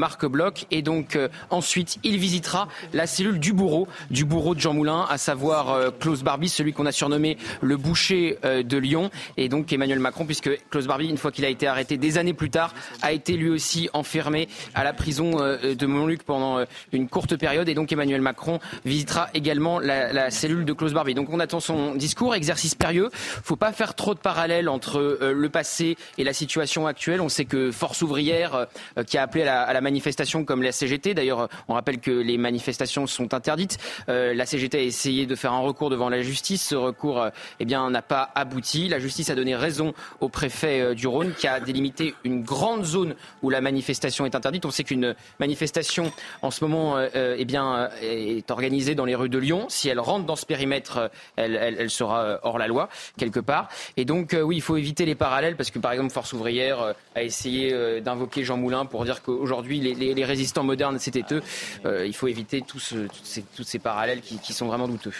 [0.72, 5.06] Et donc euh, ensuite il visitera la cellule du bourreau, du bourreau de Jean Moulin,
[5.10, 9.50] à savoir euh, Klaus Barbie, celui qu'on a surnommé le boucher euh, de Lyon, et
[9.50, 12.50] donc Emmanuel Macron, puisque Klaus Barbie, une fois qu'il a été arrêté des années plus
[12.50, 17.08] tard, a été lui aussi enfermé à la prison euh, de Montluc pendant euh, une
[17.08, 21.14] courte période, et donc Emmanuel Macron visitera également la, cellule de Klaus Barbie.
[21.14, 23.10] Donc on attend son discours, exercice périlleux.
[23.12, 27.22] Faut pas faire trop de parallèles entre euh, le passé et la situation actuelle.
[27.22, 28.68] On sait que Force ouvrière,
[28.98, 29.95] euh, qui a appelé à la, à la manifestation
[30.46, 33.78] comme la CGT, d'ailleurs on rappelle que les manifestations sont interdites.
[34.10, 36.68] Euh, la CGT a essayé de faire un recours devant la justice.
[36.68, 38.88] Ce recours, euh, eh bien, n'a pas abouti.
[38.88, 42.84] La justice a donné raison au préfet euh, du Rhône, qui a délimité une grande
[42.86, 44.66] zone où la manifestation est interdite.
[44.66, 46.12] On sait qu'une manifestation
[46.42, 49.66] en ce moment, eh bien, est organisée dans les rues de Lyon.
[49.70, 53.70] Si elle rentre dans ce périmètre, elle, elle- sera hors la loi quelque part.
[53.98, 57.24] Et donc, oui, il faut éviter les parallèles parce que, par exemple, Force ouvrière a
[57.24, 61.42] essayé d'invoquer Jean Moulin pour dire qu'aujourd'hui les, résistants modernes, c'était eux.
[62.06, 62.94] il faut éviter tous,
[63.56, 65.14] tous ces, parallèles qui sont vraiment douteux.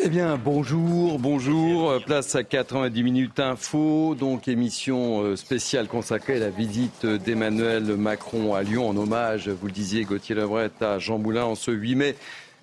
[0.00, 2.00] Eh bien, bonjour, bonjour.
[2.06, 8.54] Place à 90 minutes info, donc émission euh, spéciale consacrée à la visite d'Emmanuel Macron
[8.54, 11.96] à Lyon en hommage, vous le disiez, Gauthier Lebret à Jean Moulin en ce 8
[11.96, 12.14] mai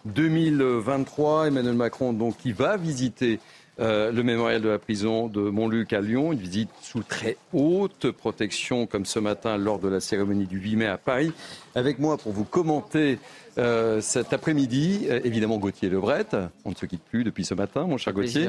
[0.05, 1.47] 2023.
[1.47, 3.41] Emmanuel Macron, donc, qui va visiter
[3.79, 8.09] euh, le mémorial de la prison de Montluc à Lyon, une visite sous très haute
[8.11, 11.33] protection, comme ce matin lors de la cérémonie du 8 mai à Paris.
[11.75, 13.19] Avec moi pour vous commenter
[13.57, 16.27] euh, cet après-midi, euh, évidemment Gauthier Lebret.
[16.63, 18.47] On ne se quitte plus depuis ce matin, mon cher Gauthier.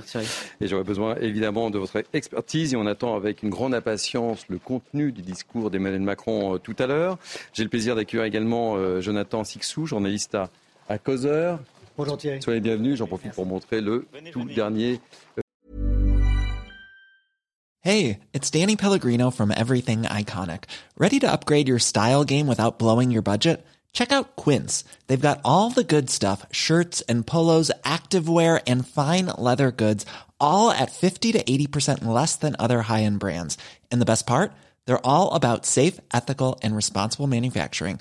[0.61, 4.59] et j'aurais besoin évidemment de votre expertise et on attend avec une grande impatience le
[4.59, 7.19] contenu du discours d'Emmanuel Macron tout à l'heure.
[7.53, 10.51] J'ai le plaisir d'accueillir également Jonathan Sixou, journaliste à,
[10.89, 11.59] à Causeur,
[11.97, 12.43] Bonjour Thierry.
[12.43, 12.98] Soyez bienvenus.
[12.98, 15.01] J'en profite pour montrer le tout dernier.
[15.39, 15.43] Euh.
[17.81, 20.64] Hey, it's Danny Pellegrino from Everything Iconic.
[20.98, 23.64] Ready to upgrade your style game without blowing your budget?
[23.93, 24.85] Check out Quince.
[25.06, 30.05] They've got all the good stuff shirts and polos, activewear, and fine leather goods,
[30.39, 33.56] all at 50 to 80% less than other high end brands.
[33.90, 34.52] And the best part?
[34.85, 38.01] They're all about safe, ethical, and responsible manufacturing.